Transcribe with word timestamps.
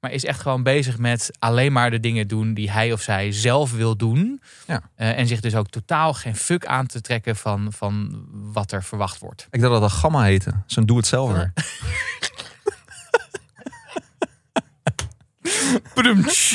Maar 0.00 0.12
is 0.12 0.24
echt 0.24 0.40
gewoon 0.40 0.62
bezig 0.62 0.98
met 0.98 1.30
alleen 1.38 1.72
maar 1.72 1.90
de 1.90 2.00
dingen 2.00 2.28
doen 2.28 2.54
die 2.54 2.70
hij 2.70 2.92
of 2.92 3.00
zij 3.00 3.32
zelf 3.32 3.72
wil 3.72 3.96
doen. 3.96 4.42
Ja. 4.66 4.82
Eh, 4.94 5.18
en 5.18 5.26
zich 5.26 5.40
dus 5.40 5.54
ook 5.54 5.68
totaal 5.68 6.14
geen 6.14 6.36
fuck 6.36 6.66
aan 6.66 6.86
te 6.86 7.00
trekken 7.00 7.36
van, 7.36 7.72
van 7.72 8.24
wat 8.30 8.72
er 8.72 8.84
verwacht 8.84 9.18
wordt. 9.18 9.46
Ik 9.50 9.60
dacht 9.60 9.72
dat 9.72 9.82
dat 9.82 9.90
Gamma 9.90 10.22
heette. 10.22 10.52
Zo'n 10.66 10.86
doe-het-zelver. 10.86 11.52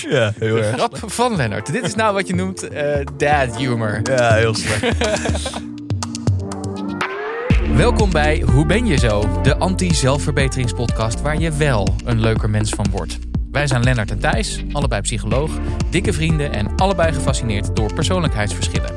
Ja, 0.09 0.33
heel 0.39 0.57
erg. 0.57 0.75
Grap 0.75 0.97
van 1.05 1.35
Lennart. 1.35 1.71
Dit 1.71 1.83
is 1.83 1.95
nou 1.95 2.13
wat 2.13 2.27
je 2.27 2.35
noemt 2.35 2.67
eh, 2.67 3.05
dad 3.17 3.57
humor. 3.57 3.99
Ja, 4.03 4.33
heel 4.33 4.55
slecht. 4.55 4.97
Welkom 7.75 8.11
bij 8.11 8.41
Hoe 8.41 8.65
ben 8.65 8.85
je 8.85 8.97
zo? 8.97 9.41
De 9.41 9.57
anti-zelfverbeteringspodcast 9.57 11.21
waar 11.21 11.39
je 11.39 11.51
wel 11.51 11.95
een 12.05 12.19
leuker 12.19 12.49
mens 12.49 12.69
van 12.69 12.85
wordt. 12.91 13.19
Wij 13.55 13.67
zijn 13.67 13.83
Lennart 13.83 14.11
en 14.11 14.19
Thijs, 14.19 14.63
allebei 14.71 15.01
psycholoog, 15.01 15.51
dikke 15.89 16.13
vrienden 16.13 16.51
en 16.53 16.75
allebei 16.75 17.13
gefascineerd 17.13 17.75
door 17.75 17.93
persoonlijkheidsverschillen. 17.93 18.95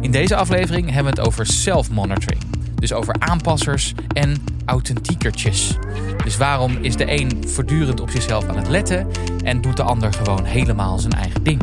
In 0.00 0.10
deze 0.10 0.36
aflevering 0.36 0.86
hebben 0.86 1.14
we 1.14 1.20
het 1.20 1.28
over 1.28 1.46
self-monitoring. 1.46 2.42
Dus 2.74 2.92
over 2.92 3.14
aanpassers 3.18 3.94
en 4.12 4.36
authentiekertjes. 4.64 5.76
Dus 6.24 6.36
waarom 6.36 6.78
is 6.80 6.96
de 6.96 7.20
een 7.20 7.42
voortdurend 7.46 8.00
op 8.00 8.10
zichzelf 8.10 8.48
aan 8.48 8.56
het 8.56 8.68
letten 8.68 9.06
en 9.44 9.60
doet 9.60 9.76
de 9.76 9.82
ander 9.82 10.12
gewoon 10.12 10.44
helemaal 10.44 10.98
zijn 10.98 11.12
eigen 11.12 11.42
ding? 11.42 11.60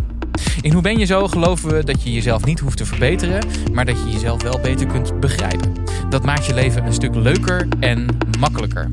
In 0.61 0.73
Hoe 0.73 0.81
ben 0.81 0.97
je 0.97 1.05
zo 1.05 1.27
geloven 1.27 1.73
we 1.75 1.83
dat 1.83 2.03
je 2.03 2.13
jezelf 2.13 2.45
niet 2.45 2.59
hoeft 2.59 2.77
te 2.77 2.85
verbeteren, 2.85 3.47
maar 3.73 3.85
dat 3.85 3.97
je 3.97 4.11
jezelf 4.11 4.43
wel 4.43 4.59
beter 4.59 4.87
kunt 4.87 5.19
begrijpen. 5.19 5.73
Dat 6.09 6.25
maakt 6.25 6.45
je 6.45 6.53
leven 6.53 6.85
een 6.85 6.93
stuk 6.93 7.15
leuker 7.15 7.67
en 7.79 8.17
makkelijker. 8.39 8.91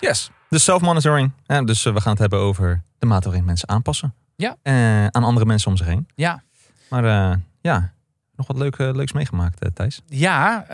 Yes. 0.00 0.30
Dus 0.48 0.64
self-monitoring. 0.64 1.30
Ja, 1.46 1.62
dus 1.62 1.84
eh, 1.84 1.92
we 1.92 2.00
gaan 2.00 2.10
het 2.10 2.20
hebben 2.20 2.38
over 2.38 2.82
de 2.98 3.06
mate 3.06 3.24
waarin 3.28 3.44
mensen 3.44 3.68
aanpassen. 3.68 4.14
Ja. 4.36 4.56
Eh, 4.62 5.06
aan 5.06 5.24
andere 5.24 5.46
mensen 5.46 5.70
om 5.70 5.76
zich 5.76 5.86
heen. 5.86 6.08
Ja, 6.14 6.42
Maar 6.90 7.04
eh, 7.04 7.36
ja, 7.60 7.92
nog 8.36 8.46
wat 8.46 8.58
leuk, 8.58 8.78
leuks 8.78 9.12
meegemaakt, 9.12 9.70
Thijs. 9.74 10.02
ja 10.08 10.66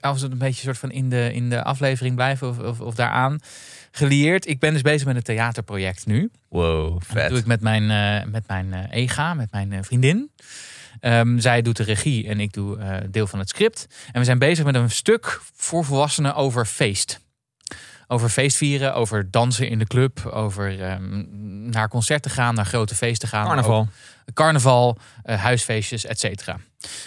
als 0.00 0.22
we 0.22 0.28
een 0.30 0.38
beetje 0.38 0.62
soort 0.62 0.78
van 0.78 0.90
in 0.90 1.08
de, 1.08 1.32
in 1.32 1.50
de 1.50 1.62
aflevering 1.64 2.14
blijven 2.14 2.48
of, 2.48 2.58
of, 2.58 2.80
of 2.80 2.94
daaraan 2.94 3.38
geleerd. 3.90 4.46
Ik 4.46 4.58
ben 4.60 4.72
dus 4.72 4.82
bezig 4.82 5.06
met 5.06 5.16
een 5.16 5.22
theaterproject 5.22 6.06
nu. 6.06 6.30
Wow, 6.48 7.02
En 7.08 7.14
Dat 7.14 7.28
doe 7.28 7.38
ik 7.38 7.46
met 7.46 7.60
mijn, 7.60 7.86
met 8.30 8.46
mijn 8.46 8.74
EGA, 8.90 9.34
met 9.34 9.50
mijn 9.50 9.84
vriendin. 9.84 10.30
Ehm, 11.00 11.38
zij 11.38 11.62
doet 11.62 11.76
de 11.76 11.82
regie 11.82 12.28
en 12.28 12.40
ik 12.40 12.52
doe 12.52 12.78
deel 13.10 13.26
van 13.26 13.38
het 13.38 13.48
script. 13.48 13.86
En 14.12 14.18
we 14.20 14.24
zijn 14.24 14.38
bezig 14.38 14.64
met 14.64 14.74
een 14.74 14.90
stuk 14.90 15.40
voor 15.54 15.84
volwassenen 15.84 16.34
over 16.34 16.66
feest. 16.66 17.20
Over 18.08 18.28
feestvieren, 18.28 18.94
over 18.94 19.30
dansen 19.30 19.68
in 19.68 19.78
de 19.78 19.86
club, 19.86 20.26
over 20.26 20.82
ehm, 20.82 21.24
naar 21.70 21.88
concerten 21.88 22.30
gaan, 22.30 22.54
naar 22.54 22.66
grote 22.66 22.94
feesten 22.94 23.28
gaan. 23.28 23.46
Carnaval. 23.46 23.80
Ook 23.80 23.88
carnaval, 24.34 24.98
eh, 25.22 25.42
huisfeestjes, 25.42 26.04
et 26.04 26.20
cetera. 26.20 26.58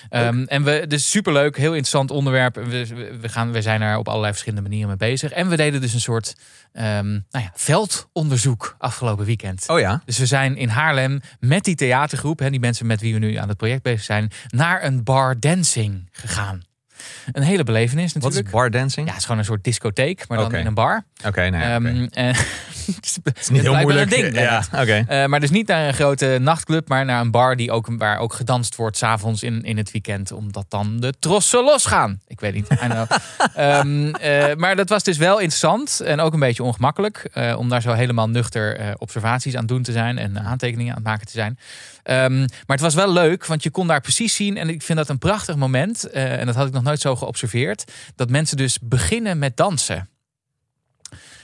Ehm, 0.09 0.43
en 0.43 0.63
we, 0.63 0.85
dus 0.87 1.09
superleuk, 1.09 1.57
heel 1.57 1.71
interessant 1.71 2.11
onderwerp. 2.11 2.55
We, 2.55 2.87
we, 2.87 3.17
we 3.21 3.29
gaan, 3.29 3.51
we 3.51 3.61
zijn 3.61 3.81
er 3.81 3.97
op 3.97 4.07
allerlei 4.07 4.31
verschillende 4.31 4.63
manieren 4.67 4.87
mee 4.87 5.09
bezig. 5.09 5.31
En 5.31 5.49
we 5.49 5.55
deden 5.55 5.81
dus 5.81 5.93
een 5.93 5.99
soort 6.01 6.35
ehm, 6.71 7.09
nou 7.09 7.21
ja, 7.31 7.51
veldonderzoek 7.53 8.75
afgelopen 8.77 9.25
weekend. 9.25 9.69
Oh 9.69 9.79
ja? 9.79 10.01
Dus 10.05 10.17
we 10.17 10.25
zijn 10.25 10.57
in 10.57 10.69
Haarlem 10.69 11.21
met 11.39 11.63
die 11.63 11.75
theatergroep, 11.75 12.39
hè, 12.39 12.49
die 12.49 12.59
mensen 12.59 12.85
met 12.85 13.01
wie 13.01 13.13
we 13.13 13.19
nu 13.19 13.35
aan 13.35 13.47
het 13.47 13.57
project 13.57 13.83
bezig 13.83 14.03
zijn, 14.03 14.31
naar 14.47 14.83
een 14.83 15.03
bar 15.03 15.39
dancing 15.39 16.09
gegaan. 16.11 16.61
Een 17.31 17.43
hele 17.43 17.63
belevenis 17.63 18.13
Wat 18.13 18.21
natuurlijk. 18.23 18.45
is 18.47 18.53
bar 18.53 18.69
dancing? 18.71 19.05
Ja, 19.05 19.11
het 19.11 19.19
is 19.19 19.25
gewoon 19.25 19.39
een 19.39 19.45
soort 19.47 19.63
discotheek, 19.63 20.27
maar 20.27 20.37
dan 20.37 20.55
in 20.55 20.65
een 20.65 20.73
bar. 20.73 21.03
Oké, 21.25 21.49
nee. 21.49 21.61
Ehm, 21.61 21.85
oké. 21.85 22.07
en- 22.21 22.35
Het 23.23 23.39
is 23.39 23.49
niet 23.49 23.61
heel 23.61 23.75
moeilijk. 23.75 24.11
Een 24.11 24.21
ding, 24.21 24.35
ja, 24.39 24.63
oké. 24.75 25.03
eh, 25.07 25.25
maar 25.25 25.39
dus 25.39 25.49
niet 25.49 25.67
naar 25.67 25.87
een 25.87 25.93
grote 25.93 26.37
nachtclub, 26.41 26.87
maar 26.87 27.05
naar 27.05 27.21
een 27.21 27.31
bar 27.31 27.55
die 27.55 27.71
ook, 27.71 27.87
waar 27.97 28.17
ook 28.19 28.33
gedanst 28.33 28.75
wordt 28.75 28.97
s'avonds 28.97 29.43
in, 29.43 29.63
in 29.63 29.77
het 29.77 29.91
weekend. 29.91 30.31
Omdat 30.31 30.65
dan 30.69 30.99
de 30.99 31.13
trossen 31.19 31.63
losgaan. 31.63 32.19
Ik 32.27 32.39
weet 32.39 32.53
niet. 32.53 32.67
Eh, 33.55 34.55
maar 34.57 34.75
dat 34.75 34.89
was 34.89 35.03
dus 35.03 35.17
wel 35.17 35.37
interessant 35.39 35.99
en 35.99 36.19
ook 36.19 36.33
een 36.33 36.39
beetje 36.39 36.63
ongemakkelijk. 36.63 37.29
eh, 37.33 37.55
om 37.57 37.69
daar 37.69 37.81
zo 37.81 37.91
helemaal 37.93 38.29
nuchter 38.29 38.95
observaties 38.97 39.55
aan 39.55 39.65
doen 39.65 39.81
te 39.83 39.91
zijn 39.91 40.17
en 40.17 40.39
aantekeningen 40.39 40.91
aan 40.91 40.97
het 40.99 41.07
maken 41.07 41.25
te 41.25 41.31
zijn. 41.31 41.59
Ehm, 42.03 42.39
maar 42.39 42.47
het 42.65 42.79
was 42.79 42.93
wel 42.93 43.11
leuk, 43.13 43.45
want 43.45 43.63
je 43.63 43.69
kon 43.69 43.87
daar 43.87 44.01
precies 44.01 44.35
zien. 44.35 44.57
En 44.57 44.69
ik 44.69 44.81
vind 44.81 44.97
dat 44.97 45.09
een 45.09 45.17
prachtig 45.17 45.55
moment. 45.55 46.09
en 46.09 46.45
dat 46.45 46.55
had 46.55 46.67
ik 46.67 46.73
nog 46.73 46.83
nooit 46.89 47.01
zo 47.01 47.15
geobserveerd. 47.15 47.91
Dat 48.15 48.29
mensen 48.29 48.57
dus 48.57 48.77
beginnen 48.81 49.39
met 49.39 49.57
dansen. 49.57 50.09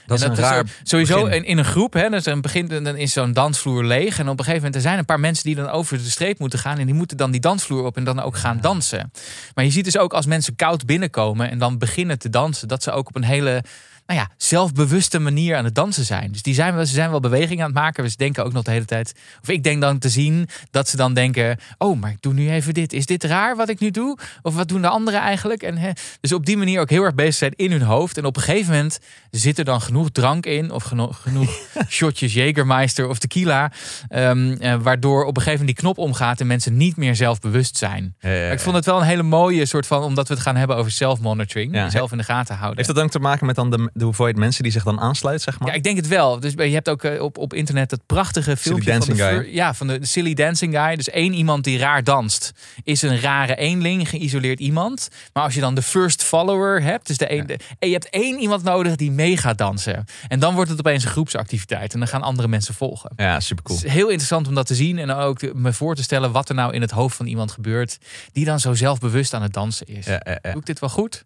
Dat 0.06 0.18
is 0.18 0.24
En 0.24 0.30
een 0.30 0.36
raar 0.36 0.64
sowieso 0.82 1.24
begin. 1.24 1.36
in, 1.36 1.44
in 1.44 1.58
een 1.58 1.64
groep, 1.64 1.92
hè, 1.92 2.08
dus 2.10 2.24
dan, 2.24 2.40
begint, 2.40 2.70
dan 2.70 2.96
is 2.96 3.12
zo'n 3.12 3.32
dansvloer 3.32 3.84
leeg. 3.84 4.18
En 4.18 4.28
op 4.28 4.38
een 4.38 4.44
gegeven 4.44 4.56
moment 4.56 4.74
er 4.74 4.80
zijn 4.80 4.98
een 4.98 5.04
paar 5.04 5.20
mensen 5.20 5.44
die 5.44 5.54
dan 5.54 5.68
over 5.68 5.98
de 5.98 6.10
streep 6.10 6.38
moeten 6.38 6.58
gaan. 6.58 6.78
En 6.78 6.86
die 6.86 6.94
moeten 6.94 7.16
dan 7.16 7.30
die 7.30 7.40
dansvloer 7.40 7.84
op 7.84 7.96
en 7.96 8.04
dan 8.04 8.20
ook 8.20 8.36
gaan 8.36 8.58
dansen. 8.60 9.12
Maar 9.54 9.64
je 9.64 9.70
ziet 9.70 9.84
dus 9.84 9.98
ook 9.98 10.12
als 10.12 10.26
mensen 10.26 10.56
koud 10.56 10.86
binnenkomen 10.86 11.50
en 11.50 11.58
dan 11.58 11.78
beginnen 11.78 12.18
te 12.18 12.30
dansen, 12.30 12.68
dat 12.68 12.82
ze 12.82 12.90
ook 12.90 13.08
op 13.08 13.16
een 13.16 13.24
hele 13.24 13.64
nou 14.06 14.20
ja, 14.20 14.28
zelfbewuste 14.36 15.18
manier 15.18 15.56
aan 15.56 15.64
het 15.64 15.74
dansen 15.74 16.04
zijn. 16.04 16.32
Dus 16.32 16.42
die 16.42 16.54
zijn, 16.54 16.74
wel- 16.74 16.86
ze 16.86 16.92
zijn 16.94 17.10
wel 17.10 17.20
beweging 17.20 17.60
aan 17.60 17.66
het 17.66 17.74
maken. 17.74 18.04
We 18.04 18.12
denken 18.16 18.44
ook 18.44 18.52
nog 18.52 18.62
de 18.62 18.70
hele 18.70 18.84
tijd. 18.84 19.14
Of 19.42 19.48
ik 19.48 19.62
denk 19.62 19.80
dan 19.80 19.98
te 19.98 20.08
zien 20.08 20.48
dat 20.70 20.88
ze 20.88 20.96
dan 20.96 21.14
denken: 21.14 21.56
Oh, 21.78 22.00
maar 22.00 22.10
ik 22.10 22.20
doe 22.22 22.32
nu 22.32 22.50
even 22.50 22.74
dit. 22.74 22.92
Is 22.92 23.06
dit 23.06 23.24
raar 23.24 23.56
wat 23.56 23.68
ik 23.68 23.80
nu 23.80 23.90
doe? 23.90 24.18
Of 24.42 24.54
wat 24.54 24.68
doen 24.68 24.82
de 24.82 24.88
anderen 24.88 25.20
eigenlijk? 25.20 25.62
En, 25.62 25.76
hè, 25.78 25.90
dus 26.20 26.32
op 26.32 26.46
die 26.46 26.56
manier 26.56 26.80
ook 26.80 26.90
heel 26.90 27.02
erg 27.02 27.14
bezig 27.14 27.34
zijn 27.34 27.52
in 27.56 27.70
hun 27.70 27.82
hoofd. 27.82 28.18
En 28.18 28.24
op 28.24 28.36
een 28.36 28.42
gegeven 28.42 28.72
moment 28.72 28.98
zit 29.30 29.58
er 29.58 29.64
dan 29.64 29.80
genoeg 29.80 30.10
drank 30.10 30.46
in. 30.46 30.70
Of 30.70 30.82
geno- 30.82 31.12
genoeg 31.12 31.50
shotjes 31.88 32.34
Jägermeister 32.34 33.08
of 33.08 33.18
tequila. 33.18 33.72
ehm, 34.08 34.52
eh, 34.60 34.74
waardoor 34.74 35.20
op 35.24 35.36
een 35.36 35.42
gegeven 35.42 35.58
moment 35.58 35.76
die 35.76 35.84
knop 35.92 35.98
omgaat 35.98 36.40
en 36.40 36.46
mensen 36.46 36.76
niet 36.76 36.96
meer 36.96 37.16
zelfbewust 37.16 37.76
zijn. 37.76 38.14
Ja, 38.20 38.28
ja, 38.30 38.34
ja. 38.36 38.42
Maar 38.42 38.52
ik 38.52 38.60
vond 38.60 38.76
het 38.76 38.84
wel 38.84 38.98
een 39.00 39.06
hele 39.06 39.22
mooie 39.22 39.66
soort 39.66 39.86
van, 39.86 40.02
omdat 40.02 40.28
we 40.28 40.34
het 40.34 40.42
gaan 40.42 40.56
hebben 40.56 40.76
over 40.76 40.90
self-monitoring. 40.90 41.74
Ja. 41.74 41.90
Zelf 41.90 42.12
in 42.12 42.18
de 42.18 42.24
gaten 42.24 42.54
houden. 42.54 42.76
Heeft 42.76 42.88
dat 42.88 42.96
dan 42.96 43.08
te 43.08 43.18
maken 43.18 43.46
met 43.46 43.54
dan 43.54 43.70
de, 43.70 43.90
de 43.96 44.04
hoeveelheid 44.04 44.36
mensen 44.36 44.62
die 44.62 44.72
zich 44.72 44.82
dan 44.84 45.00
aansluit, 45.00 45.42
zeg 45.42 45.58
maar? 45.58 45.68
Ja, 45.68 45.74
ik 45.74 45.82
denk 45.82 45.96
het 45.96 46.06
wel. 46.08 46.40
Dus 46.40 46.52
je 46.56 46.62
hebt 46.62 46.88
ook 46.88 47.02
eh, 47.04 47.22
op, 47.22 47.38
op 47.38 47.54
internet 47.54 47.90
dat 47.90 48.00
prachtige 48.06 48.56
filmpje 48.56 48.90
van 48.92 49.00
de, 49.00 49.06
Dancing 49.06 49.28
Guy. 49.28 49.54
ja, 49.54 49.74
van 49.74 49.86
de 49.86 49.98
Silly 50.02 50.34
Dancing 50.34 50.74
Guy. 50.78 50.96
Dus 50.96 51.08
één 51.10 51.32
iemand 51.32 51.64
die 51.64 51.78
raar 51.78 52.04
danst, 52.04 52.52
is 52.84 53.02
een 53.02 53.20
rare 53.20 53.56
eenling, 53.56 54.08
geïsoleerd 54.08 54.60
iemand. 54.60 55.08
Maar 55.32 55.42
als 55.42 55.54
je 55.54 55.60
dan 55.60 55.74
de 55.74 55.82
first 55.82 56.22
follower 56.22 56.82
hebt, 56.82 57.06
dus 57.06 57.16
de 57.16 57.32
een, 57.32 57.46
de- 57.46 57.58
en 57.78 57.88
je 57.88 57.92
hebt 57.94 58.10
één 58.10 58.38
iemand 58.38 58.62
nodig 58.62 58.96
die 58.96 59.10
mee 59.10 59.36
gaat 59.36 59.58
dansen. 59.58 60.04
En 60.28 60.38
dan 60.38 60.54
wordt 60.54 60.70
het 60.70 60.78
opeens 60.78 61.04
een 61.04 61.10
groepsactiviteit 61.10 61.92
en 61.92 61.98
dan 61.98 62.08
gaan 62.08 62.22
andere 62.22 62.48
mensen 62.48 62.74
volgen. 62.74 63.10
Ja, 63.16 63.40
super 63.40 63.64
cool. 63.64 63.78
Het 63.78 63.86
is 63.86 63.92
heel 63.92 64.06
interessant 64.08 64.48
om 64.48 64.54
dat 64.54 64.66
te 64.66 64.74
zien 64.74 64.98
en 64.98 65.10
ook 65.10 65.54
me 65.54 65.72
voor 65.72 65.94
te 65.94 66.02
stellen 66.02 66.32
wat 66.32 66.48
er 66.48 66.54
nou 66.54 66.72
in 66.74 66.80
het 66.80 66.90
hoofd 66.90 67.16
van 67.16 67.26
iemand 67.26 67.50
gebeurt 67.52 67.98
die 68.32 68.44
dan 68.44 68.60
zo 68.60 68.74
zelfbewust 68.74 69.34
aan 69.34 69.42
het 69.42 69.52
dansen 69.52 69.86
is. 69.86 70.06
Ja. 70.06 70.18
Doe 70.42 70.54
ik 70.60 70.66
dit 70.66 70.78
wel 70.78 70.88
goed? 70.90 71.24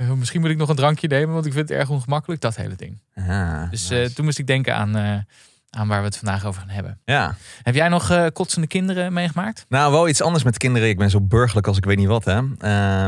Eh, 0.00 0.12
misschien 0.12 0.40
moet 0.40 0.50
ik 0.50 0.56
nog 0.56 0.68
een 0.68 0.76
drankje 0.76 1.08
nemen, 1.08 1.34
want 1.34 1.46
ik 1.46 1.52
vind 1.52 1.68
het 1.68 1.78
erg 1.78 1.88
ongemakkelijk. 1.90 2.40
Dat 2.40 2.56
hele 2.56 2.74
ding. 2.76 3.00
Ah, 3.14 3.70
Dus 3.70 3.88
nice. 3.88 4.02
eh, 4.02 4.08
toen 4.08 4.24
moest 4.24 4.38
ik 4.38 4.46
denken 4.46 4.74
aan, 4.76 4.96
eh, 4.96 5.16
aan 5.70 5.88
waar 5.88 5.98
we 6.00 6.04
het 6.06 6.16
vandaag 6.16 6.44
over 6.44 6.60
gaan 6.60 6.70
hebben. 6.70 6.98
ja. 7.04 7.34
Heb 7.62 7.74
jij 7.74 7.88
nog 7.88 8.30
kotsende 8.32 8.66
kinderen 8.66 9.12
meegemaakt? 9.12 9.66
Nou, 9.68 9.92
wel 9.92 10.08
iets 10.08 10.22
anders 10.22 10.44
met 10.44 10.58
kinderen. 10.58 10.88
Ik 10.88 10.98
ben 10.98 11.10
zo 11.10 11.20
burgerlijk 11.20 11.66
als 11.66 11.76
ik 11.76 11.84
weet 11.84 11.96
niet 11.96 12.06
wat, 12.06 12.24
hè. 12.24 12.40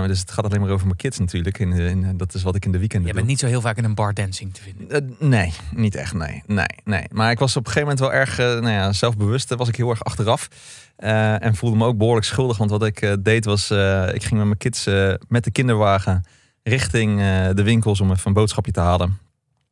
Dus 0.06 0.20
het 0.20 0.30
gaat 0.30 0.44
alleen 0.44 0.60
maar 0.60 0.70
over 0.70 0.86
mijn 0.86 0.98
kids 0.98 1.18
natuurlijk. 1.18 1.58
In, 1.58 1.70
de- 1.70 1.88
in, 1.88 2.16
dat 2.16 2.34
is 2.34 2.42
wat 2.42 2.54
ik 2.54 2.64
in 2.64 2.72
de 2.72 2.78
weekenden 2.78 3.06
Je 3.08 3.12
doe. 3.14 3.22
bent 3.22 3.32
niet 3.32 3.40
zo 3.40 3.46
heel 3.46 3.60
vaak 3.60 3.76
in 3.76 3.84
een 3.84 3.94
bar 3.94 4.14
dancing 4.14 4.54
te 4.54 4.60
vinden. 4.62 5.16
Nee, 5.18 5.52
niet 5.74 5.94
echt. 5.94 6.14
Nee, 6.14 6.42
nee, 6.46 6.66
nee. 6.84 7.04
Maar 7.10 7.30
ik 7.30 7.38
was 7.38 7.56
op 7.56 7.66
een 7.66 7.72
gegeven 7.72 7.96
moment 7.96 8.10
wel 8.10 8.20
erg 8.20 8.36
nou 8.38 8.68
ja, 8.70 8.92
zelfbewust. 8.92 9.48
Daar 9.48 9.58
was 9.58 9.68
ik 9.68 9.76
heel 9.76 9.90
erg 9.90 10.04
achteraf. 10.04 10.48
En 10.96 11.54
voelde 11.54 11.76
me 11.76 11.86
ook 11.86 11.98
behoorlijk 11.98 12.26
schuldig. 12.26 12.56
Want 12.56 12.70
wat 12.70 12.84
ik 12.84 13.16
deed 13.20 13.44
was, 13.44 13.70
ik 14.12 14.22
ging 14.22 14.32
met 14.34 14.44
mijn 14.44 14.56
kids 14.56 14.84
met 15.28 15.44
de 15.44 15.50
kinderwagen 15.50 16.24
richting 16.62 17.20
eh, 17.20 17.48
de 17.54 17.62
winkels 17.62 18.00
om 18.00 18.10
even 18.10 18.26
een 18.26 18.32
boodschapje 18.32 18.72
te 18.72 18.80
halen. 18.80 19.18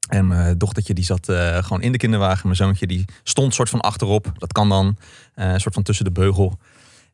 En 0.08 0.26
mijn 0.26 0.58
dochtertje 0.58 0.94
die 0.94 1.04
zat 1.04 1.28
eh, 1.28 1.56
gewoon 1.62 1.82
in 1.82 1.92
de 1.92 1.98
kinderwagen. 1.98 2.40
Mijn 2.44 2.56
zoontje 2.56 2.86
die 2.86 3.04
stond 3.22 3.54
soort 3.54 3.68
van 3.68 3.80
achterop. 3.80 4.32
Dat 4.36 4.52
kan 4.52 4.68
dan. 4.68 4.96
een 5.34 5.60
soort 5.60 5.74
van 5.74 5.82
tussen 5.82 6.04
de 6.04 6.12
beugel. 6.12 6.58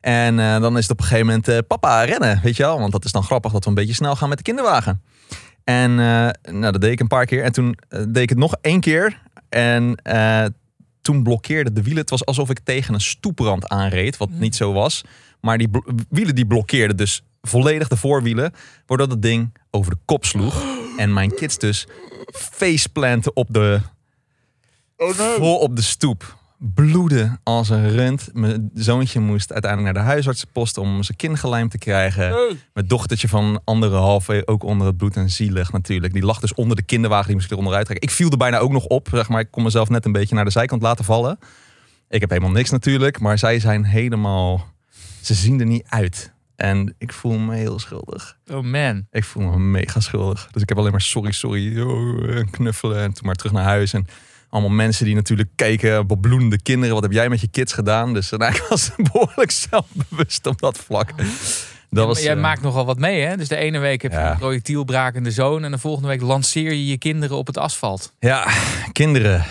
En 0.01 0.35
dan 0.35 0.77
is 0.77 0.81
het 0.81 0.91
op 0.91 0.99
een 0.99 1.05
gegeven 1.05 1.25
moment 1.25 1.67
papa 1.67 2.03
rennen, 2.03 2.39
weet 2.43 2.55
je 2.55 2.63
wel. 2.63 2.79
Want 2.79 2.91
dat 2.91 3.05
is 3.05 3.11
dan 3.11 3.23
grappig 3.23 3.51
dat 3.51 3.63
we 3.63 3.69
een 3.69 3.75
beetje 3.75 3.93
snel 3.93 4.15
gaan 4.15 4.29
met 4.29 4.37
de 4.37 4.43
kinderwagen. 4.43 5.01
En 5.63 5.95
nou, 5.95 6.71
dat 6.71 6.81
deed 6.81 6.91
ik 6.91 6.99
een 6.99 7.07
paar 7.07 7.25
keer. 7.25 7.43
En 7.43 7.51
toen 7.51 7.77
deed 7.89 8.17
ik 8.17 8.29
het 8.29 8.37
nog 8.37 8.55
één 8.61 8.79
keer. 8.79 9.21
En 9.49 9.95
toen 11.01 11.23
blokkeerde 11.23 11.73
de 11.73 11.81
wielen. 11.81 12.01
Het 12.01 12.09
was 12.09 12.25
alsof 12.25 12.49
ik 12.49 12.59
tegen 12.59 12.93
een 12.93 13.01
stoeprand 13.01 13.67
aanreed. 13.67 14.17
Wat 14.17 14.29
Mm. 14.29 14.39
niet 14.39 14.55
zo 14.55 14.73
was. 14.73 15.03
Maar 15.41 15.57
die 15.57 15.69
wielen 16.09 16.35
die 16.35 16.47
blokkeerden 16.47 16.97
dus 16.97 17.23
volledig 17.41 17.87
de 17.87 17.97
voorwielen. 17.97 18.53
Waardoor 18.85 19.07
het 19.07 19.21
ding 19.21 19.57
over 19.71 19.91
de 19.91 19.99
kop 20.05 20.25
sloeg. 20.25 20.63
En 20.97 21.13
mijn 21.13 21.35
kids 21.35 21.57
dus 21.57 21.87
faceplanten 22.31 23.35
op 23.35 23.47
de, 23.53 23.79
vol 25.37 25.57
op 25.57 25.75
de 25.75 25.81
stoep. 25.81 26.37
bloedde 26.57 27.37
als 27.43 27.69
een 27.69 27.89
rund. 27.89 28.29
Mijn 28.33 28.69
zoontje 28.73 29.19
moest 29.19 29.51
uiteindelijk 29.51 29.93
naar 29.93 30.03
de 30.03 30.09
huisartsenpost 30.09 30.77
om 30.77 31.03
zijn 31.03 31.17
kin 31.17 31.37
gelijmd 31.37 31.71
te 31.71 31.77
krijgen. 31.77 32.57
Mijn 32.73 32.87
dochtertje 32.87 33.27
van 33.27 33.61
anderhalf, 33.63 34.29
eh, 34.29 34.41
ook 34.45 34.63
onder 34.63 34.87
het 34.87 34.97
bloed 34.97 35.15
en 35.15 35.29
zielig 35.29 35.71
natuurlijk. 35.71 36.13
Die 36.13 36.25
lag 36.25 36.39
dus 36.39 36.53
onder 36.53 36.75
de 36.75 36.83
kinderwagen, 36.83 37.25
die 37.25 37.35
moest 37.35 37.45
ik 37.45 37.51
eronder 37.51 37.73
uittrekken. 37.73 38.09
Ik 38.09 38.15
viel 38.15 38.29
er 38.29 38.37
bijna 38.37 38.57
ook 38.57 38.71
nog 38.71 38.85
op, 38.85 39.07
zeg 39.11 39.29
maar. 39.29 39.39
Ik 39.39 39.51
kon 39.51 39.63
mezelf 39.63 39.89
net 39.89 40.05
een 40.05 40.11
beetje 40.11 40.35
naar 40.35 40.45
de 40.45 40.51
zijkant 40.51 40.81
laten 40.81 41.05
vallen. 41.05 41.39
Ik 42.09 42.19
heb 42.21 42.29
helemaal 42.29 42.51
niks 42.51 42.69
natuurlijk, 42.69 43.19
maar 43.19 43.37
zij 43.37 43.59
zijn 43.59 43.83
helemaal... 43.83 44.65
Ze 45.21 45.33
zien 45.33 45.59
er 45.59 45.65
niet 45.65 45.85
uit. 45.89 46.33
En 46.57 46.95
ik 46.97 47.13
voel 47.13 47.37
me 47.37 47.55
heel 47.55 47.79
schuldig. 47.79 48.37
Oh 48.51 48.63
man. 48.63 49.07
Ik 49.11 49.23
voel 49.23 49.43
me 49.43 49.59
mega 49.59 49.99
schuldig. 49.99 50.47
Dus 50.51 50.61
ik 50.61 50.69
heb 50.69 50.77
alleen 50.77 50.91
maar 50.91 51.01
sorry, 51.01 51.31
sorry, 51.31 51.81
oh, 51.81 52.35
en 52.35 52.49
knuffelen. 52.49 53.01
En 53.01 53.13
toen 53.13 53.25
maar 53.25 53.35
terug 53.35 53.51
naar 53.51 53.63
huis. 53.63 53.93
En 53.93 54.05
allemaal 54.49 54.71
mensen 54.71 55.05
die 55.05 55.15
natuurlijk 55.15 55.49
keken, 55.55 56.07
bebloedende 56.07 56.61
kinderen. 56.61 56.93
Wat 56.93 57.03
heb 57.03 57.11
jij 57.11 57.29
met 57.29 57.41
je 57.41 57.47
kids 57.47 57.73
gedaan? 57.73 58.13
Dus 58.13 58.29
nou, 58.29 58.53
ik 58.55 58.65
was 58.69 58.91
behoorlijk 59.11 59.51
zelfbewust 59.51 60.45
op 60.45 60.59
dat 60.59 60.77
vlak. 60.77 61.17
Dat 61.17 61.25
Ja, 61.89 62.05
was, 62.05 62.15
maar 62.15 62.23
jij 62.25 62.35
eh, 62.35 62.41
maakt 62.41 62.61
nogal 62.61 62.85
wat 62.85 62.99
mee, 62.99 63.21
hè? 63.21 63.37
Dus 63.37 63.47
de 63.47 63.55
ene 63.55 63.79
week 63.79 64.01
heb 64.01 64.11
je 64.11 64.17
Ja. 64.17 64.31
een 64.31 64.37
projectielbrakende 64.37 65.31
zoon... 65.31 65.63
en 65.63 65.71
de 65.71 65.77
volgende 65.77 66.07
week 66.07 66.21
lanceer 66.21 66.71
je 66.73 66.85
je 66.87 66.97
kinderen 66.97 67.37
op 67.37 67.47
het 67.47 67.57
asfalt. 67.57 68.13
Ja, 68.19 68.47
kinderen. 68.91 69.45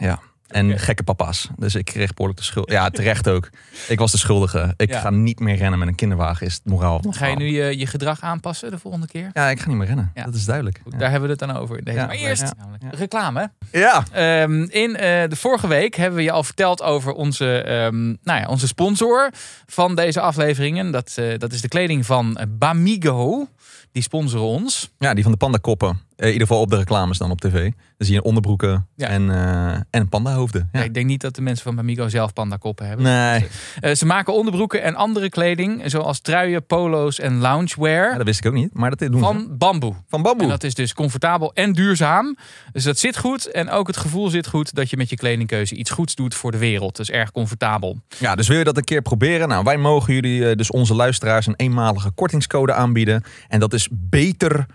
Ja. 0.00 0.20
En 0.52 0.78
gekke 0.78 1.02
papa's. 1.02 1.48
Dus 1.56 1.74
ik 1.74 1.84
kreeg 1.84 2.08
behoorlijk 2.14 2.38
de 2.38 2.44
schuld. 2.46 2.70
Ja, 2.70 2.90
terecht 2.90 3.28
ook. 3.28 3.50
Ik 3.88 3.98
was 3.98 4.12
de 4.12 4.18
schuldige. 4.18 4.74
Ik 4.76 4.90
Ja. 4.90 5.00
ga 5.00 5.10
niet 5.10 5.38
meer 5.40 5.56
rennen 5.56 5.78
met 5.78 5.88
een 5.88 5.94
kinderwagen, 5.94 6.46
is 6.46 6.54
het 6.54 6.64
moraal. 6.64 7.02
Ga 7.10 7.26
je 7.26 7.36
nu 7.36 7.46
je, 7.46 7.78
je 7.78 7.86
gedrag 7.86 8.20
aanpassen 8.20 8.70
de 8.70 8.78
volgende 8.78 9.06
keer? 9.06 9.30
Ja, 9.32 9.48
ik 9.50 9.60
ga 9.60 9.68
niet 9.68 9.76
meer 9.76 9.86
rennen. 9.86 10.10
Ja. 10.14 10.24
Dat 10.24 10.34
is 10.34 10.44
duidelijk. 10.44 10.80
Goed, 10.82 10.92
Ja. 10.92 10.98
Daar 10.98 11.10
hebben 11.10 11.28
we 11.28 11.34
het 11.36 11.48
dan 11.48 11.56
over. 11.56 11.78
in 11.78 11.84
Deze. 11.84 11.96
Ja, 11.98 12.06
maar 12.06 12.14
eerst 12.14 12.52
reclame. 12.90 13.50
Ja. 13.72 14.04
Ehm, 14.12 14.62
in 14.62 14.96
eh, 14.96 15.28
de 15.28 15.36
vorige 15.36 15.66
week 15.66 15.94
hebben 15.94 16.16
we 16.16 16.24
je 16.24 16.30
al 16.32 16.42
verteld 16.44 16.82
over 16.82 17.12
onze, 17.12 17.62
ehm, 17.62 18.04
nou 18.06 18.40
ja, 18.40 18.46
onze 18.46 18.66
sponsor 18.66 19.30
van 19.66 19.94
deze 19.94 20.20
afleveringen. 20.20 20.90
Dat, 20.90 21.12
eh, 21.16 21.38
dat 21.38 21.52
is 21.52 21.60
de 21.60 21.68
kleding 21.68 22.06
van 22.06 22.38
Bamigo. 22.48 23.48
Die 23.92 24.02
sponsoren 24.02 24.46
ons. 24.46 24.90
Ja, 24.98 25.14
die 25.14 25.22
van 25.22 25.32
de 25.32 25.38
pandakoppen. 25.38 26.00
Eh, 26.16 26.26
In 26.26 26.32
ieder 26.32 26.46
geval 26.46 26.62
op 26.62 26.70
de 26.70 26.76
reclames 26.76 27.18
dan 27.18 27.30
op 27.30 27.40
tv. 27.40 27.52
Dan 27.52 28.06
zie 28.06 28.14
je 28.14 28.22
onderbroeken 28.22 28.86
Ja. 28.96 29.08
en, 29.08 29.30
eh 29.30 29.80
en 29.90 30.08
pandahoofden. 30.08 30.68
Ja. 30.72 30.82
Ik 30.82 30.94
denk 30.94 31.06
niet 31.06 31.20
dat 31.20 31.34
de 31.34 31.42
mensen 31.42 31.64
van 31.64 31.74
Bamigo 31.76 32.08
zelf 32.08 32.32
pandakoppen 32.32 32.86
hebben. 32.86 33.04
Nee, 33.06 33.46
Eh, 33.80 33.94
ze 33.94 34.06
maken 34.06 34.34
onderbroeken 34.34 34.82
en 34.82 34.94
andere 34.94 35.28
kleding, 35.28 35.82
zoals 35.90 36.20
truien, 36.20 36.66
polo's 36.66 37.18
en 37.18 37.38
loungewear. 37.38 38.10
ja, 38.10 38.16
dat 38.16 38.26
wist 38.26 38.38
ik 38.38 38.46
ook 38.46 38.52
niet. 38.52 38.74
Maar 38.74 38.90
dat 38.90 38.98
doen 38.98 39.12
ze. 39.12 39.18
van 39.24 39.56
bamboe. 39.58 39.94
Van 40.08 40.22
bamboe. 40.22 40.42
En 40.42 40.48
dat 40.48 40.64
is 40.64 40.74
dus 40.74 40.94
comfortabel 40.94 41.52
en 41.54 41.72
duurzaam. 41.72 42.36
Dus 42.72 42.84
dat 42.84 42.98
zit 42.98 43.18
goed. 43.18 43.46
En 43.50 43.70
ook 43.70 43.86
het 43.86 43.96
gevoel 43.96 44.28
zit 44.28 44.46
goed 44.46 44.74
dat 44.74 44.90
je 44.90 44.96
met 44.96 45.08
je 45.10 45.16
kledingkeuze 45.16 45.74
iets 45.74 45.90
goeds 45.90 46.14
doet 46.14 46.34
voor 46.34 46.50
de 46.50 46.58
wereld. 46.58 46.96
Dus 46.96 47.10
erg 47.10 47.32
comfortabel. 47.32 47.98
Ja, 48.18 48.34
dus 48.34 48.48
wil 48.48 48.58
je 48.58 48.64
dat 48.64 48.76
een 48.76 48.84
keer 48.84 49.02
proberen? 49.02 49.48
Nou, 49.48 49.64
wij 49.64 49.76
mogen 49.76 50.14
jullie, 50.14 50.56
dus 50.56 50.70
onze 50.70 50.94
luisteraars, 50.94 51.46
een 51.46 51.56
eenmalige 51.56 52.10
kortingscode 52.10 52.72
aanbieden. 52.72 53.22
En 53.48 53.60
dat 53.60 53.72
is 53.72 53.88
BETER 53.90 54.66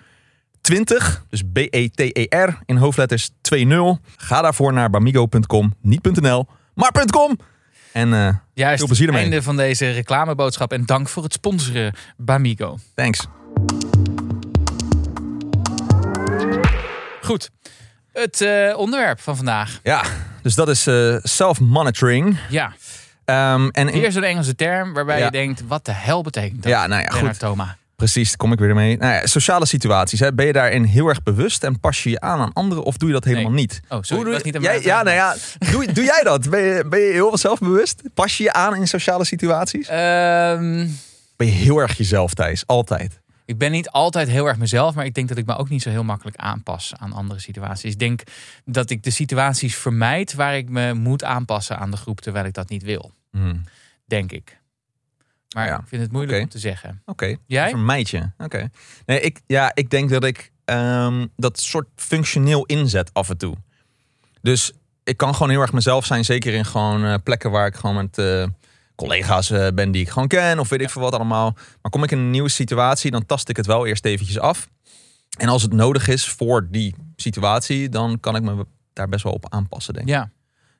20, 0.68 1.24
dus 1.30 1.42
B-E-T-E-R 1.54 2.60
in 2.66 2.78
hoofdletters 2.78 3.30
20. 3.42 3.98
Ga 4.18 4.42
daarvoor 4.42 4.74
naar 4.74 4.90
bamigo.com, 4.90 5.74
niet 5.82 6.22
.nl, 6.22 6.48
maar 6.74 6.92
.com. 7.12 7.38
En 7.92 8.14
eh, 8.14 8.30
Juist, 8.54 8.78
Veel 8.78 8.88
plezier 8.88 9.06
het 9.08 9.16
ermee. 9.16 9.22
einde 9.32 9.42
van 9.46 9.58
deze 9.58 9.92
reclameboodschap. 9.92 10.72
En 10.74 10.86
dank 10.86 11.10
voor 11.10 11.24
het 11.24 11.34
sponsoren, 11.34 11.94
Bamigo. 12.18 12.78
thanks. 12.96 13.28
Goed, 17.22 17.50
het 18.14 18.42
eh, 18.42 18.78
onderwerp 18.78 19.20
van 19.22 19.36
vandaag. 19.36 19.80
Ja, 19.84 20.04
dus 20.42 20.56
dat 20.56 20.70
is 20.70 20.88
eh, 20.88 21.16
self-monitoring. 21.22 22.38
Ja, 22.50 22.74
Ehm, 23.26 23.68
en 23.72 23.90
is 23.90 24.16
een 24.16 24.24
Engelse 24.24 24.56
term 24.56 24.94
waarbij 24.94 25.18
Ja. 25.20 25.26
je 25.26 25.32
denkt, 25.32 25.64
wat 25.68 25.86
de 25.86 25.92
hel 25.92 26.22
betekent 26.24 26.64
dat? 26.64 26.72
Ja, 26.72 26.88
nou 26.88 27.02
ja, 27.02 27.10
goed. 27.10 27.40
Thoma. 27.40 27.78
Precies, 27.98 28.36
kom 28.36 28.52
ik 28.52 28.60
weer 28.60 28.76
mee. 28.76 28.98
Nou 28.98 29.14
ja, 29.14 29.26
sociale 29.26 29.66
situaties. 29.66 30.20
Hè. 30.20 30.34
Ben 30.34 30.46
je 30.46 30.54
daarin 30.54 30.84
heel 30.84 31.08
erg 31.08 31.24
bewust 31.24 31.64
en 31.64 31.80
pas 31.80 32.04
je 32.04 32.10
je 32.10 32.20
aan 32.20 32.40
aan 32.40 32.54
anderen 32.54 32.84
of 32.84 32.98
doe 32.98 33.08
je 33.08 33.14
dat 33.14 33.24
helemaal 33.24 33.52
Nee. 33.52 33.60
niet? 33.62 33.80
Oh, 33.84 33.90
sorry, 33.90 34.16
Hoe 34.16 34.24
doe 34.24 34.34
was 34.34 34.44
niet 34.44 34.58
jij, 34.64 34.82
ja, 34.82 35.04
nou 35.04 35.16
ja, 35.16 35.36
doe, 35.72 35.92
doe 35.92 36.04
jij 36.04 36.22
dat? 36.24 36.50
Ben 36.50 36.62
je, 36.62 36.86
ben 36.90 37.00
je 37.00 37.12
heel 37.12 37.28
veel 37.28 37.38
zelfbewust? 37.38 38.02
Pas 38.14 38.38
je 38.38 38.44
je 38.44 38.54
aan 38.54 38.76
in 38.76 38.88
sociale 38.88 39.26
situaties? 39.26 39.88
Ehm, 39.88 40.88
Ben 41.36 41.48
je 41.48 41.54
heel 41.54 41.78
erg 41.78 41.98
jezelf, 41.98 42.34
Thijs? 42.34 42.68
Altijd. 42.68 43.20
ik 43.46 43.58
ben 43.58 43.72
niet 43.72 43.90
altijd 43.90 44.28
heel 44.28 44.46
erg 44.48 44.58
mezelf, 44.58 44.96
maar 44.96 45.06
ik 45.06 45.14
denk 45.14 45.28
dat 45.28 45.38
ik 45.38 45.46
me 45.46 45.58
ook 45.58 45.70
niet 45.70 45.82
zo 45.82 45.90
heel 45.90 46.04
makkelijk 46.04 46.38
aanpas 46.38 46.94
aan 46.98 47.14
andere 47.14 47.40
situaties. 47.40 47.92
Ik 47.92 48.00
denk 48.00 48.22
dat 48.66 48.90
ik 48.90 49.04
de 49.04 49.10
situaties 49.12 49.76
vermijd 49.76 50.34
waar 50.34 50.58
ik 50.58 50.70
me 50.70 50.94
moet 50.94 51.24
aanpassen 51.24 51.78
aan 51.78 51.92
de 51.92 51.98
groep, 51.98 52.22
terwijl 52.22 52.46
ik 52.46 52.54
dat 52.54 52.70
niet 52.70 52.84
wil. 52.84 53.12
Hmm, 53.32 53.64
Denk 54.06 54.32
ik. 54.32 54.57
Maar 55.56 55.68
Ja, 55.68 55.80
ik 55.80 55.88
vind 55.88 56.02
het 56.02 56.12
moeilijk 56.12 56.42
om 56.42 56.50
te 56.50 56.60
zeggen. 56.60 57.02
Oké. 57.06 57.36
Jij? 57.46 57.70
Vermijd 57.70 58.10
je. 58.10 58.30
Oké. 58.38 58.70
Nee, 59.06 59.20
ik, 59.20 59.42
ja, 59.46 59.72
ik 59.74 59.90
denk 59.90 60.10
dat 60.10 60.24
ik 60.24 60.52
ehm, 60.66 61.28
dat 61.36 61.60
soort 61.60 61.88
functioneel 61.96 62.66
inzet 62.66 63.14
af 63.14 63.30
en 63.30 63.38
toe. 63.38 63.56
Dus 64.42 64.72
ik 65.04 65.18
kan 65.18 65.34
gewoon 65.34 65.50
heel 65.50 65.62
erg 65.62 65.74
mezelf 65.74 66.06
zijn. 66.06 66.26
Zeker 66.26 66.54
in 66.54 66.66
gewoon 66.66 67.06
eh, 67.06 67.16
plekken 67.24 67.52
waar 67.52 67.68
ik 67.68 67.76
gewoon 67.76 67.96
met 67.96 68.18
eh, 68.18 68.48
collega's 68.96 69.50
eh, 69.50 69.68
ben 69.74 69.92
die 69.92 70.02
ik 70.02 70.10
gewoon 70.10 70.28
ken. 70.28 70.60
Of 70.60 70.70
weet 70.70 70.82
ik 70.82 70.90
veel 70.90 71.02
wat 71.02 71.14
allemaal. 71.14 71.54
Maar 71.82 71.92
kom 71.92 72.04
ik 72.04 72.12
in 72.12 72.18
een 72.18 72.32
nieuwe 72.32 72.50
situatie, 72.50 73.12
dan 73.12 73.26
tast 73.26 73.50
ik 73.50 73.58
het 73.58 73.66
wel 73.66 73.86
eerst 73.86 74.06
eventjes 74.06 74.40
af. 74.40 74.70
En 75.38 75.50
als 75.50 75.62
het 75.62 75.74
nodig 75.74 76.08
is 76.08 76.30
voor 76.30 76.68
die 76.72 76.96
situatie, 77.16 77.90
dan 77.90 78.20
kan 78.20 78.36
ik 78.36 78.42
me 78.42 78.66
daar 78.94 79.10
best 79.10 79.24
wel 79.24 79.34
op 79.34 79.54
aanpassen, 79.54 79.94
denk 79.94 80.08
ik. 80.08 80.14
Ja. 80.14 80.32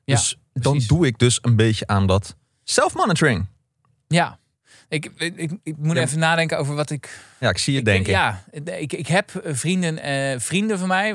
Ja, 0.04 0.14
dus 0.14 0.38
dan 0.52 0.72
precies. 0.72 0.88
doe 0.88 1.06
ik 1.06 1.18
dus 1.18 1.38
een 1.42 1.56
beetje 1.56 1.86
aan 1.86 2.06
dat 2.06 2.36
self-monitoring. 2.64 3.46
Ja. 4.06 4.38
Ik, 4.90 5.10
ik, 5.16 5.52
ik 5.62 5.74
moet 5.78 5.96
Ja. 5.96 6.02
even 6.02 6.18
nadenken 6.18 6.58
over 6.58 6.74
wat 6.74 6.90
ik 6.90 7.20
Ja, 7.40 7.48
ik 7.48 7.58
zie 7.58 7.72
je 7.72 7.78
Ik- 7.78 7.84
denken. 7.84 8.12
Ja, 8.12 8.42
ik, 8.78 8.92
ik 8.92 9.06
heb 9.06 9.30
vrienden, 9.44 9.98
eh, 10.02 10.38
vrienden 10.38 10.78
van 10.78 10.88
mij. 10.88 11.14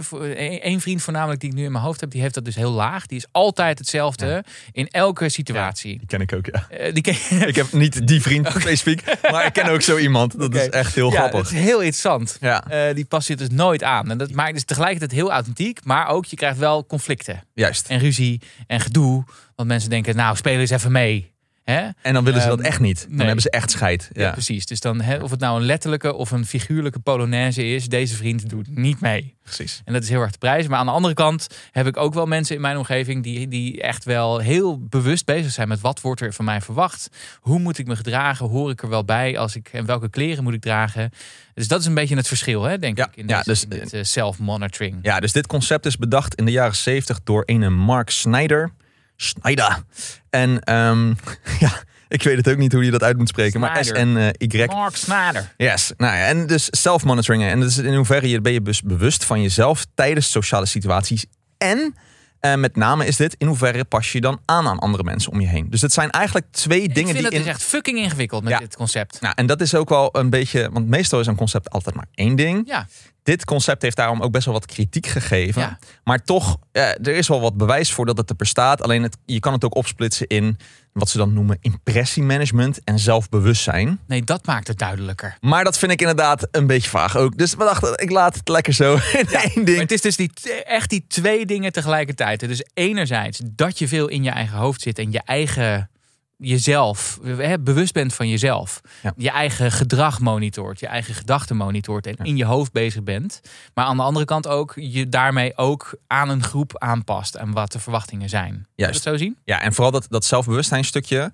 Eén 0.64 0.82
vriend 0.82 1.02
voornamelijk 1.02 1.40
die 1.42 1.50
ik 1.50 1.56
nu 1.56 1.64
in 1.64 1.72
mijn 1.72 1.84
hoofd 1.84 2.00
heb. 2.02 2.12
Die 2.12 2.22
heeft 2.22 2.34
dat 2.34 2.46
dus 2.46 2.56
heel 2.56 2.72
laag. 2.72 3.06
Die 3.06 3.18
is 3.18 3.26
altijd 3.32 3.80
hetzelfde 3.80 4.44
in 4.72 4.88
elke 4.88 5.30
situatie. 5.30 5.98
Die 5.98 6.08
ken 6.08 6.22
ik 6.22 6.34
ook, 6.34 6.46
ja. 6.46 6.68
Eh, 6.70 6.94
die 6.94 7.04
ken- 7.04 7.48
Ik 7.48 7.56
heb 7.56 7.72
niet 7.72 8.08
die 8.08 8.22
vriend 8.22 8.48
specifiek, 8.60 9.04
maar 9.32 9.46
ik 9.46 9.54
ken 9.54 9.66
ook 9.70 9.82
zo 9.82 9.98
iemand. 9.98 10.40
Dat 10.40 10.56
is 10.56 10.70
echt 10.70 10.96
heel 10.96 11.12
ja, 11.12 11.18
grappig. 11.18 11.44
dat 11.44 11.52
is 11.52 11.60
heel 11.60 11.80
interessant. 11.80 12.38
Ja, 12.42 12.68
Eh, 12.68 12.96
die 12.96 13.06
past 13.06 13.26
zich 13.28 13.36
dus 13.38 13.50
nooit 13.50 13.84
aan. 13.84 14.12
En 14.12 14.18
dat 14.18 14.32
maakt 14.32 14.54
dus 14.54 14.64
tegelijkertijd 14.64 15.12
heel 15.12 15.32
authentiek. 15.32 15.80
Maar 15.84 16.08
ook, 16.08 16.26
je 16.26 16.36
krijgt 16.36 16.58
wel 16.58 16.86
conflicten. 16.86 17.44
juist. 17.54 17.88
En 17.88 18.00
ruzie 18.00 18.42
en 18.68 18.80
gedoe. 18.80 19.24
Want 19.56 19.68
mensen 19.68 19.90
denken, 19.90 20.16
nou, 20.16 20.36
speel 20.36 20.60
eens 20.60 20.70
even 20.70 20.92
mee. 20.92 21.32
Hè? 21.64 21.90
En 22.02 22.14
dan 22.14 22.24
willen 22.24 22.42
ze 22.42 22.48
dat 22.48 22.58
Ehm, 22.58 22.68
echt 22.68 22.80
niet. 22.80 23.02
Dan 23.08 23.16
nee. 23.16 23.26
hebben 23.26 23.42
ze 23.44 23.50
echt 23.50 23.72
scheid. 23.72 24.10
Ja. 24.14 24.22
Ja. 24.22 24.32
precies. 24.32 24.66
Dus 24.66 24.80
dan, 24.80 25.02
hè, 25.02 25.18
of 25.18 25.32
het 25.32 25.40
nou 25.40 25.60
een 25.60 25.66
letterlijke 25.66 26.14
of 26.14 26.32
een 26.32 26.46
figuurlijke 26.46 27.00
polonaise 27.00 27.66
is. 27.66 27.88
Deze 27.88 28.16
vriend 28.16 28.50
doet 28.50 28.68
niet 28.76 29.00
mee. 29.00 29.36
precies. 29.44 29.82
En 29.86 29.94
dat 29.94 30.04
is 30.04 30.10
heel 30.10 30.22
erg 30.22 30.32
te 30.32 30.38
prijzen. 30.38 30.70
Maar 30.70 30.80
aan 30.80 30.86
de 30.86 30.92
andere 30.92 31.14
kant 31.14 31.48
heb 31.72 31.88
ik 31.88 31.98
ook 31.98 32.14
wel 32.14 32.26
mensen 32.26 32.56
in 32.56 32.62
mijn 32.62 32.78
omgeving 32.78 33.24
die, 33.24 33.48
die 33.48 33.82
echt 33.82 34.04
wel 34.04 34.38
heel 34.40 34.80
bewust 34.88 35.26
bezig 35.26 35.52
zijn 35.52 35.68
met 35.68 35.82
wat 35.82 36.02
wordt 36.02 36.22
er 36.22 36.34
van 36.34 36.46
mij 36.46 36.62
verwacht. 36.62 37.10
Hoe 37.40 37.60
moet 37.60 37.78
ik 37.78 37.88
me 37.88 37.96
gedragen? 37.96 38.48
Hoor 38.50 38.70
ik 38.72 38.82
er 38.82 38.90
wel 38.90 39.06
bij? 39.06 39.38
Als 39.38 39.56
ik, 39.56 39.70
en 39.72 39.86
welke 39.86 40.10
kleren 40.10 40.44
moet 40.44 40.54
ik 40.54 40.62
dragen? 40.62 41.12
Dus 41.54 41.68
dat 41.68 41.80
is 41.80 41.86
een 41.86 41.94
beetje 41.94 42.16
het 42.16 42.28
verschil, 42.28 42.64
hè, 42.64 42.80
denk 42.80 42.98
Ja, 42.98 43.08
ik, 43.08 43.16
in, 43.16 43.28
ja, 43.28 43.42
deze, 43.42 43.50
dus- 43.50 43.64
in 43.64 43.70
dit 43.70 43.94
eh, 43.94 44.04
self-monitoring. 44.04 45.00
Ja, 45.02 45.20
dus 45.20 45.32
dit 45.32 45.48
concept 45.48 45.86
is 45.86 45.98
bedacht 45.98 46.36
in 46.36 46.46
de 46.46 46.52
jaren 46.52 46.76
70 46.76 47.20
door 47.24 47.44
een 47.46 47.74
Mark 47.74 48.10
Snyder. 48.10 48.72
Snyder. 49.16 49.84
En 50.30 50.60
ehm, 50.60 51.08
ja, 51.66 51.72
ik 52.08 52.24
weet 52.24 52.38
het 52.38 52.50
ook 52.50 52.58
niet 52.58 52.74
hoe 52.74 52.86
je 52.86 52.92
dat 52.92 53.04
uit 53.04 53.18
moet 53.18 53.30
spreken. 53.30 53.60
Maar 53.60 53.86
Snyder. 53.86 54.34
S-N-Y. 54.40 54.66
Mark 54.66 54.96
Snader. 54.96 55.54
Yes. 55.58 55.92
Nou 55.98 56.16
ja, 56.16 56.26
en 56.26 56.48
dus 56.48 56.68
self-monitoring. 56.72 57.44
En 57.44 57.60
dus 57.60 57.78
in 57.78 57.96
hoeverre 57.96 58.30
je, 58.30 58.42
ben 58.42 58.54
je 58.54 58.62
dus 58.62 58.82
bewust 58.82 59.26
van 59.26 59.42
jezelf 59.42 59.86
tijdens 59.96 60.32
sociale 60.32 60.66
situaties. 60.66 61.26
En 61.58 61.96
eh, 62.44 62.56
met 62.56 62.76
name 62.76 63.06
is 63.06 63.16
dit, 63.16 63.36
in 63.38 63.48
hoeverre 63.48 63.84
pas 63.84 64.12
je 64.12 64.22
dan 64.22 64.40
aan 64.46 64.68
aan 64.68 64.80
andere 64.80 65.04
mensen 65.04 65.32
om 65.32 65.42
je 65.42 65.48
heen. 65.48 65.70
Dus 65.70 65.82
het 65.82 65.94
zijn 65.94 66.10
eigenlijk 66.10 66.46
twee 66.52 66.82
Ik 66.82 66.96
dingen 66.96 67.14
die 67.14 67.24
het 67.24 67.34
in... 67.34 67.40
dus 67.40 67.48
echt 67.48 67.64
fucking 67.64 67.98
ingewikkeld 67.98 68.44
met 68.44 68.52
Ja. 68.54 68.60
dit 68.60 68.76
concept. 68.76 69.22
Nou, 69.22 69.34
en 69.38 69.46
dat 69.46 69.62
is 69.62 69.76
ook 69.76 69.90
wel 69.90 70.10
een 70.12 70.30
beetje, 70.30 70.70
want 70.72 70.88
meestal 70.88 71.20
is 71.20 71.28
een 71.28 71.36
concept 71.36 71.70
altijd 71.70 71.96
maar 71.96 72.08
één 72.14 72.36
ding. 72.36 72.64
Ja, 72.66 72.88
Dit 73.24 73.46
concept 73.46 73.82
heeft 73.82 73.96
daarom 73.96 74.22
ook 74.22 74.32
best 74.32 74.46
wel 74.46 74.54
wat 74.54 74.66
kritiek 74.66 75.08
gegeven. 75.08 75.62
Ja. 75.62 75.80
Maar 76.04 76.24
toch, 76.24 76.58
eh, 76.72 76.90
er 76.90 77.08
is 77.16 77.28
wel 77.28 77.42
wat 77.42 77.58
bewijs 77.58 77.92
voor 77.94 78.06
dat 78.06 78.18
het 78.18 78.30
er 78.30 78.36
bestaat. 78.36 78.82
Alleen 78.82 79.04
het, 79.04 79.18
je 79.26 79.40
kan 79.40 79.54
het 79.54 79.66
ook 79.66 79.76
opsplitsen 79.76 80.28
in 80.28 80.58
wat 80.94 81.10
ze 81.10 81.18
dan 81.18 81.34
noemen 81.34 81.58
impressiemanagement 81.62 82.84
en 82.84 83.00
zelfbewustzijn. 83.00 84.00
nee, 84.08 84.24
dat 84.24 84.46
maakt 84.46 84.68
het 84.68 84.80
duidelijker. 84.80 85.38
Maar 85.42 85.64
dat 85.64 85.78
vind 85.78 85.92
ik 85.92 86.00
inderdaad 86.00 86.48
een 86.52 86.68
beetje 86.68 86.90
vaag 86.90 87.18
ook. 87.18 87.38
Dus 87.38 87.52
we 87.52 87.64
dachten, 87.64 87.98
ik 87.98 88.10
laat 88.10 88.36
het 88.36 88.50
lekker 88.50 88.74
zo 88.74 88.94
in 89.20 89.28
één 89.28 89.52
ding. 89.54 89.68
Maar 89.68 89.78
het 89.78 89.92
is 89.92 90.02
dus 90.02 90.16
die, 90.16 90.32
echt 90.64 90.90
die 90.90 91.06
twee 91.08 91.46
dingen 91.46 91.72
tegelijkertijd. 91.72 92.40
Dus 92.40 92.66
enerzijds 92.74 93.42
dat 93.44 93.80
je 93.80 93.88
veel 93.88 94.08
in 94.08 94.24
je 94.24 94.30
eigen 94.30 94.58
hoofd 94.58 94.82
zit 94.82 95.00
en 95.00 95.12
je 95.12 95.22
eigen 95.26 95.90
jezelf, 96.38 97.20
hè, 97.24 97.60
bewust 97.60 97.94
bent 97.94 98.14
van 98.14 98.30
jezelf. 98.30 98.82
Ja. 99.04 99.14
Je 99.18 99.30
eigen 99.30 99.72
gedrag 99.72 100.20
monitort, 100.20 100.80
je 100.80 100.88
eigen 100.88 101.14
gedachten 101.14 101.56
monitort 101.58 102.08
en 102.08 102.16
Ja. 102.18 102.24
in 102.24 102.38
je 102.38 102.46
hoofd 102.46 102.72
bezig 102.72 103.04
bent. 103.04 103.42
Maar 103.74 103.86
aan 103.86 103.98
de 103.98 104.04
andere 104.04 104.26
kant 104.26 104.48
ook 104.48 104.74
je 104.76 105.10
daarmee 105.10 105.58
ook 105.58 105.98
aan 106.08 106.30
een 106.30 106.44
groep 106.44 106.78
aanpast 106.78 107.36
en 107.36 107.52
wat 107.52 107.72
de 107.72 107.80
verwachtingen 107.80 108.30
zijn. 108.30 108.68
Juist. 108.76 108.94
dat 109.04 109.14
zo 109.14 109.18
zien? 109.18 109.38
Ja, 109.44 109.62
en 109.62 109.74
vooral 109.74 109.92
dat, 109.92 110.06
dat 110.10 110.26
zelfbewustzijnstukje 110.26 111.32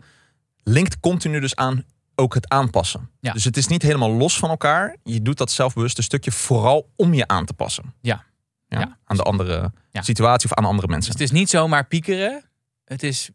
linkt 0.63 0.99
continu 0.99 1.39
dus 1.39 1.55
aan 1.55 1.83
ook 2.15 2.33
het 2.33 2.49
aanpassen. 2.49 3.09
Ja. 3.19 3.31
Dus 3.33 3.43
het 3.43 3.57
is 3.57 3.67
niet 3.67 3.81
helemaal 3.81 4.11
los 4.11 4.37
van 4.37 4.49
elkaar. 4.49 4.95
Je 5.03 5.21
doet 5.21 5.37
dat 5.37 5.51
zelfbewuste 5.51 6.01
stukje 6.01 6.31
vooral 6.31 6.89
om 6.95 7.13
je 7.13 7.27
aan 7.27 7.45
te 7.45 7.53
passen. 7.53 7.93
Ja. 8.01 8.23
Ja, 8.67 8.79
Ja. 8.79 8.97
Aan 9.05 9.17
de 9.17 9.23
andere 9.23 9.71
Ja. 9.91 10.01
situatie 10.01 10.49
of 10.49 10.57
aan 10.57 10.65
andere 10.65 10.87
mensen. 10.87 11.11
Dus 11.11 11.21
het 11.21 11.31
is 11.31 11.37
niet 11.39 11.49
zomaar 11.49 11.85
piekeren. 11.85 12.43
Het 12.85 13.03
is 13.03 13.29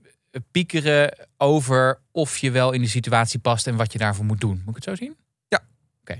piekeren 0.51 1.29
over 1.37 1.99
of 2.13 2.37
je 2.37 2.51
wel 2.51 2.73
in 2.73 2.81
de 2.81 2.89
situatie 2.89 3.39
past 3.39 3.67
en 3.67 3.77
wat 3.77 3.93
je 3.93 3.99
daarvoor 3.99 4.25
moet 4.25 4.41
doen. 4.41 4.63
Moet 4.65 4.77
ik 4.77 4.85
het 4.85 4.85
zo 4.85 5.05
zien? 5.05 5.17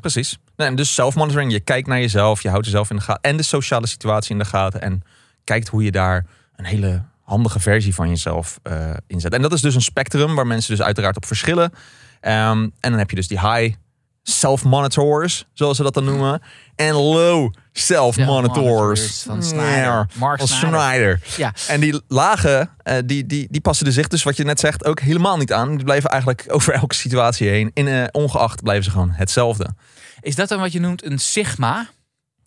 Precies. 0.01 0.39
Nee, 0.57 0.69
en 0.69 0.77
dus 0.77 0.95
self-monitoring. 0.95 1.53
Je 1.53 1.61
kijkt 1.61 1.89
naar 1.89 2.01
jezelf, 2.01 2.43
je 2.43 2.49
houdt 2.49 2.65
jezelf 2.65 2.91
in 2.91 2.97
de 2.97 3.03
gaten. 3.03 3.31
En 3.31 3.37
de 3.37 3.43
sociale 3.43 3.87
situatie 3.87 4.33
in 4.33 4.39
de 4.39 4.45
gaten. 4.45 4.81
En 4.81 5.03
kijkt 5.45 5.69
hoe 5.69 5.85
je 5.85 5.91
daar 5.91 6.27
een 6.57 6.65
hele 6.65 7.03
handige 7.23 7.61
versie 7.61 7.95
van 7.95 8.09
jezelf 8.09 8.59
eh 8.63 8.95
inzet. 9.07 9.33
En 9.33 9.43
dat 9.43 9.53
is 9.53 9.61
dus 9.61 9.75
een 9.75 9.83
spectrum 9.83 10.35
waar 10.35 10.47
mensen 10.47 10.77
dus 10.77 10.85
uiteraard 10.85 11.17
op 11.17 11.27
verschillen. 11.27 11.73
Ehm, 12.21 12.59
en 12.63 12.91
dan 12.91 12.99
heb 12.99 13.11
je 13.11 13.17
dus 13.17 13.29
die 13.29 13.41
high 13.41 13.77
self-monitors, 14.23 15.47
zoals 15.53 15.77
ze 15.77 15.83
dat 15.83 15.95
dan 15.95 16.05
noemen. 16.05 16.43
En 16.75 16.95
low 16.95 17.55
self-monitors. 17.79 19.23
Van 19.23 19.43
Snyder. 19.43 20.09
Mark 20.15 20.39
Van 20.39 20.49
Snyder. 20.49 20.81
Snyder. 20.81 21.21
Ja. 21.37 21.53
En 21.69 21.81
die 21.81 22.01
lage, 22.09 22.69
eh, 22.83 22.97
die, 23.05 23.27
die, 23.27 23.47
die 23.51 23.61
passen 23.61 23.87
er 23.87 23.93
zich 23.93 24.09
dus, 24.09 24.23
wat 24.23 24.37
je 24.37 24.45
net 24.45 24.61
zegt, 24.61 24.85
ook 24.85 25.01
helemaal 25.01 25.37
niet 25.37 25.53
aan. 25.53 25.75
Die 25.77 25.85
blijven 25.85 26.11
eigenlijk 26.11 26.45
over 26.55 26.73
elke 26.73 26.95
situatie 26.95 27.49
heen. 27.49 27.71
In, 27.75 27.89
eh, 27.89 28.05
ongeacht 28.13 28.63
blijven 28.63 28.85
ze 28.85 28.91
gewoon 28.91 29.11
hetzelfde. 29.11 29.75
Is 30.21 30.35
dat 30.35 30.49
dan 30.49 30.61
wat 30.61 30.73
je 30.73 30.81
noemt 30.81 31.05
een 31.05 31.19
sigma? 31.19 31.87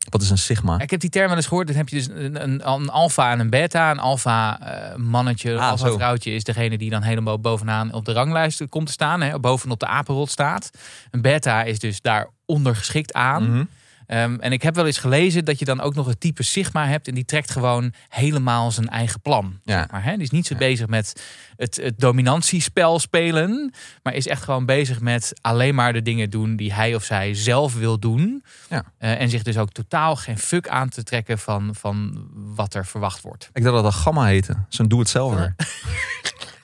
Wat 0.10 0.22
is 0.22 0.30
een 0.30 0.38
sigma? 0.38 0.80
Ik 0.80 0.90
heb 0.90 1.00
die 1.00 1.10
term 1.10 1.28
wel 1.28 1.36
eens 1.36 1.46
gehoord. 1.48 1.68
Dan 1.68 1.76
heb 1.76 1.90
je 1.90 1.96
dus 1.96 2.08
een, 2.08 2.44
een, 2.44 2.68
een 2.70 2.90
alfa 2.90 3.32
en 3.32 3.40
een 3.40 3.50
beta. 3.50 3.92
Een 3.92 4.00
alfa 4.00 4.60
eh, 4.60 4.96
mannetje, 4.96 5.52
een 5.52 5.60
Ah, 5.60 5.70
alfa 5.70 5.88
zo. 5.88 5.96
vrouwtje 5.96 6.32
is 6.32 6.44
degene 6.44 6.78
die 6.78 6.90
dan 6.90 7.02
helemaal 7.02 7.40
bovenaan 7.40 7.94
op 7.94 8.06
de 8.06 8.12
ranglijst 8.12 8.70
komt 8.70 8.86
te 8.86 8.92
staan. 8.92 9.22
Hè, 9.22 9.40
bovenop 9.40 9.80
de 9.80 9.88
apenrot 9.88 10.30
staat. 10.32 10.70
Een 11.12 11.22
beta 11.22 11.64
is 11.64 11.80
dus 11.80 12.02
daar 12.02 12.30
ondergeschikt 12.46 13.14
aan. 13.14 13.52
Mhm. 13.52 13.64
Ehm, 14.08 14.36
en 14.40 14.52
ik 14.52 14.62
heb 14.62 14.76
wel 14.76 14.86
eens 14.86 14.98
gelezen 14.98 15.46
dat 15.46 15.60
je 15.60 15.66
dan 15.66 15.82
ook 15.82 15.96
nog 15.96 16.08
het 16.08 16.20
type 16.20 16.44
Sigma 16.44 16.88
hebt. 16.88 17.08
En 17.08 17.14
die 17.14 17.26
trekt 17.26 17.52
gewoon 17.52 17.94
helemaal 18.10 18.72
zijn 18.72 18.90
eigen 18.90 19.22
plan. 19.22 19.60
Ja. 19.64 19.78
Zeg 19.78 19.92
maar, 19.92 20.04
hè? 20.04 20.14
Die 20.14 20.22
is 20.22 20.30
niet 20.30 20.48
zo 20.48 20.54
Ja. 20.54 20.60
bezig 20.60 20.88
met 20.88 21.24
het, 21.56 21.76
het 21.76 22.00
dominantiespel 22.00 23.00
spelen. 23.00 23.74
Maar 24.04 24.14
is 24.14 24.28
echt 24.28 24.44
gewoon 24.44 24.66
bezig 24.66 25.00
met 25.00 25.34
alleen 25.42 25.76
maar 25.76 25.94
de 25.94 26.02
dingen 26.02 26.30
doen 26.30 26.56
die 26.56 26.74
hij 26.74 26.96
of 26.96 27.04
zij 27.04 27.34
zelf 27.34 27.76
wil 27.76 28.00
doen. 28.00 28.44
Ja. 28.70 28.84
Eh, 28.98 29.22
en 29.22 29.30
zich 29.30 29.44
dus 29.44 29.58
ook 29.58 29.72
totaal 29.72 30.16
geen 30.16 30.38
fuck 30.38 30.68
aan 30.68 30.90
te 30.90 31.04
trekken 31.04 31.40
van, 31.40 31.76
van 31.76 32.28
wat 32.34 32.74
er 32.74 32.86
verwacht 32.86 33.22
wordt. 33.22 33.50
Ik 33.54 33.64
dacht 33.64 33.76
dat 33.76 33.84
dat 33.84 33.94
Gamma 33.94 34.26
heette. 34.26 34.56
Zo'n 34.70 34.88
doe-het-zelver. 34.88 35.56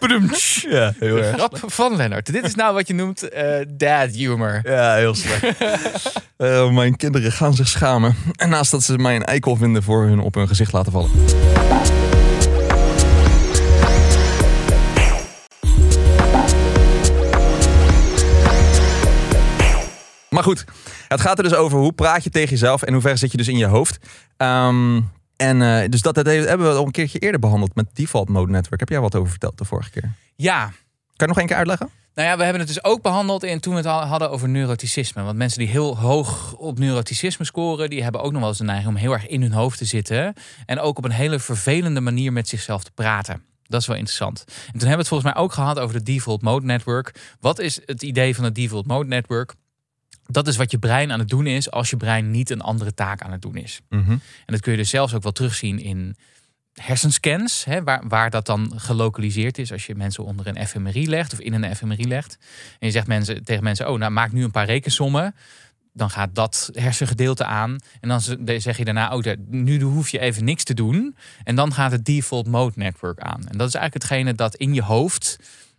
Ja, 0.68 0.92
heel 0.98 1.16
erg. 1.16 1.36
Grap 1.36 1.60
van 1.66 1.96
Lennart. 1.96 2.32
Dit 2.32 2.44
is 2.44 2.54
nou 2.54 2.74
wat 2.74 2.88
je 2.88 2.94
noemt 2.94 3.28
eh, 3.28 3.44
dad 3.68 4.10
humor. 4.10 4.60
Ja, 4.62 4.94
heel 4.94 5.14
slecht. 5.14 5.44
Eh, 6.36 6.70
mijn 6.70 6.96
kinderen 6.96 7.32
gaan 7.32 7.54
zich 7.54 7.68
schamen. 7.68 8.16
En 8.36 8.48
naast 8.48 8.70
dat 8.70 8.82
ze 8.82 8.98
mij 8.98 9.16
een 9.16 9.24
eikel 9.24 9.56
vinden 9.56 9.82
voor 9.82 10.04
hun 10.04 10.20
op 10.20 10.34
hun 10.34 10.48
gezicht 10.48 10.72
laten 10.72 10.92
vallen. 10.92 11.10
Maar 20.34 20.42
goed, 20.42 20.64
het 21.08 21.20
gaat 21.20 21.38
er 21.38 21.44
dus 21.44 21.54
over 21.54 21.78
hoe 21.78 21.92
praat 21.92 22.24
je 22.24 22.30
tegen 22.30 22.50
jezelf 22.50 22.82
en 22.82 22.92
hoe 22.92 23.02
ver 23.02 23.18
zit 23.18 23.30
je 23.30 23.36
dus 23.36 23.48
in 23.48 23.56
je 23.56 23.66
hoofd. 23.66 23.98
Ehm, 24.36 25.00
en 25.36 25.62
eh, 25.62 25.88
dus 25.88 26.02
dat, 26.02 26.14
dat 26.14 26.26
hebben 26.26 26.70
we 26.70 26.76
al 26.78 26.86
een 26.86 26.90
keertje 26.90 27.18
eerder 27.18 27.40
behandeld 27.40 27.74
met 27.74 27.86
Default 27.92 28.28
Mode 28.28 28.52
Network. 28.52 28.80
Heb 28.80 28.88
jij 28.88 29.00
wat 29.00 29.14
over 29.14 29.30
verteld 29.30 29.58
de 29.58 29.64
vorige 29.64 29.90
keer? 29.90 30.12
Ja, 30.36 30.72
Kan 31.16 31.26
je 31.26 31.32
nog 31.32 31.38
één 31.38 31.46
keer 31.46 31.56
uitleggen? 31.56 31.90
Nou 32.14 32.28
ja, 32.28 32.36
we 32.36 32.42
hebben 32.42 32.60
het 32.60 32.68
dus 32.68 32.84
ook 32.84 33.02
behandeld 33.02 33.42
in 33.42 33.60
toen 33.60 33.72
we 33.72 33.78
het 33.78 33.88
al 33.88 34.00
hadden 34.00 34.30
over 34.30 34.48
neuroticisme. 34.48 35.22
Want 35.22 35.36
mensen 35.36 35.58
die 35.58 35.68
heel 35.68 35.98
hoog 35.98 36.54
op 36.54 36.78
neuroticisme 36.78 37.44
scoren, 37.44 37.90
die 37.90 38.02
hebben 38.02 38.22
ook 38.22 38.30
nog 38.32 38.40
wel 38.40 38.48
eens 38.48 38.58
de 38.58 38.64
neiging 38.64 38.88
om 38.88 38.96
heel 38.96 39.12
erg 39.12 39.26
in 39.26 39.42
hun 39.42 39.52
hoofd 39.52 39.78
te 39.78 39.84
zitten. 39.84 40.34
En 40.66 40.80
ook 40.80 40.98
op 40.98 41.04
een 41.04 41.10
hele 41.10 41.38
vervelende 41.38 42.00
manier 42.00 42.32
met 42.32 42.48
zichzelf 42.48 42.84
te 42.84 42.90
praten. 42.90 43.42
Dat 43.62 43.80
is 43.80 43.86
wel 43.86 43.96
interessant. 43.96 44.44
En 44.46 44.54
toen 44.54 44.72
hebben 44.72 44.90
we 44.90 44.96
het 44.96 45.08
volgens 45.08 45.32
mij 45.32 45.42
ook 45.42 45.52
gehad 45.52 45.78
over 45.78 45.96
de 45.96 46.02
Default 46.02 46.42
Mode 46.42 46.66
Network. 46.66 47.34
Wat 47.40 47.58
is 47.58 47.80
het 47.86 48.02
idee 48.02 48.34
van 48.34 48.44
het 48.44 48.54
Default 48.54 48.86
Mode 48.86 49.08
Network? 49.08 49.54
Dat 50.26 50.46
is 50.46 50.56
wat 50.56 50.70
je 50.70 50.78
brein 50.78 51.12
aan 51.12 51.18
het 51.18 51.28
doen 51.28 51.46
is 51.46 51.70
als 51.70 51.90
je 51.90 51.96
brein 51.96 52.30
niet 52.30 52.50
een 52.50 52.60
andere 52.60 52.94
taak 52.94 53.22
aan 53.22 53.32
het 53.32 53.42
doen 53.42 53.56
is. 53.56 53.80
Mhm. 53.88 54.10
En 54.10 54.20
dat 54.46 54.60
kun 54.60 54.72
je 54.72 54.78
dus 54.78 54.90
zelfs 54.90 55.14
ook 55.14 55.22
wel 55.22 55.32
terugzien 55.32 55.78
in 55.78 56.16
hersenscans, 56.74 57.64
hè, 57.64 57.82
waar, 57.82 58.08
waar 58.08 58.30
dat 58.30 58.46
dan 58.46 58.72
gelokaliseerd 58.76 59.58
is 59.58 59.72
als 59.72 59.86
je 59.86 59.94
mensen 59.94 60.24
onder 60.24 60.46
een 60.46 60.66
fMRI 60.66 61.08
legt 61.08 61.32
of 61.32 61.40
in 61.40 61.52
een 61.52 61.76
fMRI 61.76 62.08
legt. 62.08 62.38
En 62.78 62.86
je 62.86 62.92
zegt 62.92 63.06
mensen, 63.06 63.44
tegen 63.44 63.64
mensen, 63.64 63.90
oh 63.90 63.98
nou 63.98 64.12
maak 64.12 64.32
nu 64.32 64.44
een 64.44 64.50
paar 64.50 64.66
rekensommen. 64.66 65.34
Dan 65.92 66.10
gaat 66.10 66.34
dat 66.34 66.70
hersengedeelte 66.72 67.44
aan. 67.44 67.78
En 68.00 68.08
dan 68.08 68.20
zeg 68.60 68.76
je 68.76 68.84
daarna, 68.84 69.16
oh 69.16 69.22
nu 69.48 69.82
hoef 69.82 70.08
je 70.08 70.18
even 70.18 70.44
niks 70.44 70.64
te 70.64 70.74
doen. 70.74 71.16
En 71.44 71.54
dan 71.54 71.72
gaat 71.72 71.90
het 71.90 72.04
default 72.04 72.46
mode 72.46 72.72
network 72.76 73.20
aan. 73.20 73.46
En 73.48 73.58
dat 73.58 73.68
is 73.68 73.74
eigenlijk 73.74 73.94
hetgene 73.94 74.34
dat 74.34 74.54
in 74.54 74.74
je 74.74 74.82
hoofd, 74.82 75.38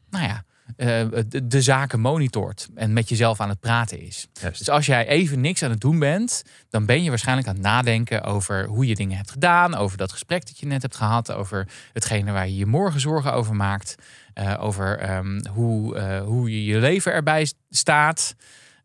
nou 0.09 0.25
ja, 0.25 0.43
de, 0.75 1.47
de 1.47 1.61
zaken 1.61 1.99
monitort. 1.99 2.69
En 2.75 2.93
met 2.93 3.09
jezelf 3.09 3.39
aan 3.39 3.49
het 3.49 3.59
praten 3.59 3.99
is. 3.99 4.27
Juist. 4.41 4.57
Dus 4.57 4.69
als 4.69 4.85
jij 4.85 5.07
even 5.07 5.41
niks 5.41 5.63
aan 5.63 5.69
het 5.69 5.81
doen 5.81 5.99
bent, 5.99 6.43
dan 6.69 6.85
ben 6.85 7.03
je 7.03 7.09
waarschijnlijk 7.09 7.47
aan 7.47 7.53
het 7.53 7.63
nadenken 7.63 8.23
over 8.23 8.65
hoe 8.65 8.87
je 8.87 8.95
dingen 8.95 9.17
hebt 9.17 9.31
gedaan, 9.31 9.75
over 9.75 9.97
dat 9.97 10.11
gesprek 10.11 10.45
dat 10.45 10.59
je 10.59 10.65
net 10.65 10.81
hebt 10.81 10.95
gehad, 10.95 11.31
over 11.31 11.67
hetgene 11.93 12.31
waar 12.31 12.47
je 12.47 12.55
je 12.55 12.65
morgen 12.65 12.99
zorgen 12.99 13.33
over 13.33 13.55
maakt, 13.55 13.95
eh, 14.33 14.53
over 14.59 14.97
ehm, 14.97 15.45
hoe, 15.53 15.95
eh, 15.95 16.21
hoe 16.21 16.51
je 16.51 16.65
je 16.65 16.77
leven 16.77 17.13
erbij 17.13 17.51
staat. 17.69 18.35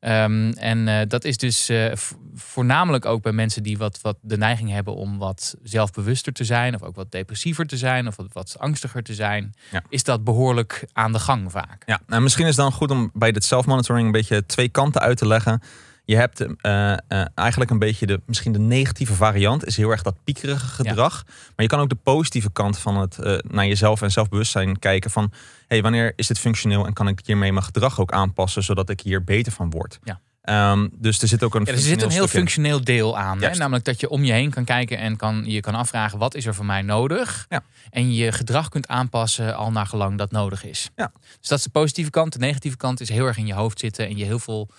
Ehm, 0.01 0.51
en 0.51 0.89
eh, 0.89 1.01
dat 1.09 1.25
is 1.25 1.37
dus 1.37 1.69
eh, 1.69 1.93
voornamelijk 2.35 3.05
ook 3.05 3.23
bij 3.23 3.33
mensen 3.33 3.63
die 3.63 3.79
wat, 3.79 4.01
wat 4.03 4.17
de 4.21 4.37
neiging 4.37 4.71
hebben 4.71 4.95
om 4.95 5.19
wat 5.19 5.57
zelfbewuster 5.63 6.33
te 6.33 6.45
zijn, 6.45 6.75
of 6.75 6.83
ook 6.83 6.95
wat 6.97 7.11
depressiever 7.13 7.67
te 7.67 7.77
zijn, 7.77 8.07
of 8.07 8.17
wat, 8.17 8.27
wat 8.33 8.57
angstiger 8.59 9.03
te 9.03 9.15
zijn, 9.15 9.55
Ja. 9.71 9.83
is 9.89 10.05
dat 10.05 10.25
behoorlijk 10.25 10.85
aan 10.93 11.13
de 11.13 11.19
gang 11.19 11.51
vaak. 11.51 11.83
Ja, 11.87 12.01
nou, 12.07 12.23
misschien 12.23 12.47
is 12.47 12.57
het 12.57 12.65
dan 12.65 12.73
goed 12.73 12.91
om 12.91 13.11
bij 13.15 13.33
dit 13.33 13.45
self-monitoring 13.45 14.07
een 14.07 14.13
beetje 14.13 14.47
twee 14.47 14.69
kanten 14.69 15.01
uit 15.01 15.17
te 15.19 15.27
leggen. 15.27 15.63
Je 16.11 16.17
hebt 16.17 16.41
eh, 16.41 16.93
eh, 16.93 17.27
eigenlijk 17.35 17.71
een 17.71 17.79
beetje 17.79 18.07
de, 18.07 18.21
misschien 18.27 18.53
de 18.53 18.59
negatieve 18.59 19.15
variant, 19.15 19.67
is 19.67 19.77
heel 19.77 19.91
erg 19.91 20.03
dat 20.03 20.15
piekerige 20.25 20.67
gedrag. 20.67 21.25
Maar 21.27 21.55
je 21.57 21.67
kan 21.67 21.81
ook 21.81 21.89
de 21.89 21.95
positieve 21.95 22.53
kant 22.53 22.79
van 22.79 22.97
het 22.97 23.19
eh, 23.19 23.39
naar 23.49 23.67
jezelf 23.67 24.03
en 24.03 24.11
zelfbewustzijn 24.11 24.79
kijken 24.79 25.11
van, 25.11 25.33
hey, 25.67 25.83
wanneer 25.83 26.13
is 26.17 26.27
dit 26.27 26.39
functioneel 26.39 26.87
en 26.87 26.93
kan 26.93 27.09
ik 27.09 27.21
hiermee 27.25 27.53
mijn 27.53 27.65
gedrag 27.65 28.01
ook 28.01 28.13
aanpassen, 28.13 28.63
zodat 28.63 28.89
ik 28.89 29.01
hier 29.01 29.25
beter 29.25 29.53
van 29.53 29.71
word. 29.71 29.99
Ja. 30.03 30.21
Ehm, 30.43 30.89
dus 30.93 31.23
er 31.23 31.29
zit 31.29 31.43
ook 31.43 31.55
een 31.55 31.65
Ja, 31.65 31.73
er 31.73 31.79
zit 31.79 32.03
een 32.03 32.11
heel 32.11 32.23
in. 32.23 32.29
functioneel 32.29 32.85
deel 32.85 33.19
aan. 33.19 33.43
Hè? 33.43 33.55
Namelijk 33.55 33.85
dat 33.85 34.01
je 34.01 34.09
om 34.09 34.25
je 34.25 34.33
heen 34.33 34.51
kan 34.51 34.65
kijken 34.65 34.99
en 34.99 35.17
kan, 35.17 35.43
je 35.47 35.61
kan 35.61 35.75
afvragen 35.75 36.19
wat 36.19 36.35
is 36.35 36.47
er 36.47 36.55
voor 36.55 36.65
mij 36.65 36.83
nodig. 36.83 37.47
Ja. 37.49 37.63
En 37.91 38.15
je 38.15 38.33
gedrag 38.33 38.69
kunt 38.69 38.89
aanpassen 38.89 39.57
al 39.57 39.71
naar 39.71 39.87
gelang 39.87 40.19
dat 40.19 40.31
nodig 40.31 40.65
is. 40.65 40.91
Ja. 40.97 41.13
Dus 41.41 41.49
dat 41.49 41.59
is 41.59 41.65
de 41.65 41.71
positieve 41.71 42.11
kant. 42.11 42.33
De 42.33 42.39
negatieve 42.39 42.77
kant 42.77 43.01
is 43.01 43.09
heel 43.09 43.27
erg 43.27 43.37
in 43.37 43.47
je 43.47 43.55
hoofd 43.55 43.79
zitten 43.79 44.07
en 44.07 44.17
je 44.17 44.25
heel 44.25 44.39
veel 44.39 44.71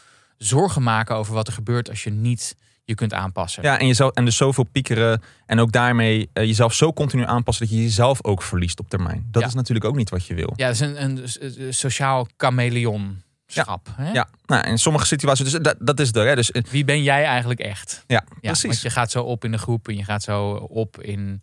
zorgen 0.44 0.84
maken 0.84 1.16
over 1.16 1.34
wat 1.34 1.48
er 1.48 1.54
gebeurt 1.54 1.90
als 1.90 2.04
je 2.04 2.10
niet 2.10 2.56
je 2.84 2.96
kunt 2.96 3.14
aanpassen. 3.14 3.64
Ja, 3.64 3.80
en, 3.80 3.88
jezelf, 3.88 4.12
en 4.12 4.26
dus 4.26 4.36
zoveel 4.38 4.64
piekeren 4.64 5.22
en 5.46 5.60
ook 5.60 5.72
daarmee 5.72 6.30
eh, 6.34 6.44
jezelf 6.46 6.74
zo 6.74 6.94
continu 6.94 7.26
aanpassen 7.26 7.66
dat 7.68 7.76
je 7.76 7.82
jezelf 7.84 8.24
ook 8.24 8.42
verliest 8.42 8.80
op 8.80 8.90
termijn. 8.90 9.28
Dat 9.32 9.42
Ja. 9.42 9.48
is 9.48 9.54
natuurlijk 9.54 9.86
ook 9.86 9.96
niet 9.96 10.10
wat 10.10 10.26
je 10.26 10.34
wil. 10.34 10.54
Ja, 10.56 10.66
dat 10.66 10.74
is 10.76 10.80
een, 10.80 11.04
een, 11.04 11.24
een 11.66 11.74
sociaal 11.74 12.28
chameleon. 12.38 13.22
Schap, 13.48 13.88
hè? 13.96 14.12
Ja, 14.12 14.28
nou, 14.46 14.68
in 14.68 14.78
sommige 14.78 15.06
situaties, 15.06 15.52
dus 15.52 15.62
dat, 15.62 15.76
dat 15.80 16.00
is 16.00 16.08
het. 16.08 16.16
Hè? 16.16 16.36
Dus, 16.36 16.52
eh, 16.52 16.64
Wie 16.70 16.84
ben 16.86 17.04
jij 17.04 17.24
eigenlijk 17.26 17.60
echt? 17.60 18.04
ja, 18.08 18.24
Ja, 18.30 18.38
precies. 18.42 18.64
Want 18.64 18.82
je 18.82 18.90
gaat 18.90 19.12
zo 19.12 19.24
op 19.24 19.46
in 19.46 19.52
de 19.52 19.58
groep 19.58 19.88
en 19.88 19.98
je 19.98 20.04
gaat 20.04 20.24
zo 20.24 20.50
op 20.54 21.02
in 21.02 21.42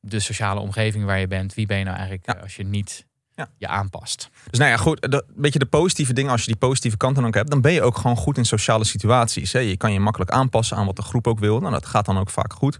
de 0.00 0.20
sociale 0.20 0.60
omgeving 0.60 1.04
waar 1.04 1.18
je 1.20 1.26
bent. 1.26 1.54
Wie 1.54 1.66
ben 1.66 1.78
je 1.78 1.84
nou 1.84 1.96
eigenlijk 1.96 2.26
Ja. 2.26 2.36
eh, 2.36 2.42
als 2.42 2.56
je 2.56 2.64
niet 2.64 3.05
Ja. 3.36 3.48
je 3.58 3.68
aanpast? 3.68 4.30
Dus 4.50 4.58
nou 4.58 4.70
ja, 4.70 4.76
goed, 4.76 5.12
een 5.12 5.22
beetje 5.34 5.58
de 5.58 5.66
positieve 5.66 6.12
dingen, 6.12 6.30
als 6.30 6.40
je 6.40 6.46
die 6.46 6.56
positieve 6.56 6.96
kanten 6.96 7.24
ook 7.24 7.34
hebt, 7.34 7.50
dan 7.50 7.60
ben 7.60 7.72
je 7.72 7.82
ook 7.82 7.96
gewoon 7.96 8.16
goed 8.16 8.36
in 8.36 8.44
sociale 8.44 8.84
situaties. 8.84 9.52
Hè? 9.52 9.58
Je 9.58 9.76
kan 9.76 9.92
je 9.92 10.00
makkelijk 10.00 10.30
aanpassen 10.30 10.76
aan 10.76 10.86
wat 10.86 10.96
de 10.96 11.02
groep 11.02 11.26
ook 11.26 11.38
wil. 11.38 11.60
Nou, 11.60 11.72
dat 11.72 11.86
gaat 11.86 12.04
dan 12.04 12.18
ook 12.18 12.30
vaak 12.30 12.52
goed. 12.52 12.78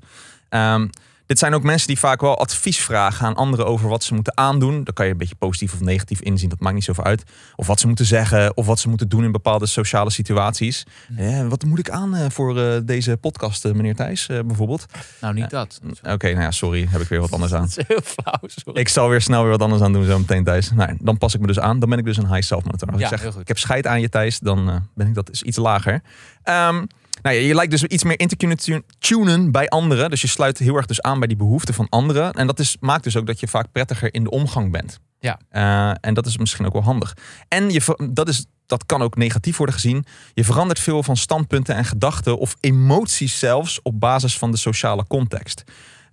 Ehm, 0.48 0.88
dit 1.26 1.38
zijn 1.38 1.54
ook 1.54 1.62
mensen 1.62 1.86
die 1.86 1.98
vaak 1.98 2.20
wel 2.20 2.38
advies 2.38 2.80
vragen 2.80 3.26
aan 3.26 3.34
anderen 3.34 3.66
over 3.66 3.88
wat 3.88 4.04
ze 4.04 4.14
moeten 4.14 4.36
aandoen. 4.36 4.84
Daar 4.84 4.94
kan 4.94 5.06
je 5.06 5.12
een 5.12 5.18
beetje 5.18 5.34
positief 5.34 5.72
of 5.72 5.80
negatief 5.80 6.20
inzien, 6.20 6.48
dat 6.48 6.60
maakt 6.60 6.74
niet 6.74 6.84
zoveel 6.84 7.04
uit. 7.04 7.22
Of 7.56 7.66
wat 7.66 7.80
ze 7.80 7.86
moeten 7.86 8.06
zeggen, 8.06 8.56
of 8.56 8.66
wat 8.66 8.78
ze 8.78 8.88
moeten 8.88 9.08
doen 9.08 9.24
in 9.24 9.32
bepaalde 9.32 9.66
sociale 9.66 10.10
situaties. 10.10 10.86
Eh, 11.16 11.46
wat 11.48 11.64
moet 11.64 11.78
ik 11.78 11.90
aan 11.90 12.14
eh, 12.14 12.26
voor 12.28 12.58
eh, 12.58 12.80
deze 12.84 13.16
podcast, 13.16 13.64
meneer 13.64 13.94
Thijs, 13.94 14.26
bijvoorbeeld? 14.26 14.86
Nou, 15.20 15.34
niet 15.34 15.50
dat. 15.50 15.80
Oké, 16.02 16.26
nou 16.26 16.40
ja, 16.40 16.50
sorry, 16.50 16.86
heb 16.90 17.00
ik 17.00 17.08
weer 17.08 17.20
wat 17.20 17.32
anders 17.36 17.54
aan. 17.54 17.60
Dat 17.60 17.78
is 17.78 17.84
heel 17.86 18.00
flauw, 18.04 18.40
sorry. 18.46 18.80
Ik 18.80 18.88
zal 18.88 19.08
weer 19.08 19.20
snel 19.20 19.42
weer 19.42 19.50
wat 19.50 19.62
anders 19.62 19.82
aan 19.82 19.92
doen 19.92 20.04
zo 20.04 20.18
meteen, 20.18 20.44
Thijs. 20.44 20.70
Nou, 20.72 20.96
dan 21.00 21.18
pas 21.18 21.34
ik 21.34 21.40
me 21.40 21.46
dus 21.46 21.60
aan. 21.60 21.78
Dan 21.78 21.88
ben 21.88 21.98
ik 21.98 22.04
dus 22.04 22.16
een 22.16 22.32
high 22.32 22.46
self-monitor. 22.46 22.88
Als 22.88 23.00
Ja, 23.00 23.12
ik 23.12 23.18
zeg, 23.18 23.36
ik 23.36 23.48
heb 23.48 23.58
scheid 23.58 23.86
aan 23.86 24.00
je, 24.00 24.08
Thijs, 24.08 24.38
dan 24.38 24.88
ben 24.94 25.06
ik 25.06 25.14
dat 25.14 25.30
is 25.30 25.42
iets 25.42 25.56
lager. 25.56 26.02
Ehm, 26.42 26.84
nou 27.22 27.36
ja, 27.36 27.42
je 27.42 27.54
lijkt 27.54 27.70
dus 27.70 27.84
iets 27.84 28.04
meer 28.04 28.20
in 28.20 28.28
te 28.28 28.36
kunnen 28.36 28.58
tunen 28.98 29.50
bij 29.50 29.68
anderen. 29.68 30.10
Dus 30.10 30.20
je 30.20 30.28
sluit 30.28 30.58
heel 30.58 30.76
erg 30.76 30.86
dus 30.86 31.02
aan 31.02 31.18
bij 31.18 31.28
die 31.28 31.36
behoeften 31.36 31.74
van 31.74 31.88
anderen. 31.88 32.32
En 32.32 32.46
dat 32.46 32.58
is, 32.58 32.76
maakt 32.80 33.04
dus 33.04 33.16
ook 33.16 33.26
dat 33.26 33.40
je 33.40 33.48
vaak 33.48 33.66
prettiger 33.72 34.14
in 34.14 34.24
de 34.24 34.30
omgang 34.30 34.72
bent. 34.72 35.00
Ja. 35.18 35.38
Eh, 35.48 35.96
en 36.00 36.14
dat 36.14 36.26
is 36.26 36.38
misschien 36.38 36.66
ook 36.66 36.72
wel 36.72 36.82
handig. 36.82 37.16
En 37.48 37.70
je, 37.70 38.08
dat, 38.10 38.28
is, 38.28 38.46
dat 38.66 38.86
kan 38.86 39.02
ook 39.02 39.16
negatief 39.16 39.56
worden 39.56 39.74
gezien. 39.74 40.04
Je 40.34 40.44
verandert 40.44 40.78
veel 40.78 41.02
van 41.02 41.16
standpunten 41.16 41.74
en 41.74 41.84
gedachten 41.84 42.38
of 42.38 42.56
emoties 42.60 43.38
zelfs 43.38 43.82
op 43.82 44.00
basis 44.00 44.38
van 44.38 44.50
de 44.50 44.56
sociale 44.56 45.06
context. 45.06 45.64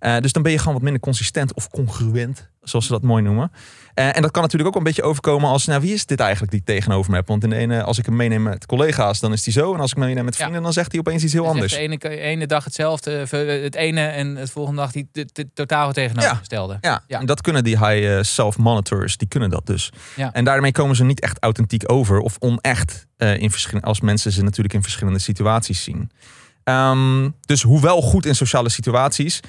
Eh, 0.04 0.18
dus 0.18 0.32
dan 0.32 0.44
ben 0.44 0.52
je 0.52 0.58
gewoon 0.58 0.74
wat 0.74 0.82
minder 0.82 1.02
consistent 1.02 1.54
of 1.54 1.70
congruent, 1.70 2.50
zoals 2.62 2.86
ze 2.86 2.92
dat 2.92 3.02
mooi 3.02 3.24
noemen. 3.24 3.52
Eh, 3.94 4.16
en 4.16 4.22
dat 4.22 4.32
kan 4.32 4.42
natuurlijk 4.42 4.70
ook 4.70 4.76
een 4.78 4.84
beetje 4.84 5.04
overkomen 5.04 5.50
als, 5.50 5.66
nou 5.66 5.82
wie 5.82 5.94
is 5.94 6.06
dit 6.06 6.20
eigenlijk 6.20 6.52
die 6.52 6.60
ik 6.60 6.66
tegenover 6.66 7.12
me 7.12 7.18
heb? 7.18 7.28
Want 7.28 7.44
in 7.44 7.50
de 7.50 7.56
ene, 7.56 7.84
als 7.84 7.98
ik 7.98 8.06
hem 8.06 8.16
meeneem 8.16 8.44
met 8.44 8.66
collega's, 8.66 9.20
dan 9.20 9.34
is 9.34 9.44
die 9.44 9.54
zo. 9.54 9.74
En 9.74 9.80
als 9.80 9.92
ik 9.92 9.98
hem 9.98 10.06
meeneem 10.06 10.26
met 10.26 10.34
Ja. 10.36 10.40
vrienden, 10.40 10.64
dan 10.64 10.74
zegt 10.74 10.92
hij 10.92 11.00
opeens 11.00 11.24
iets 11.24 11.34
heel 11.34 11.48
anders. 11.48 11.72
de 11.74 11.78
ene, 11.80 12.10
ene 12.20 12.48
dag 12.48 12.64
hetzelfde, 12.64 13.12
eh, 13.32 13.64
het 13.64 13.76
ene 13.76 14.06
en 14.06 14.36
het 14.36 14.50
volgende 14.52 14.82
dag 14.82 14.92
die 14.92 15.10
totaal 15.54 15.92
tegenovergestelde. 15.94 16.78
Ja, 16.82 17.04
Ja. 17.08 17.20
en 17.20 17.26
dat 17.26 17.42
kunnen 17.42 17.64
die 17.64 17.88
high 17.88 18.22
self-monitors, 18.24 19.18
die 19.18 19.28
kunnen 19.28 19.50
dat 19.50 19.66
dus. 19.66 19.92
Ja. 20.16 20.34
En 20.34 20.44
daarmee 20.44 20.72
komen 20.72 20.96
ze 20.96 21.04
niet 21.04 21.20
echt 21.20 21.38
authentiek 21.40 21.92
over 21.92 22.20
of 22.20 22.36
onecht 22.40 23.06
eh, 23.18 23.38
in 23.38 23.52
verschillende, 23.52 23.88
als 23.88 24.02
mensen 24.02 24.32
ze 24.32 24.44
natuurlijk 24.44 24.74
in 24.76 24.82
verschillende 24.82 25.20
situaties 25.20 25.84
zien. 25.84 26.12
Ehm, 26.64 27.30
dus 27.42 27.62
hoewel 27.62 28.02
goed 28.02 28.26
in 28.26 28.36
sociale 28.36 28.70
situaties, 28.70 29.40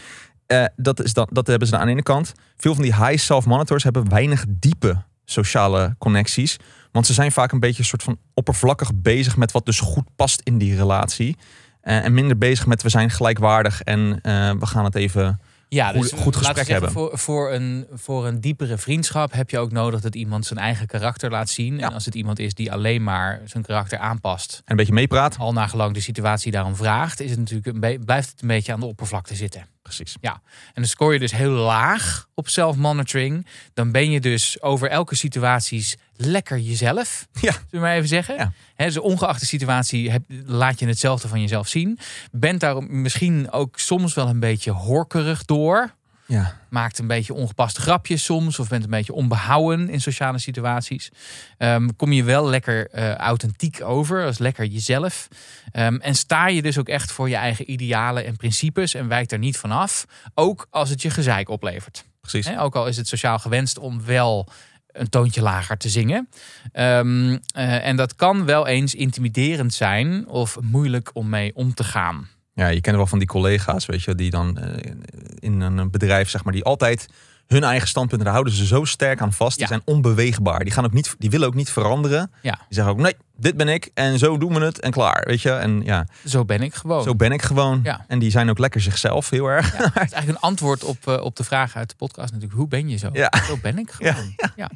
eh, 0.46 0.64
dat, 0.76 1.02
is 1.02 1.12
dan, 1.12 1.28
dat 1.32 1.46
hebben 1.46 1.68
ze 1.68 1.76
aan 1.76 1.86
de 1.86 1.92
ene 1.92 2.02
kant. 2.02 2.32
Veel 2.56 2.74
van 2.74 2.82
die 2.82 2.94
high 2.94 3.16
self-monitors 3.16 3.84
hebben 3.84 4.08
weinig 4.08 4.44
diepe 4.48 5.02
sociale 5.24 5.94
connecties. 5.98 6.56
Want 6.92 7.06
ze 7.06 7.12
zijn 7.12 7.32
vaak 7.32 7.52
een 7.52 7.60
beetje 7.60 7.78
een 7.78 7.84
soort 7.84 8.02
van 8.02 8.18
oppervlakkig 8.34 8.90
bezig 8.94 9.36
met 9.36 9.52
wat 9.52 9.66
dus 9.66 9.80
goed 9.80 10.04
past 10.16 10.40
in 10.44 10.58
die 10.58 10.76
relatie. 10.76 11.36
Eh, 11.80 12.04
en 12.04 12.14
minder 12.14 12.38
bezig 12.38 12.66
met 12.66 12.82
we 12.82 12.88
zijn 12.88 13.10
gelijkwaardig 13.10 13.82
en 13.82 14.18
eh, 14.22 14.50
we 14.58 14.66
gaan 14.66 14.84
het 14.84 14.94
even 14.94 15.40
Ja, 15.68 15.90
Goed- 15.92 16.00
dus 16.00 16.12
goed 16.12 16.36
gesprek 16.36 16.56
zeggen, 16.56 16.74
hebben. 16.74 16.92
Voor, 16.92 17.18
voor, 17.18 17.52
een, 17.52 17.86
voor 17.92 18.26
een 18.26 18.40
diepere 18.40 18.78
vriendschap 18.78 19.32
heb 19.32 19.50
je 19.50 19.58
ook 19.58 19.72
nodig 19.72 20.00
dat 20.00 20.14
iemand 20.14 20.46
zijn 20.46 20.58
eigen 20.58 20.86
karakter 20.86 21.30
laat 21.30 21.48
zien. 21.48 21.78
Ja. 21.78 21.86
En 21.86 21.94
als 21.94 22.04
het 22.04 22.14
iemand 22.14 22.38
is 22.38 22.54
die 22.54 22.72
alleen 22.72 23.02
maar 23.02 23.40
zijn 23.44 23.62
karakter 23.62 23.98
aanpast, 23.98 24.56
en 24.56 24.62
een 24.64 24.76
beetje 24.76 24.92
meepraten. 24.92 25.40
al 25.40 25.52
nagelang 25.52 25.94
de 25.94 26.00
situatie 26.00 26.52
daarom 26.52 26.76
vraagt, 26.76 27.20
is 27.20 27.30
het 27.30 27.38
natuurlijk 27.38 27.66
een 27.66 28.04
blijft 28.04 28.30
het 28.30 28.42
een 28.42 28.48
beetje 28.48 28.72
aan 28.72 28.80
de 28.80 28.86
oppervlakte 28.86 29.34
zitten. 29.34 29.66
Precies. 29.84 30.16
En 30.20 30.40
dan 30.74 30.84
scoor 30.84 31.12
je 31.12 31.18
dus 31.18 31.32
heel 31.32 31.50
laag 31.50 32.28
op 32.34 32.48
self-monitoring. 32.48 33.46
Dan 33.74 33.92
ben 33.92 34.10
je 34.10 34.20
dus 34.20 34.62
over 34.62 34.88
elke 34.88 35.14
situaties 35.14 35.96
lekker 36.16 36.58
jezelf. 36.58 37.26
Ja. 37.32 37.52
Zullen 37.52 37.66
we 37.70 37.78
maar 37.78 37.94
even 37.94 38.08
zeggen. 38.08 38.34
Ja. 38.34 38.52
Hè, 38.74 38.84
dus 38.84 38.98
ongeacht 38.98 39.40
de 39.40 39.46
situatie 39.46 40.10
heb, 40.10 40.22
laat 40.46 40.78
je 40.78 40.86
hetzelfde 40.86 41.28
van 41.28 41.40
jezelf 41.40 41.68
zien. 41.68 41.98
Bent 42.32 42.60
daar 42.60 42.82
misschien 42.82 43.50
ook 43.50 43.78
soms 43.78 44.14
wel 44.14 44.28
een 44.28 44.40
beetje 44.40 44.70
horkerig 44.70 45.44
door. 45.44 45.94
Ja. 46.26 46.56
Maakt 46.68 46.98
een 46.98 47.06
beetje 47.06 47.34
ongepaste 47.34 47.80
grapjes 47.80 48.24
soms. 48.24 48.58
Of 48.58 48.68
bent 48.68 48.84
een 48.84 48.90
beetje 48.90 49.12
onbehouden 49.12 49.88
in 49.88 50.00
sociale 50.00 50.38
situaties. 50.38 51.10
Ehm, 51.58 51.88
kom 51.96 52.12
je 52.12 52.24
wel 52.24 52.48
lekker 52.48 52.90
eh, 52.90 53.14
authentiek 53.14 53.82
over. 53.82 54.24
als 54.24 54.38
lekker 54.38 54.64
jezelf. 54.64 55.28
Ehm, 55.72 55.96
en 55.96 56.14
sta 56.14 56.48
je 56.48 56.62
dus 56.62 56.78
ook 56.78 56.88
echt 56.88 57.12
voor 57.12 57.28
je 57.28 57.36
eigen 57.36 57.70
idealen 57.70 58.24
en 58.24 58.36
principes. 58.36 58.94
En 58.94 59.08
wijkt 59.08 59.32
er 59.32 59.38
niet 59.38 59.56
vanaf. 59.56 60.06
Ook 60.34 60.66
als 60.70 60.90
het 60.90 61.02
je 61.02 61.10
gezeik 61.10 61.48
oplevert. 61.48 62.04
Precies. 62.20 62.56
Ook 62.56 62.76
al 62.76 62.86
is 62.86 62.96
het 62.96 63.08
sociaal 63.08 63.38
gewenst 63.38 63.78
om 63.78 64.04
wel 64.04 64.48
een 64.94 65.08
toontje 65.08 65.42
lager 65.42 65.76
te 65.76 65.88
zingen. 65.88 66.28
Ehm, 66.72 67.38
eh, 67.54 67.86
en 67.86 67.96
dat 67.96 68.14
kan 68.14 68.44
wel 68.44 68.66
eens 68.66 68.94
intimiderend 68.94 69.74
zijn 69.74 70.28
of 70.28 70.60
moeilijk 70.60 71.10
om 71.12 71.28
mee 71.28 71.54
om 71.54 71.74
te 71.74 71.84
gaan. 71.84 72.28
Ja, 72.54 72.68
je 72.68 72.80
kent 72.80 72.96
wel 72.96 73.06
van 73.06 73.18
die 73.18 73.28
collega's, 73.28 73.86
weet 73.86 74.02
je, 74.02 74.14
die 74.14 74.30
dan 74.30 74.58
eh, 74.58 74.92
in 75.38 75.60
een 75.60 75.90
bedrijf, 75.90 76.28
zeg 76.28 76.44
maar, 76.44 76.52
die 76.52 76.64
altijd 76.64 77.08
hun 77.46 77.64
eigen 77.64 77.88
standpunten, 77.88 78.24
daar 78.24 78.34
houden 78.34 78.54
ze 78.54 78.66
zo 78.66 78.84
sterk 78.84 79.20
aan 79.20 79.32
vast. 79.32 79.52
Die 79.58 79.62
Ja. 79.62 79.66
zijn 79.68 79.82
onbeweegbaar. 79.84 80.64
Die, 80.64 80.72
gaan 80.72 80.84
ook 80.84 80.92
niet, 80.92 81.14
die 81.18 81.30
willen 81.30 81.46
ook 81.46 81.54
niet 81.54 81.70
veranderen. 81.70 82.30
Ja. 82.42 82.52
Die 82.52 82.60
zeggen 82.68 82.92
ook, 82.92 82.98
nee, 83.00 83.14
dit 83.36 83.56
ben 83.56 83.68
ik 83.68 83.90
en 83.94 84.18
zo 84.18 84.38
doen 84.38 84.54
we 84.54 84.60
het 84.60 84.80
en 84.80 84.90
klaar, 84.90 85.24
weet 85.26 85.42
je. 85.42 85.50
En 85.50 85.82
ja, 85.84 86.06
Zo 86.26 86.44
ben 86.44 86.62
ik 86.62 86.74
gewoon. 86.74 87.02
zo 87.02 87.14
ben 87.14 87.32
ik 87.32 87.42
gewoon. 87.42 87.80
Ja. 87.82 88.04
En 88.08 88.18
die 88.18 88.30
zijn 88.30 88.50
ook 88.50 88.58
lekker 88.58 88.80
zichzelf, 88.80 89.30
heel 89.30 89.46
erg. 89.46 89.72
Het 89.76 89.84
is 89.86 89.96
eigenlijk 89.96 90.28
een 90.28 90.38
antwoord 90.40 90.84
op, 90.84 90.96
eh, 91.08 91.20
op 91.22 91.36
de 91.36 91.44
vraag 91.44 91.76
uit 91.76 91.88
de 91.88 91.96
podcast 91.96 92.32
natuurlijk. 92.32 92.58
Hoe 92.58 92.68
ben 92.68 92.88
je 92.88 92.96
zo? 92.96 93.08
Ja. 93.12 93.32
Zo 93.46 93.56
ben 93.62 93.78
ik 93.78 93.90
gewoon. 93.90 94.34
Ja, 94.56 94.70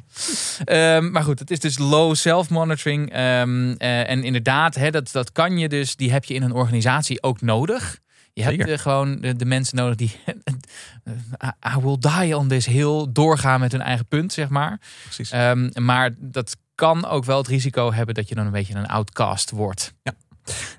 Ehm, 0.65 1.11
maar 1.11 1.23
goed, 1.23 1.39
het 1.39 1.51
is 1.51 1.59
dus 1.59 1.77
low 1.77 2.15
self-monitoring. 2.15 3.11
Ehm, 3.11 3.71
eh, 3.77 4.09
en 4.09 4.23
inderdaad, 4.23 4.75
hè, 4.75 4.89
dat, 4.91 5.11
dat 5.11 5.31
kan 5.31 5.57
je 5.57 5.69
dus, 5.69 5.95
die 5.95 6.11
heb 6.11 6.23
je 6.25 6.33
in 6.33 6.41
een 6.43 6.51
organisatie 6.53 7.23
ook 7.23 7.41
nodig. 7.41 7.99
Je 8.39 8.45
hebt 8.45 8.57
Zeker. 8.57 8.73
eh, 8.73 8.79
gewoon 8.79 9.15
de, 9.21 9.35
de 9.35 9.45
mensen 9.45 9.75
nodig 9.77 9.95
die 9.95 10.15
I- 11.45 11.75
I 11.77 11.81
will 11.81 11.97
die 11.99 12.37
on 12.37 12.47
this 12.47 12.65
hill 12.65 13.05
doorgaan 13.09 13.59
met 13.59 13.71
hun 13.71 13.81
eigen 13.81 14.05
punt, 14.07 14.33
zeg 14.33 14.49
maar. 14.49 14.79
Precies. 15.03 15.31
Ehm, 15.31 15.69
maar 15.75 16.09
dat 16.17 16.55
kan 16.75 17.05
ook 17.05 17.25
wel 17.25 17.37
het 17.37 17.47
risico 17.47 17.93
hebben 17.93 18.15
dat 18.15 18.29
je 18.29 18.35
dan 18.35 18.45
een 18.45 18.51
beetje 18.51 18.75
een 18.75 18.87
outcast 18.87 19.51
wordt. 19.51 19.93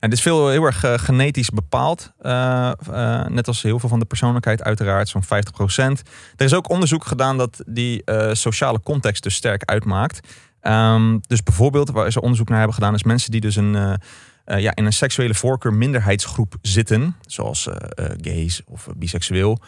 En 0.01 0.11
dit 0.11 0.12
is 0.12 0.23
veel 0.23 0.49
heel 0.49 0.64
erg 0.64 0.85
eh, 0.85 0.99
genetisch 0.99 1.51
bepaald. 1.51 2.12
Eh, 2.18 2.70
eh, 2.90 3.27
net 3.27 3.46
als 3.46 3.62
heel 3.62 3.79
veel 3.79 3.88
van 3.88 3.99
de 3.99 4.05
persoonlijkheid, 4.05 4.62
uiteraard, 4.62 5.09
zo'n 5.09 5.25
50%. 5.25 6.03
Er 6.37 6.44
is 6.44 6.55
ook 6.55 6.68
onderzoek 6.70 7.05
gedaan 7.05 7.38
dat 7.38 7.62
die 7.66 8.05
eh, 8.05 8.35
sociale 8.35 8.81
context 8.83 9.23
dus 9.23 9.35
sterk 9.35 9.64
uitmaakt. 9.64 10.29
Ehm, 10.61 11.18
dus 11.27 11.42
bijvoorbeeld, 11.42 11.90
waar 11.90 12.12
ze 12.12 12.20
onderzoek 12.20 12.49
naar 12.49 12.57
hebben 12.59 12.75
gedaan, 12.75 12.94
is 12.94 13.03
mensen 13.03 13.31
die 13.31 13.40
dus 13.40 13.57
een, 13.57 13.99
eh, 14.44 14.61
ja, 14.61 14.74
in 14.74 14.85
een 14.85 14.92
seksuele 14.92 15.35
voorkeur 15.35 15.74
minderheidsgroep 15.74 16.55
zitten, 16.62 17.16
zoals 17.26 17.66
eh, 17.66 18.07
eh, 18.07 18.18
gays 18.20 18.62
of 18.64 18.88
biseksueel, 18.96 19.59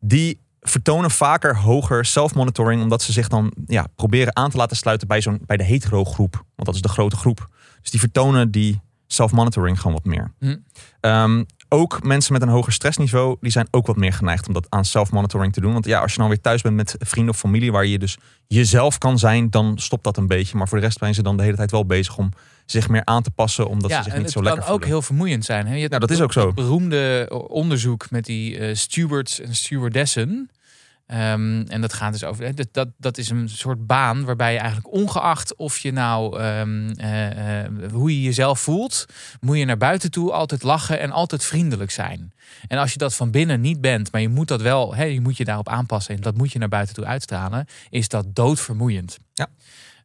die 0.00 0.40
vertonen 0.60 1.10
vaker 1.10 1.56
hoger 1.56 2.04
self-monitoring, 2.04 2.82
omdat 2.82 3.02
ze 3.02 3.12
zich 3.12 3.28
dan 3.28 3.52
ja, 3.66 3.86
proberen 3.96 4.36
aan 4.36 4.50
te 4.50 4.56
laten 4.56 4.76
sluiten 4.76 5.08
bij, 5.08 5.20
zo'n, 5.20 5.40
bij 5.46 5.56
de 5.56 5.64
hetero 5.64 6.04
groep. 6.04 6.34
Want 6.34 6.66
dat 6.66 6.74
is 6.74 6.80
de 6.80 6.88
grote 6.88 7.16
groep. 7.16 7.48
Dus 7.80 7.90
die 7.90 8.00
vertonen 8.00 8.50
die 8.50 8.80
self-monitoring 9.06 9.80
gewoon 9.80 9.92
wat 9.92 10.04
meer. 10.04 10.32
Hm. 10.38 10.56
Ehm, 11.00 11.44
ook 11.68 12.02
mensen 12.02 12.32
met 12.32 12.42
een 12.42 12.48
hoger 12.48 12.72
stressniveau, 12.72 13.36
die 13.40 13.50
zijn 13.50 13.68
ook 13.70 13.86
wat 13.86 13.96
meer 13.96 14.12
geneigd 14.12 14.46
om 14.46 14.54
dat 14.54 14.66
aan 14.68 14.84
self-monitoring 14.84 15.52
te 15.52 15.60
doen. 15.60 15.72
Want 15.72 15.84
ja, 15.84 16.00
als 16.00 16.12
je 16.12 16.18
dan 16.18 16.28
weer 16.28 16.40
thuis 16.40 16.62
bent 16.62 16.74
met 16.74 16.96
vrienden 16.98 17.34
of 17.34 17.40
familie 17.40 17.72
waar 17.72 17.86
je 17.86 17.98
dus 17.98 18.18
jezelf 18.46 18.98
kan 18.98 19.18
zijn, 19.18 19.50
dan 19.50 19.78
stopt 19.78 20.04
dat 20.04 20.16
een 20.16 20.26
beetje. 20.26 20.56
Maar 20.56 20.68
voor 20.68 20.78
de 20.78 20.84
rest 20.84 20.98
zijn 20.98 21.14
ze 21.14 21.22
dan 21.22 21.36
de 21.36 21.42
hele 21.42 21.56
tijd 21.56 21.70
wel 21.70 21.86
bezig 21.86 22.16
om 22.16 22.30
zich 22.66 22.88
meer 22.88 23.04
aan 23.04 23.22
te 23.22 23.30
passen, 23.30 23.68
omdat 23.68 23.90
ze 23.90 24.02
zich 24.02 24.12
niet 24.12 24.22
het 24.22 24.30
zo 24.30 24.40
kan 24.40 24.44
lekker 24.44 24.62
ook 24.62 24.70
voelen. 24.70 24.88
heel 24.88 25.02
vermoeiend 25.02 25.44
zijn. 25.44 25.66
Hè? 25.66 25.74
Je 25.74 25.88
Ja, 25.90 25.98
dat 25.98 26.10
is 26.10 26.20
ook 26.20 26.32
zo. 26.32 26.46
het 26.46 26.54
beroemde 26.54 27.28
onderzoek 27.48 28.10
met 28.10 28.24
die 28.24 28.58
eh, 28.58 28.74
stewards 28.74 29.40
en 29.40 29.54
stewardessen. 29.54 30.50
Ehm, 31.06 31.62
en 31.68 31.80
dat 31.80 31.92
gaat 31.92 32.12
dus 32.12 32.24
over. 32.24 32.54
Dat, 32.54 32.68
dat, 32.72 32.88
dat 32.96 33.18
is 33.18 33.30
een 33.30 33.48
soort 33.48 33.86
baan 33.86 34.24
waarbij 34.24 34.52
je 34.52 34.58
eigenlijk 34.58 34.92
ongeacht 34.92 35.56
of 35.56 35.78
je 35.78 35.92
nou 35.92 36.40
ehm, 36.40 36.90
eh, 36.90 37.60
eh, 37.64 37.70
hoe 37.92 38.14
je 38.14 38.22
jezelf 38.22 38.60
voelt, 38.60 39.06
moet 39.40 39.58
je 39.58 39.64
naar 39.64 39.76
buiten 39.76 40.10
toe 40.10 40.32
altijd 40.32 40.62
lachen 40.62 41.00
en 41.00 41.10
altijd 41.10 41.44
vriendelijk 41.44 41.90
zijn. 41.90 42.32
En 42.68 42.78
als 42.78 42.92
je 42.92 42.98
dat 42.98 43.14
van 43.14 43.30
binnen 43.30 43.60
niet 43.60 43.80
bent, 43.80 44.12
maar 44.12 44.20
je 44.20 44.28
moet 44.28 44.48
dat 44.48 44.62
wel, 44.62 44.94
hè, 44.94 45.04
je 45.04 45.20
moet 45.20 45.36
je 45.36 45.44
daarop 45.44 45.68
aanpassen 45.68 46.14
en 46.14 46.20
dat 46.20 46.36
moet 46.36 46.52
je 46.52 46.58
naar 46.58 46.68
buiten 46.68 46.94
toe 46.94 47.04
uitstralen, 47.04 47.66
is 47.90 48.08
dat 48.08 48.26
doodvermoeiend. 48.34 49.18
Ja. 49.34 49.48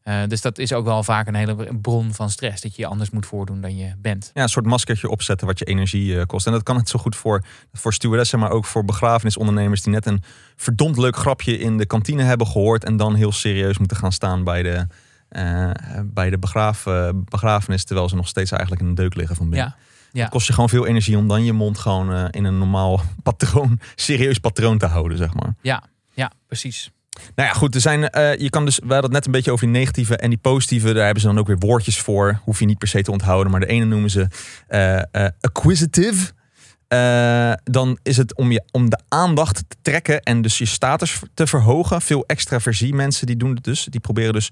Eh, 0.09 0.21
dus 0.27 0.41
dat 0.41 0.57
is 0.57 0.73
ook 0.73 0.85
wel 0.85 1.03
vaak 1.03 1.27
een 1.27 1.35
hele 1.35 1.55
bron 1.81 2.13
van 2.13 2.29
stress. 2.29 2.61
Dat 2.61 2.75
je 2.75 2.81
je 2.81 2.87
anders 2.87 3.09
moet 3.09 3.25
voordoen 3.25 3.61
dan 3.61 3.77
je 3.77 3.93
bent. 3.97 4.31
Ja, 4.33 4.41
een 4.41 4.49
soort 4.49 4.65
maskertje 4.65 5.09
opzetten 5.09 5.47
wat 5.47 5.59
je 5.59 5.65
energie 5.65 6.19
eh, 6.19 6.25
kost. 6.25 6.45
En 6.45 6.51
dat 6.51 6.63
kan 6.63 6.75
het 6.75 6.89
zo 6.89 6.99
goed 6.99 7.15
voor, 7.15 7.43
voor 7.73 7.93
stewardessen, 7.93 8.39
maar 8.39 8.51
ook 8.51 8.65
voor 8.65 8.85
begrafenisondernemers 8.85 9.81
die 9.81 9.93
net 9.93 10.05
een 10.05 10.23
verdomd 10.55 10.97
leuk 10.97 11.15
grapje 11.15 11.57
in 11.57 11.77
de 11.77 11.85
kantine 11.85 12.23
hebben 12.23 12.47
gehoord 12.47 12.83
en 12.83 12.97
dan 12.97 13.15
heel 13.15 13.31
serieus 13.31 13.77
moeten 13.77 13.97
gaan 13.97 14.11
staan 14.11 14.43
bij 14.43 14.63
de, 14.63 14.87
eh, 15.29 15.71
bij 16.03 16.29
de 16.29 16.37
begraaf, 16.39 16.83
begrafenis, 17.13 17.83
terwijl 17.83 18.09
ze 18.09 18.15
nog 18.15 18.27
steeds 18.27 18.51
eigenlijk 18.51 18.81
in 18.81 18.87
een 18.87 18.95
deuk 18.95 19.15
liggen 19.15 19.35
van 19.35 19.49
binnen. 19.49 19.75
Ja. 19.77 19.87
Ja. 20.11 20.21
Het 20.21 20.31
kost 20.31 20.47
je 20.47 20.53
gewoon 20.53 20.69
veel 20.69 20.87
energie 20.87 21.17
om 21.17 21.27
dan 21.27 21.43
je 21.43 21.53
mond 21.53 21.77
gewoon 21.77 22.29
in 22.29 22.43
een 22.43 22.57
normaal 22.57 23.01
patroon, 23.23 23.79
serieus 23.95 24.37
patroon 24.37 24.77
te 24.77 24.85
houden, 24.85 25.17
zeg 25.17 25.33
maar. 25.33 25.55
Ja, 25.61 25.83
ja, 26.13 26.31
precies. 26.47 26.91
Nou 27.35 27.49
ja, 27.49 27.53
goed. 27.53 27.75
Er 27.75 27.81
zijn, 27.81 28.09
eh, 28.09 28.37
je 28.37 28.49
kan 28.49 28.65
dus, 28.65 28.79
we 28.79 28.93
hadden 28.93 29.03
het 29.03 29.11
net 29.11 29.25
een 29.25 29.31
beetje 29.31 29.51
over 29.51 29.65
die 29.65 29.75
negatieve 29.75 30.17
en 30.17 30.29
die 30.29 30.37
positieve. 30.37 30.93
Daar 30.93 31.03
hebben 31.03 31.21
ze 31.21 31.27
dan 31.27 31.39
ook 31.39 31.47
weer 31.47 31.57
woordjes 31.57 31.99
voor. 31.99 32.39
Hoef 32.43 32.59
je 32.59 32.65
niet 32.65 32.77
per 32.77 32.87
se 32.87 33.01
te 33.01 33.11
onthouden. 33.11 33.51
Maar 33.51 33.59
de 33.59 33.67
ene 33.67 33.85
noemen 33.85 34.09
ze 34.09 34.27
eh, 34.67 35.27
acquisitive. 35.41 36.31
dan 37.63 37.99
is 38.03 38.17
het 38.17 38.35
om, 38.35 38.51
je, 38.51 38.63
om 38.71 38.89
de 38.89 38.99
aandacht 39.07 39.63
te 39.67 39.75
trekken 39.81 40.21
en 40.21 40.41
dus 40.41 40.57
je 40.57 40.65
status 40.65 41.19
te 41.33 41.47
verhogen. 41.47 42.01
Veel 42.01 42.23
extraversie 42.27 42.93
mensen 42.93 43.27
die 43.27 43.37
doen 43.37 43.55
het 43.55 43.63
dus. 43.63 43.87
Die 43.89 43.99
proberen 43.99 44.33
dus 44.33 44.51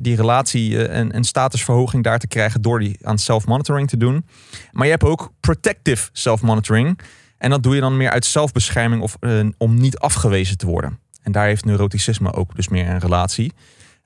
die 0.00 0.16
relatie 0.16 0.88
en, 0.88 1.12
en 1.12 1.24
statusverhoging 1.24 2.04
daar 2.04 2.18
te 2.18 2.26
krijgen 2.26 2.62
door 2.62 2.78
die 2.78 2.98
aan 3.02 3.18
self-monitoring 3.18 3.88
te 3.88 3.96
doen. 3.96 4.26
Maar 4.72 4.84
je 4.84 4.92
hebt 4.92 5.04
ook 5.04 5.32
protective 5.40 6.08
self-monitoring. 6.12 6.98
En 7.38 7.50
dat 7.50 7.62
doe 7.62 7.74
je 7.74 7.80
dan 7.80 7.96
meer 7.96 8.10
uit 8.10 8.24
zelfbescherming 8.24 9.02
of 9.02 9.16
om 9.58 9.74
niet 9.74 9.98
afgewezen 9.98 10.56
te 10.56 10.66
worden. 10.66 10.98
En 11.24 11.32
daar 11.32 11.46
heeft 11.46 11.64
neuroticisme 11.64 12.32
ook 12.32 12.54
dus 12.56 12.68
meer 12.68 12.88
een 12.88 12.98
relatie. 12.98 13.52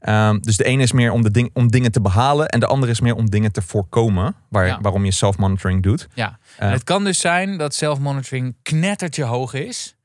Ehm, 0.00 0.38
dus 0.40 0.56
de 0.56 0.64
ene 0.64 0.82
is 0.82 0.92
meer 0.92 1.12
om, 1.12 1.22
de 1.22 1.30
ding, 1.30 1.50
om 1.52 1.70
dingen 1.70 1.92
te 1.92 2.00
behalen 2.00 2.48
en 2.48 2.60
de 2.60 2.66
andere 2.66 2.92
is 2.92 3.00
meer 3.00 3.14
om 3.14 3.30
dingen 3.30 3.52
te 3.52 3.62
voorkomen. 3.62 4.34
Waar, 4.48 4.66
Ja. 4.66 4.78
Waarom 4.80 5.04
je 5.04 5.10
self-monitoring 5.10 5.82
doet. 5.82 6.08
Ja, 6.14 6.38
Eh. 6.58 6.70
het 6.70 6.84
kan 6.84 7.04
dus 7.04 7.20
zijn 7.20 7.56
dat 7.58 7.74
self-monitoring 7.74 8.54
knettertje 8.62 9.24
hoog 9.24 9.54
is. 9.54 9.96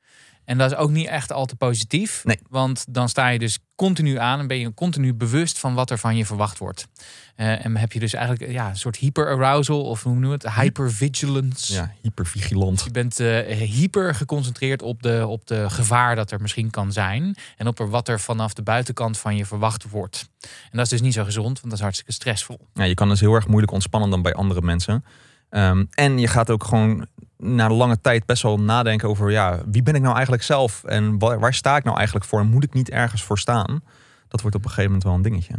En 0.46 0.58
dat 0.58 0.72
is 0.72 0.78
ook 0.78 0.90
niet 0.90 1.08
echt 1.08 1.32
al 1.32 1.46
te 1.46 1.56
positief. 1.56 2.24
Nee. 2.24 2.40
Want 2.50 2.86
dan 2.90 3.10
sta 3.10 3.28
je 3.28 3.40
dus 3.40 3.60
continu 3.76 4.18
aan 4.18 4.40
en 4.40 4.48
ben 4.48 4.60
je 4.60 4.74
continu 4.74 5.14
bewust 5.14 5.60
van 5.60 5.74
wat 5.74 5.90
er 5.90 5.98
van 5.98 6.16
je 6.16 6.26
verwacht 6.26 6.58
wordt. 6.58 6.88
Eh, 7.36 7.66
en 7.66 7.78
heb 7.78 7.92
je 7.92 8.00
dus 8.00 8.14
eigenlijk 8.14 8.52
ja, 8.52 8.70
een 8.70 8.76
soort 8.76 8.96
hyperarousal 8.96 9.84
of 9.84 10.04
hoe 10.04 10.12
noemen 10.12 10.40
we 10.40 10.48
het? 10.48 10.56
Hypervigilance. 10.56 11.74
Ja, 11.74 11.94
hypervigilant. 12.02 12.84
Je 12.84 12.92
bent 12.92 13.20
eh, 13.20 13.58
hyper 13.58 14.16
geconcentreerd 14.16 14.82
op 14.82 15.04
de, 15.04 15.26
op 15.28 15.48
de 15.48 15.70
gevaar 15.70 16.16
dat 16.16 16.32
er 16.32 16.42
misschien 16.42 16.70
kan 16.70 16.92
zijn. 16.92 17.36
En 17.58 17.68
op 17.68 17.80
er 17.80 17.90
wat 17.90 18.08
er 18.08 18.20
vanaf 18.20 18.54
de 18.54 18.62
buitenkant 18.62 19.18
van 19.18 19.36
je 19.36 19.46
verwacht 19.46 19.90
wordt. 19.90 20.30
En 20.42 20.78
dat 20.78 20.86
is 20.86 20.90
dus 20.90 21.02
niet 21.02 21.14
zo 21.14 21.24
gezond, 21.24 21.60
want 21.60 21.64
dat 21.64 21.74
is 21.74 21.80
hartstikke 21.80 22.12
stressvol. 22.12 22.68
Ja, 22.74 22.84
je 22.84 22.94
kan 22.94 23.10
dus 23.10 23.20
heel 23.20 23.34
erg 23.34 23.48
moeilijk 23.48 23.72
ontspannen 23.72 24.10
dan 24.10 24.22
bij 24.22 24.34
andere 24.34 24.62
mensen. 24.62 25.04
Ehm, 25.50 25.86
en 25.92 26.20
je 26.20 26.28
gaat 26.28 26.50
ook 26.50 26.64
gewoon 26.64 27.08
na 27.44 27.66
een 27.66 27.72
lange 27.74 28.02
tijd 28.02 28.26
best 28.26 28.44
wel 28.44 28.60
nadenken 28.60 29.10
over 29.10 29.32
ja, 29.32 29.60
wie 29.66 29.84
ben 29.84 29.96
ik 29.96 30.02
nou 30.02 30.14
eigenlijk 30.14 30.44
zelf 30.44 30.84
en 30.84 31.20
waar, 31.20 31.40
waar 31.40 31.54
sta 31.54 31.78
ik 31.78 31.84
nou 31.84 31.96
eigenlijk 31.98 32.26
voor 32.28 32.40
en 32.40 32.48
moet 32.50 32.64
ik 32.64 32.74
niet 32.74 32.90
ergens 32.90 33.24
voor 33.24 33.40
staan? 33.40 33.82
Dat 34.28 34.42
wordt 34.42 34.56
op 34.56 34.64
een 34.64 34.70
gegeven 34.70 34.92
moment 34.92 35.04
wel 35.04 35.14
een 35.14 35.22
dingetje. 35.22 35.54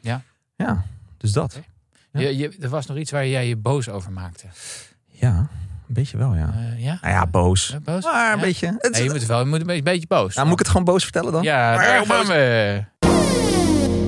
Ja. 0.00 0.22
Ja, 0.56 0.84
dus 1.16 1.32
dat. 1.32 1.60
Ja. 2.12 2.20
Je, 2.20 2.36
je, 2.36 2.56
er 2.60 2.68
was 2.68 2.86
nog 2.86 2.96
iets 2.96 3.10
waar 3.10 3.26
jij 3.26 3.48
je 3.48 3.56
boos 3.56 3.88
over 3.88 4.12
maakte. 4.12 4.46
Ja, 5.06 5.36
een 5.88 5.94
beetje 5.94 6.16
wel, 6.16 6.34
ja. 6.34 6.54
Eh, 6.56 6.82
ja? 6.84 6.98
Nou 7.00 7.14
ja, 7.14 7.26
boos. 7.26 7.68
Ja, 7.68 7.80
boos? 7.80 8.04
Maar 8.04 8.32
een 8.32 8.38
Ja? 8.38 8.44
beetje. 8.44 8.76
Het, 8.78 8.92
Nee, 8.92 9.02
je 9.04 9.10
moet 9.10 9.26
wel 9.26 9.38
je 9.40 9.46
moet 9.46 9.60
een 9.60 9.66
beetje, 9.66 9.82
beetje 9.82 10.06
boos. 10.06 10.34
nou, 10.34 10.44
moet 10.46 10.52
ik 10.60 10.66
het 10.66 10.68
gewoon 10.68 10.84
boos 10.84 11.02
vertellen 11.02 11.32
dan? 11.32 11.42
Ja, 11.42 11.76
daar 11.76 12.06
gaan 12.06 12.26
we. 12.26 12.84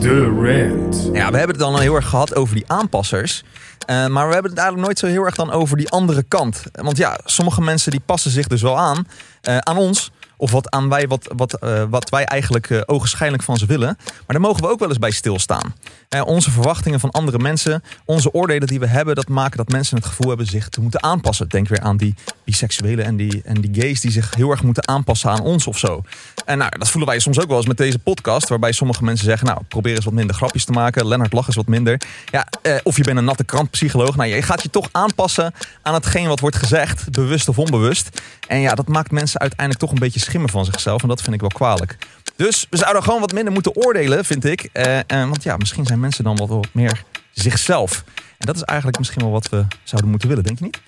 De 0.00 0.24
rant. 0.24 1.02
Ja, 1.04 1.30
we 1.30 1.36
hebben 1.36 1.56
het 1.56 1.58
dan 1.58 1.74
al 1.74 1.80
heel 1.80 1.94
erg 1.94 2.08
gehad 2.08 2.34
over 2.34 2.54
die 2.54 2.64
aanpassers. 2.66 3.44
Eh, 3.90 4.06
maar 4.06 4.26
we 4.26 4.32
hebben 4.32 4.50
het 4.50 4.60
eigenlijk 4.60 4.86
nooit 4.88 4.98
zo 4.98 5.06
heel 5.06 5.24
erg 5.24 5.34
dan 5.34 5.50
over 5.50 5.76
die 5.76 5.88
andere 5.90 6.22
kant. 6.22 6.62
Want 6.72 6.96
ja, 6.96 7.18
sommige 7.24 7.60
mensen 7.62 7.90
die 7.90 8.00
passen 8.06 8.30
zich 8.30 8.46
dus 8.46 8.62
wel 8.62 8.78
aan. 8.78 9.06
eh, 9.40 9.58
aan 9.58 9.76
ons. 9.76 10.10
Of 10.40 10.50
wat, 10.50 10.70
aan 10.70 10.88
wij, 10.88 11.08
wat, 11.08 11.32
wat, 11.36 11.54
eh, 11.54 11.82
wat 11.90 12.10
wij 12.10 12.24
eigenlijk 12.24 12.70
eh 12.70 12.80
ogenschijnlijk 12.86 13.42
van 13.42 13.56
ze 13.56 13.66
willen. 13.66 13.96
Maar 14.04 14.24
daar 14.26 14.40
mogen 14.40 14.62
we 14.62 14.68
ook 14.68 14.78
wel 14.78 14.88
eens 14.88 14.98
bij 14.98 15.10
stilstaan. 15.10 15.74
Eh, 16.08 16.26
onze 16.26 16.50
verwachtingen 16.50 17.00
van 17.00 17.10
andere 17.10 17.38
mensen. 17.38 17.82
Onze 18.04 18.32
oordelen 18.32 18.68
die 18.68 18.80
we 18.80 18.86
hebben. 18.86 19.14
Dat 19.14 19.28
maken 19.28 19.56
dat 19.56 19.68
mensen 19.68 19.96
het 19.96 20.06
gevoel 20.06 20.28
hebben 20.28 20.46
zich 20.46 20.68
te 20.68 20.80
moeten 20.80 21.02
aanpassen. 21.02 21.48
Denk 21.48 21.68
weer 21.68 21.80
aan 21.80 21.96
die 21.96 22.14
biseksuelen 22.44 23.04
en 23.04 23.16
die, 23.16 23.40
en 23.44 23.60
die 23.60 23.82
gays 23.82 24.00
die 24.00 24.10
zich 24.10 24.34
heel 24.34 24.50
erg 24.50 24.62
moeten 24.62 24.88
aanpassen 24.88 25.30
aan 25.30 25.40
ons 25.40 25.66
of 25.66 25.78
zo. 25.78 26.02
En 26.44 26.58
nou, 26.58 26.78
dat 26.78 26.88
voelen 26.88 27.10
wij 27.10 27.18
soms 27.18 27.40
ook 27.40 27.48
wel 27.48 27.56
eens 27.56 27.66
met 27.66 27.76
deze 27.76 27.98
podcast. 27.98 28.48
Waarbij 28.48 28.72
sommige 28.72 29.04
mensen 29.04 29.24
zeggen, 29.24 29.46
nou 29.46 29.60
probeer 29.68 29.94
eens 29.94 30.04
wat 30.04 30.14
minder 30.14 30.36
grapjes 30.36 30.64
te 30.64 30.72
maken. 30.72 31.08
Lennart 31.08 31.32
lach 31.32 31.46
eens 31.46 31.56
wat 31.56 31.66
minder. 31.66 32.00
Ja, 32.30 32.46
of 32.82 32.96
je 32.96 33.02
bent 33.02 33.18
een 33.18 33.24
natte 33.24 33.44
krantpsycholoog. 33.44 34.16
Nou, 34.16 34.28
je 34.28 34.42
gaat 34.42 34.62
je 34.62 34.70
toch 34.70 34.88
aanpassen 34.92 35.54
aan 35.82 35.94
hetgeen 35.94 36.28
wat 36.28 36.40
wordt 36.40 36.56
gezegd. 36.56 37.10
Bewust 37.10 37.48
of 37.48 37.58
onbewust. 37.58 38.20
En 38.48 38.60
ja, 38.60 38.74
dat 38.74 38.88
maakt 38.88 39.10
mensen 39.10 39.40
uiteindelijk 39.40 39.80
toch 39.80 39.92
een 39.92 39.98
beetje 39.98 40.20
schimmen 40.30 40.50
van 40.50 40.64
zichzelf. 40.64 41.02
En 41.02 41.08
dat 41.08 41.22
vind 41.22 41.34
ik 41.34 41.40
wel 41.40 41.48
kwalijk. 41.50 41.98
Dus 42.36 42.66
we 42.70 42.76
zouden 42.76 43.02
gewoon 43.02 43.20
wat 43.20 43.32
minder 43.32 43.52
moeten 43.52 43.76
oordelen, 43.76 44.24
vind 44.24 44.44
ik. 44.44 44.68
Eh, 44.72 44.98
want 45.06 45.42
ja, 45.42 45.56
misschien 45.56 45.86
zijn 45.86 46.00
mensen 46.00 46.24
dan 46.24 46.36
wat, 46.36 46.66
meer 46.72 47.02
zichzelf. 47.30 48.04
En 48.38 48.46
dat 48.46 48.56
is 48.56 48.62
eigenlijk 48.62 48.98
misschien 48.98 49.22
wel 49.22 49.30
wat 49.30 49.48
we 49.48 49.64
zouden 49.84 50.10
moeten 50.10 50.28
willen, 50.28 50.44
denk 50.44 50.58
je 50.58 50.64
niet? 50.64 50.80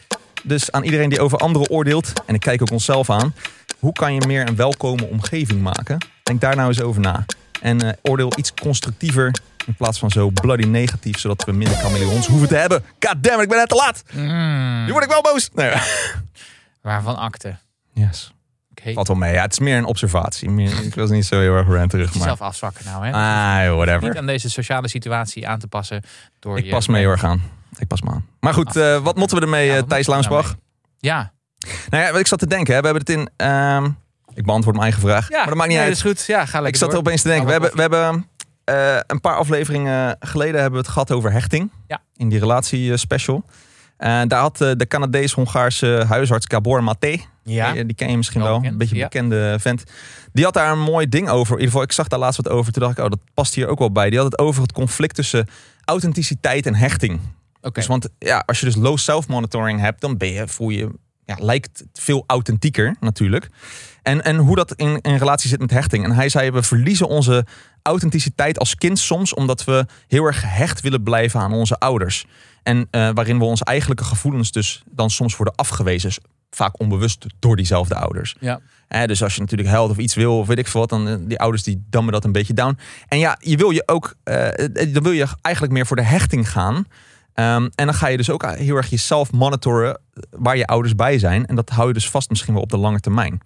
Dus 0.42 0.72
aan 0.72 0.82
iedereen 0.84 1.08
die 1.08 1.20
over 1.20 1.38
anderen 1.38 1.70
oordeelt, 1.70 2.12
en 2.26 2.34
ik 2.34 2.40
kijk 2.40 2.62
ook 2.62 2.70
onszelf 2.70 3.10
aan, 3.10 3.34
hoe 3.78 3.92
kan 3.92 4.14
je 4.14 4.26
meer 4.26 4.48
een 4.48 4.56
welkome 4.56 5.06
omgeving 5.06 5.60
maken? 5.60 5.98
Denk 6.22 6.40
daar 6.40 6.56
nou 6.56 6.68
eens 6.68 6.80
over 6.80 7.00
na. 7.00 7.24
En 7.60 7.80
eh, 7.82 7.92
oordeel 8.02 8.32
iets 8.36 8.54
constructiever 8.54 9.34
in 9.66 9.74
plaats 9.74 9.98
van 9.98 10.10
zo 10.10 10.30
bloody 10.30 10.64
negatief, 10.66 11.18
zodat 11.18 11.44
we 11.44 11.52
minder 11.52 11.76
chameleons 11.76 12.26
hoeven 12.26 12.48
te 12.48 12.56
hebben. 12.56 12.84
God 13.00 13.22
damn 13.22 13.36
it, 13.36 13.42
ik 13.42 13.48
ben 13.48 13.58
net 13.58 13.68
te 13.68 13.74
laat. 13.74 14.02
Mm, 14.12 14.84
Nu 14.84 14.92
word 14.92 15.04
ik 15.04 15.10
wel 15.10 15.22
boos. 15.22 15.50
Nee. 15.54 15.72
waarvan 16.82 17.16
akte? 17.16 17.56
Yes. 17.92 18.32
Oké, 18.82 18.92
Valt 18.92 19.08
wel 19.08 19.16
mee. 19.16 19.32
Ja, 19.32 19.42
het 19.42 19.52
is 19.52 19.58
meer 19.58 19.76
een 19.76 19.84
observatie. 19.84 20.50
Meer, 20.50 20.82
ik 20.86 20.94
was 20.94 21.10
niet 21.10 21.24
zo 21.24 21.40
heel 21.40 21.54
erg 21.54 21.68
ranterig, 21.68 22.08
maar... 22.08 22.18
jezelf 22.18 22.40
afzwakken 22.40 22.84
nou, 22.84 23.06
hè? 23.06 23.12
Ah, 23.12 23.70
Niet 23.70 23.86
whatever. 23.86 24.18
aan 24.18 24.26
deze 24.26 24.50
sociale 24.50 24.88
situatie 24.88 25.48
aan 25.48 25.58
te 25.58 25.68
passen 25.68 26.02
door 26.38 26.58
Ik 26.58 26.64
je... 26.64 26.70
pas 26.70 26.86
me 26.86 26.98
heel 26.98 27.10
erg 27.10 27.24
aan. 27.24 27.42
Ik 27.78 27.86
pas 27.86 28.02
me 28.02 28.10
aan. 28.10 28.26
Maar 28.40 28.54
goed, 28.54 28.76
eh, 28.76 28.98
wat 28.98 29.16
moeten 29.16 29.36
we 29.36 29.42
ermee, 29.42 29.66
Ja, 29.66 29.72
eh, 29.72 29.80
wat 29.80 29.88
Thijs 29.88 30.06
daarmee? 30.06 30.42
Ja, 30.98 31.32
Nou 31.90 32.02
ja, 32.02 32.10
wat 32.10 32.20
ik 32.20 32.26
zat 32.26 32.38
te 32.38 32.46
denken, 32.46 32.74
hè, 32.74 32.80
we 32.80 32.86
hebben 32.86 33.04
het 33.06 33.16
in... 33.16 33.30
ehm, 33.36 33.90
ik 34.34 34.44
beantwoord 34.44 34.76
mijn 34.76 34.88
eigen 34.88 35.08
vraag, 35.08 35.28
ja 35.28 35.36
maar 35.36 35.46
dat 35.46 35.54
maakt 35.54 35.68
niet 35.68 35.78
nee, 35.78 35.86
uit. 35.86 35.96
Dat 35.96 36.04
is 36.04 36.12
goed. 36.12 36.26
Ja, 36.26 36.46
ga 36.46 36.60
lekker 36.60 36.68
Ik 36.68 36.76
zat 36.76 36.92
er 36.92 36.98
opeens 36.98 37.22
te 37.22 37.28
denken. 37.28 37.46
We 37.46 37.52
hebben, 37.52 37.70
we 37.74 37.80
hebben 37.80 38.26
eh, 38.64 38.96
een 39.06 39.20
paar 39.20 39.36
afleveringen 39.36 40.16
geleden 40.20 40.60
hebben 40.60 40.80
we 40.80 40.86
het 40.86 40.94
gehad 40.94 41.10
over 41.10 41.32
hechting. 41.32 41.70
Ja. 41.86 42.00
In 42.16 42.28
die 42.28 42.38
relatiespecial. 42.38 43.44
En 44.02 44.28
daar 44.28 44.40
had 44.40 44.60
eh, 44.60 44.70
de 44.76 44.86
Canadees-Hongaarse 44.86 46.04
huisarts 46.08 46.46
Gabor 46.48 46.84
Maté. 46.84 47.16
Ja, 47.42 47.72
Die, 47.72 47.86
die 47.86 47.96
ken 47.96 48.10
je 48.10 48.16
misschien 48.16 48.42
Wel 48.42 48.64
Een 48.64 48.78
beetje 48.78 48.94
een 48.94 49.02
bekende 49.02 49.56
vent. 49.60 49.82
Die 50.32 50.44
had 50.44 50.54
daar 50.54 50.72
een 50.72 50.80
mooi 50.80 51.08
ding 51.08 51.28
over. 51.28 51.52
In 51.52 51.58
ieder 51.58 51.66
geval, 51.66 51.82
ik 51.82 51.92
zag 51.92 52.08
daar 52.08 52.18
laatst 52.18 52.42
wat 52.42 52.52
over. 52.52 52.72
Toen 52.72 52.82
dacht 52.82 52.98
ik, 52.98 53.04
oh, 53.04 53.10
dat 53.10 53.18
past 53.34 53.54
hier 53.54 53.68
ook 53.68 53.78
wel 53.78 53.92
bij. 53.92 54.10
Die 54.10 54.18
had 54.18 54.30
het 54.30 54.40
over 54.40 54.62
het 54.62 54.72
conflict 54.72 55.14
tussen 55.14 55.48
authenticiteit 55.84 56.66
en 56.66 56.74
hechting. 56.74 57.20
oké. 57.60 57.70
Dus 57.72 57.86
want 57.86 58.08
ja, 58.18 58.42
als 58.46 58.60
je 58.60 58.66
dus 58.66 58.74
low 58.74 58.96
self-monitoring 58.96 59.80
hebt, 59.80 60.00
dan 60.00 60.16
ben 60.16 60.28
je, 60.32 60.48
voel 60.48 60.68
je, 60.68 60.90
ja, 61.24 61.36
lijkt 61.40 61.78
het 61.78 62.00
veel 62.00 62.24
authentieker 62.26 62.96
natuurlijk. 63.00 63.48
En, 64.02 64.24
en 64.24 64.36
hoe 64.36 64.56
dat 64.56 64.72
in, 64.72 65.00
in 65.00 65.16
relatie 65.16 65.48
zit 65.48 65.60
met 65.60 65.70
hechting. 65.70 66.04
En 66.04 66.12
hij 66.12 66.28
zei, 66.28 66.50
we 66.50 66.62
verliezen 66.62 67.08
onze 67.08 67.46
authenticiteit 67.82 68.58
als 68.58 68.74
kind 68.74 68.98
soms 68.98 69.34
omdat 69.34 69.64
we 69.64 69.86
heel 70.08 70.24
erg 70.24 70.40
gehecht 70.40 70.80
willen 70.80 71.02
blijven 71.02 71.40
aan 71.40 71.52
onze 71.52 71.78
ouders. 71.78 72.24
En 72.62 72.88
eh, 72.90 73.10
waarin 73.14 73.38
we 73.38 73.44
onze 73.44 73.64
eigenlijke 73.64 74.04
gevoelens 74.04 74.52
dus 74.52 74.82
dan 74.86 75.10
soms 75.10 75.36
worden 75.36 75.54
afgewezen. 75.54 76.12
Vaak 76.50 76.80
onbewust 76.80 77.26
door 77.38 77.56
diezelfde 77.56 77.94
ouders. 77.94 78.36
Ja. 78.40 78.60
Dus 79.06 79.22
als 79.22 79.34
je 79.34 79.40
natuurlijk 79.40 79.68
huilt 79.68 79.90
of 79.90 79.98
iets 79.98 80.14
wil 80.14 80.38
of 80.38 80.46
weet 80.46 80.58
ik 80.58 80.68
veel 80.68 80.80
wat, 80.80 80.88
dan 80.88 81.08
eh, 81.08 81.14
die 81.20 81.38
ouders 81.38 81.62
die 81.62 81.84
dammen 81.90 82.12
dat 82.12 82.24
een 82.24 82.32
beetje 82.32 82.54
down. 82.54 82.78
En 83.08 83.18
ja, 83.18 83.36
je 83.40 83.56
wil 83.56 83.70
je 83.70 83.82
ook, 83.86 84.14
eh, 84.24 84.68
dan 84.88 85.02
wil 85.02 85.12
je 85.12 85.26
eigenlijk 85.40 85.74
meer 85.74 85.86
voor 85.86 85.96
de 85.96 86.02
hechting 86.02 86.50
gaan. 86.50 86.86
Ehm, 87.34 87.68
en 87.74 87.86
dan 87.86 87.94
ga 87.94 88.06
je 88.06 88.16
dus 88.16 88.30
ook 88.30 88.46
heel 88.46 88.76
erg 88.76 88.90
jezelf 88.90 89.32
monitoren 89.32 89.98
waar 90.30 90.56
je 90.56 90.66
ouders 90.66 90.94
bij 90.94 91.18
zijn. 91.18 91.46
En 91.46 91.54
dat 91.54 91.70
hou 91.70 91.88
je 91.88 91.94
dus 91.94 92.10
vast 92.10 92.30
misschien 92.30 92.54
wel 92.54 92.62
op 92.62 92.70
de 92.70 92.76
lange 92.76 93.00
termijn. 93.00 93.40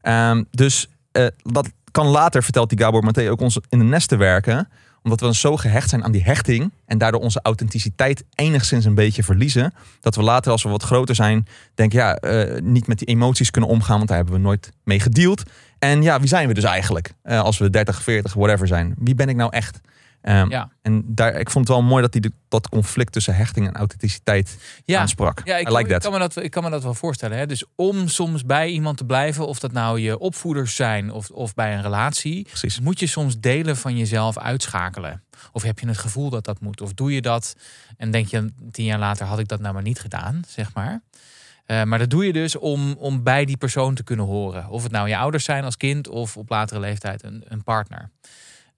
Ehm, 0.00 0.42
dus 0.50 0.88
eh, 1.12 1.26
dat 1.42 1.70
kan 1.90 2.06
later, 2.06 2.42
vertelt 2.42 2.68
die 2.68 2.78
Gabor 2.78 3.04
Maté, 3.04 3.30
ook 3.30 3.40
ons 3.40 3.58
in 3.68 3.78
de 3.78 3.84
nest 3.84 4.08
te 4.08 4.16
werken. 4.16 4.68
Omdat 5.02 5.20
we 5.20 5.26
dan 5.26 5.34
zo 5.34 5.56
gehecht 5.56 5.88
zijn 5.88 6.04
aan 6.04 6.12
die 6.12 6.22
hechting. 6.22 6.72
En 6.86 6.98
daardoor 6.98 7.20
onze 7.20 7.40
authenticiteit 7.42 8.24
enigszins 8.34 8.84
een 8.84 8.94
beetje 8.94 9.22
verliezen. 9.22 9.74
Dat 10.00 10.14
we 10.14 10.22
later, 10.22 10.52
als 10.52 10.62
we 10.62 10.68
wat 10.68 10.82
groter 10.82 11.14
zijn, 11.14 11.46
denken 11.74 11.98
ja, 11.98 12.14
eh, 12.16 12.60
niet 12.60 12.86
met 12.86 12.98
die 12.98 13.08
emoties 13.08 13.50
kunnen 13.50 13.70
omgaan. 13.70 13.96
Want 13.96 14.08
daar 14.08 14.16
hebben 14.16 14.34
we 14.34 14.40
nooit 14.40 14.72
mee 14.84 15.00
gedeeld. 15.00 15.42
En 15.78 16.02
ja, 16.02 16.18
wie 16.18 16.28
zijn 16.28 16.48
we 16.48 16.54
dus 16.54 16.64
eigenlijk? 16.64 17.14
Eh, 17.22 17.40
als 17.40 17.58
we 17.58 17.70
30, 17.70 18.02
40, 18.02 18.34
whatever 18.34 18.66
zijn. 18.66 18.94
Wie 18.98 19.14
ben 19.14 19.28
ik 19.28 19.36
nou 19.36 19.50
echt? 19.52 19.80
Ehm, 20.22 20.50
Ja. 20.50 20.70
En 20.82 21.02
daar, 21.06 21.34
ik 21.34 21.50
vond 21.50 21.68
het 21.68 21.76
wel 21.76 21.86
mooi 21.86 22.02
dat 22.02 22.12
hij 22.12 22.20
de- 22.22 22.32
dat 22.48 22.68
conflict 22.68 23.12
tussen 23.12 23.34
hechting 23.34 23.66
en 23.66 23.74
authenticiteit 23.74 24.58
Ja. 24.84 25.00
aansprak. 25.00 25.40
Ja, 25.44 25.56
ik, 25.56 25.68
like 25.70 25.98
kan 25.98 26.12
me 26.12 26.18
dat, 26.18 26.36
ik 26.36 26.50
kan 26.50 26.62
me 26.62 26.70
dat 26.70 26.82
wel 26.82 26.94
voorstellen. 26.94 27.38
Hè? 27.38 27.46
Dus 27.46 27.64
om 27.76 28.08
soms 28.08 28.44
bij 28.44 28.68
iemand 28.68 28.96
te 28.96 29.04
blijven, 29.04 29.46
of 29.46 29.58
dat 29.58 29.72
nou 29.72 30.00
je 30.00 30.18
opvoeders 30.18 30.76
zijn 30.76 31.10
of, 31.12 31.30
of 31.30 31.54
bij 31.54 31.74
een 31.74 31.82
relatie, 31.82 32.42
Precies. 32.44 32.80
moet 32.80 32.98
je 33.00 33.06
soms 33.06 33.40
delen 33.40 33.76
van 33.76 33.96
jezelf 33.96 34.38
uitschakelen. 34.38 35.22
Of 35.52 35.62
heb 35.62 35.78
je 35.78 35.86
het 35.86 35.98
gevoel 35.98 36.30
dat 36.30 36.44
dat 36.44 36.60
moet? 36.60 36.80
Of 36.80 36.92
doe 36.94 37.14
je 37.14 37.22
dat 37.22 37.56
en 37.96 38.10
denk 38.10 38.26
je 38.26 38.52
tien 38.70 38.84
jaar 38.84 38.98
later 38.98 39.26
had 39.26 39.38
ik 39.38 39.48
dat 39.48 39.60
nou 39.60 39.74
maar 39.74 39.82
niet 39.82 40.00
gedaan, 40.00 40.42
zeg 40.48 40.74
maar. 40.74 41.00
Eh, 41.66 41.82
maar 41.82 41.98
dat 41.98 42.10
doe 42.10 42.26
je 42.26 42.32
dus 42.32 42.56
om, 42.56 42.92
om 42.98 43.22
bij 43.22 43.44
die 43.44 43.56
persoon 43.56 43.94
te 43.94 44.02
kunnen 44.04 44.26
horen. 44.26 44.68
Of 44.68 44.82
het 44.82 44.92
nou 44.92 45.08
je 45.08 45.16
ouders 45.16 45.44
zijn 45.44 45.64
als 45.64 45.76
kind 45.76 46.08
of 46.08 46.36
op 46.36 46.48
latere 46.48 46.80
leeftijd 46.80 47.22
een, 47.24 47.44
een 47.48 47.62
partner. 47.64 48.10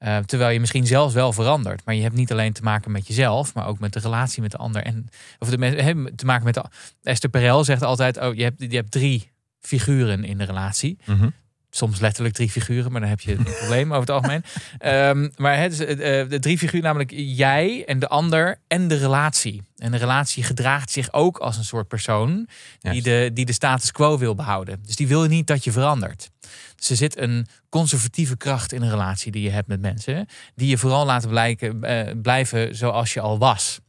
Eh, 0.04 0.18
terwijl 0.18 0.50
je 0.50 0.60
misschien 0.60 0.86
zelfs 0.86 1.14
wel 1.14 1.32
verandert. 1.32 1.84
Maar 1.84 1.94
je 1.94 2.02
hebt 2.02 2.14
niet 2.14 2.32
alleen 2.32 2.52
te 2.52 2.62
maken 2.62 2.90
met 2.90 3.06
jezelf, 3.06 3.54
maar 3.54 3.66
ook 3.66 3.78
met 3.78 3.92
de 3.92 3.98
relatie 3.98 4.42
met 4.42 4.50
de 4.50 4.56
ander. 4.56 4.82
En, 4.82 5.08
of 5.38 5.50
de, 5.50 5.66
hè, 5.66 6.12
te 6.12 6.24
maken 6.24 6.44
met 6.44 6.54
de, 6.54 6.64
Esther 7.02 7.30
Perel 7.30 7.64
zegt 7.64 7.82
altijd: 7.82 8.20
oh, 8.20 8.34
je, 8.34 8.42
hebt, 8.42 8.60
je 8.60 8.76
hebt 8.76 8.90
drie 8.90 9.32
figuren 9.60 10.24
in 10.24 10.38
de 10.38 10.44
relatie. 10.44 10.98
Mhm. 11.04 11.28
Soms 11.74 12.00
letterlijk 12.00 12.34
drie 12.34 12.50
figuren, 12.50 12.92
maar 12.92 13.00
dan 13.00 13.10
heb 13.10 13.20
je 13.20 13.32
een 13.32 13.42
probleem 13.60 13.86
over 13.86 14.00
het 14.00 14.10
algemeen. 14.10 14.44
Ehm, 14.78 15.28
maar 15.36 15.58
het 15.58 15.72
is 15.72 15.78
eh, 15.78 16.20
eh, 16.20 16.28
de 16.28 16.38
drie 16.38 16.58
figuren, 16.58 16.82
namelijk 16.82 17.12
jij 17.14 17.84
en 17.86 17.98
de 17.98 18.08
ander 18.08 18.60
en 18.68 18.88
de 18.88 18.94
relatie. 18.94 19.62
En 19.76 19.90
de 19.90 19.96
relatie 19.96 20.42
gedraagt 20.42 20.90
zich 20.90 21.12
ook 21.12 21.38
als 21.38 21.56
een 21.56 21.64
soort 21.64 21.88
persoon 21.88 22.48
die 22.80 23.02
de, 23.02 23.30
die 23.32 23.44
de 23.44 23.52
status 23.52 23.92
quo 23.92 24.18
wil 24.18 24.34
behouden. 24.34 24.82
Dus 24.86 24.96
die 24.96 25.08
wil 25.08 25.24
niet 25.24 25.46
dat 25.46 25.64
je 25.64 25.72
verandert. 25.72 26.30
Dus 26.76 26.90
er 26.90 26.96
zit 26.96 27.18
een 27.18 27.46
conservatieve 27.68 28.36
kracht 28.36 28.72
in 28.72 28.82
een 28.82 28.90
relatie 28.90 29.32
die 29.32 29.42
je 29.42 29.50
hebt 29.50 29.68
met 29.68 29.80
mensen, 29.80 30.26
die 30.54 30.68
je 30.68 30.78
vooral 30.78 31.06
laten 31.06 31.28
blijken, 31.28 31.82
eh, 31.82 32.12
blijven 32.22 32.76
zoals 32.76 33.14
je 33.14 33.20
al 33.20 33.38
was. 33.38 33.80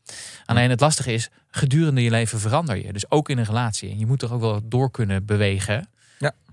Alleen 0.45 0.69
het 0.69 0.79
lastige 0.79 1.13
is, 1.13 1.29
gedurende 1.49 2.03
je 2.03 2.09
leven 2.09 2.39
verander 2.39 2.85
je. 2.85 2.93
Dus 2.93 3.11
ook 3.11 3.29
in 3.29 3.37
een 3.37 3.45
relatie. 3.45 3.89
En 3.89 3.99
je 3.99 4.05
moet 4.05 4.21
er 4.21 4.33
ook 4.33 4.41
wel 4.41 4.61
door 4.63 4.91
kunnen 4.91 5.25
bewegen. 5.25 5.89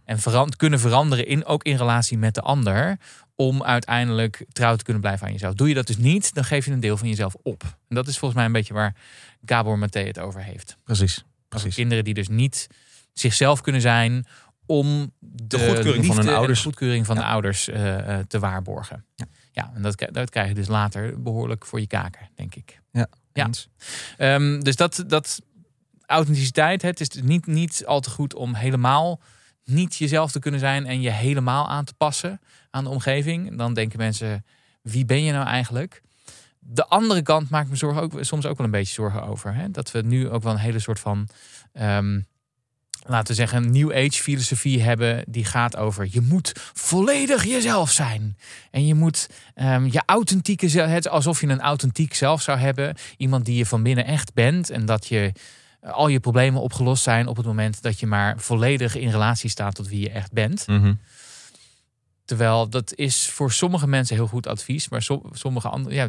Ja. 0.06 0.16
En 0.34 0.56
kunnen 0.56 0.80
veranderen, 0.80 1.26
in, 1.26 1.44
ook 1.44 1.62
in 1.62 1.76
relatie 1.76 2.18
met 2.18 2.34
de 2.34 2.40
ander. 2.40 2.98
Om 3.36 3.62
uiteindelijk 3.62 4.44
trouw 4.52 4.76
te 4.76 4.84
kunnen 4.84 5.02
blijven 5.02 5.26
aan 5.26 5.32
jezelf. 5.32 5.54
Doe 5.54 5.68
je 5.68 5.74
dat 5.74 5.86
dus 5.86 5.96
niet, 5.96 6.34
dan 6.34 6.44
geef 6.44 6.64
je 6.64 6.72
een 6.72 6.80
deel 6.80 6.96
van 6.96 7.08
jezelf 7.08 7.34
op. 7.42 7.62
En 7.62 7.94
dat 7.94 8.08
is 8.08 8.18
volgens 8.18 8.34
mij 8.34 8.44
een 8.44 8.52
beetje 8.52 8.74
waar 8.74 8.96
Gabor 9.44 9.78
Maté 9.78 10.00
het 10.00 10.18
over 10.18 10.42
heeft. 10.42 10.76
Precies. 10.84 11.24
Precies. 11.48 11.74
kinderen 11.74 12.04
die 12.04 12.14
dus 12.14 12.28
niet 12.28 12.66
zichzelf 13.12 13.60
kunnen 13.60 13.80
zijn 13.80 14.26
om 14.66 15.12
de, 15.18 15.58
goedkeuring 15.58 16.06
van 16.06 16.16
hun 16.16 16.28
en 16.28 16.34
ouders. 16.34 16.58
de 16.58 16.64
goedkeuring 16.64 17.06
van 17.06 17.16
Ja. 17.16 17.22
de 17.22 17.26
ouders 17.28 17.68
eh, 17.68 18.18
eh, 18.18 18.26
te 18.26 18.38
waarborgen. 18.38 19.04
Ja. 19.14 19.26
Ja, 19.52 19.72
en 19.74 19.82
dat, 19.82 20.08
dat 20.12 20.30
krijg 20.30 20.48
je 20.48 20.54
dus 20.54 20.68
later 20.68 21.22
behoorlijk 21.22 21.66
voor 21.66 21.80
je 21.80 21.86
kaken, 21.86 22.28
denk 22.34 22.54
ik. 22.54 22.80
Ja. 22.92 23.08
Eens. 23.32 23.68
Ehm, 24.16 24.60
dus 24.60 24.76
dat, 24.76 25.04
dat 25.06 25.40
authenticiteit, 26.06 26.82
het 26.82 27.00
is 27.00 27.08
dus 27.08 27.22
niet, 27.22 27.46
niet 27.46 27.82
al 27.86 28.00
te 28.00 28.10
goed 28.10 28.34
om 28.34 28.54
helemaal 28.54 29.20
niet 29.64 29.96
jezelf 29.96 30.32
te 30.32 30.38
kunnen 30.38 30.60
zijn 30.60 30.86
en 30.86 31.00
je 31.00 31.10
helemaal 31.10 31.68
aan 31.68 31.84
te 31.84 31.94
passen 31.94 32.40
aan 32.70 32.84
de 32.84 32.90
omgeving. 32.90 33.56
Dan 33.58 33.74
denken 33.74 33.98
mensen, 33.98 34.44
wie 34.82 35.04
ben 35.04 35.22
je 35.22 35.32
nou 35.32 35.46
eigenlijk? 35.46 36.02
De 36.58 36.86
andere 36.86 37.22
kant 37.22 37.50
maakt 37.50 37.70
me 37.70 37.76
zorgen 37.76 38.02
ook, 38.02 38.12
soms 38.20 38.46
ook 38.46 38.56
wel 38.56 38.66
een 38.66 38.72
beetje 38.72 38.94
zorgen 38.94 39.22
over. 39.22 39.54
Hè? 39.54 39.70
Dat 39.70 39.90
we 39.90 40.02
nu 40.02 40.30
ook 40.30 40.42
wel 40.42 40.52
een 40.52 40.58
hele 40.58 40.78
soort 40.78 41.00
van, 41.00 41.28
ehm, 41.72 42.20
laten 43.06 43.26
we 43.26 43.34
zeggen, 43.34 43.70
New 43.70 43.92
Age 43.92 44.22
filosofie 44.22 44.82
hebben. 44.82 45.24
Die 45.28 45.44
gaat 45.44 45.76
over, 45.76 46.08
je 46.10 46.20
moet 46.20 46.52
volledig 46.72 47.44
jezelf 47.44 47.90
zijn. 47.90 48.36
En 48.70 48.86
je 48.86 48.94
moet 48.94 49.28
ehm, 49.54 49.84
je 49.84 50.02
authentieke 50.06 50.68
zelf, 50.68 51.06
alsof 51.06 51.40
je 51.40 51.46
een 51.46 51.60
authentiek 51.60 52.14
zelf 52.14 52.42
zou 52.42 52.58
hebben. 52.58 52.96
Iemand 53.16 53.44
die 53.44 53.56
je 53.56 53.66
van 53.66 53.82
binnen 53.82 54.04
echt 54.04 54.34
bent. 54.34 54.70
En 54.70 54.86
dat 54.86 55.06
je 55.06 55.32
al 55.82 56.08
je 56.08 56.20
problemen 56.20 56.60
opgelost 56.60 57.02
zijn 57.02 57.26
op 57.26 57.36
het 57.36 57.46
moment 57.46 57.82
dat 57.82 58.00
je 58.00 58.06
maar 58.06 58.38
volledig 58.40 58.94
in 58.96 59.10
relatie 59.10 59.50
staat 59.50 59.74
tot 59.74 59.88
wie 59.88 60.00
je 60.00 60.10
echt 60.10 60.32
bent. 60.32 60.66
Mhm. 60.66 60.94
Terwijl 62.24 62.68
dat 62.68 62.94
is 62.94 63.28
voor 63.28 63.52
sommige 63.52 63.86
mensen 63.86 64.16
heel 64.16 64.26
goed 64.26 64.46
advies, 64.46 64.88
maar 64.88 65.02
som- 65.02 65.24
sommige 65.32 65.68
andere. 65.68 65.94
Ja, 65.94 66.08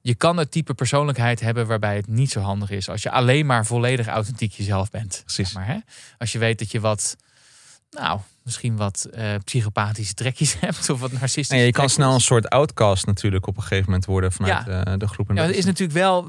je 0.00 0.14
kan 0.14 0.36
het 0.36 0.50
type 0.50 0.74
persoonlijkheid 0.74 1.40
hebben 1.40 1.66
waarbij 1.66 1.96
het 1.96 2.06
niet 2.06 2.30
zo 2.30 2.40
handig 2.40 2.70
is 2.70 2.88
als 2.88 3.02
je 3.02 3.10
alleen 3.10 3.46
maar 3.46 3.66
volledig 3.66 4.06
authentiek 4.06 4.52
jezelf 4.52 4.90
bent. 4.90 5.22
Precies. 5.24 5.50
zeg 5.50 5.52
maar, 5.54 5.66
hè? 5.74 5.78
Als 6.18 6.32
je 6.32 6.38
weet 6.38 6.58
dat 6.58 6.70
je 6.70 6.80
wat, 6.80 7.16
nou, 7.90 8.20
misschien 8.44 8.76
wat 8.76 9.04
eh, 9.04 9.34
psychopathische 9.44 10.14
trekjes 10.14 10.56
hebt 10.60 10.90
of 10.90 11.00
wat 11.00 11.12
narcistische. 11.12 11.56
Ja, 11.56 11.62
je 11.62 11.72
kan 11.72 11.88
snel 11.88 12.14
een 12.14 12.20
soort 12.20 12.48
outcast 12.48 13.06
natuurlijk 13.06 13.46
op 13.46 13.56
een 13.56 13.62
gegeven 13.62 13.84
moment 13.84 14.04
worden 14.04 14.32
vanuit 14.32 14.68
eh, 14.68 14.92
de 14.98 15.08
groep. 15.08 15.28
En 15.28 15.34
Ja, 15.34 15.40
dat 15.40 15.50
het 15.50 15.58
is 15.58 15.64
natuurlijk 15.64 15.98
wel, 15.98 16.26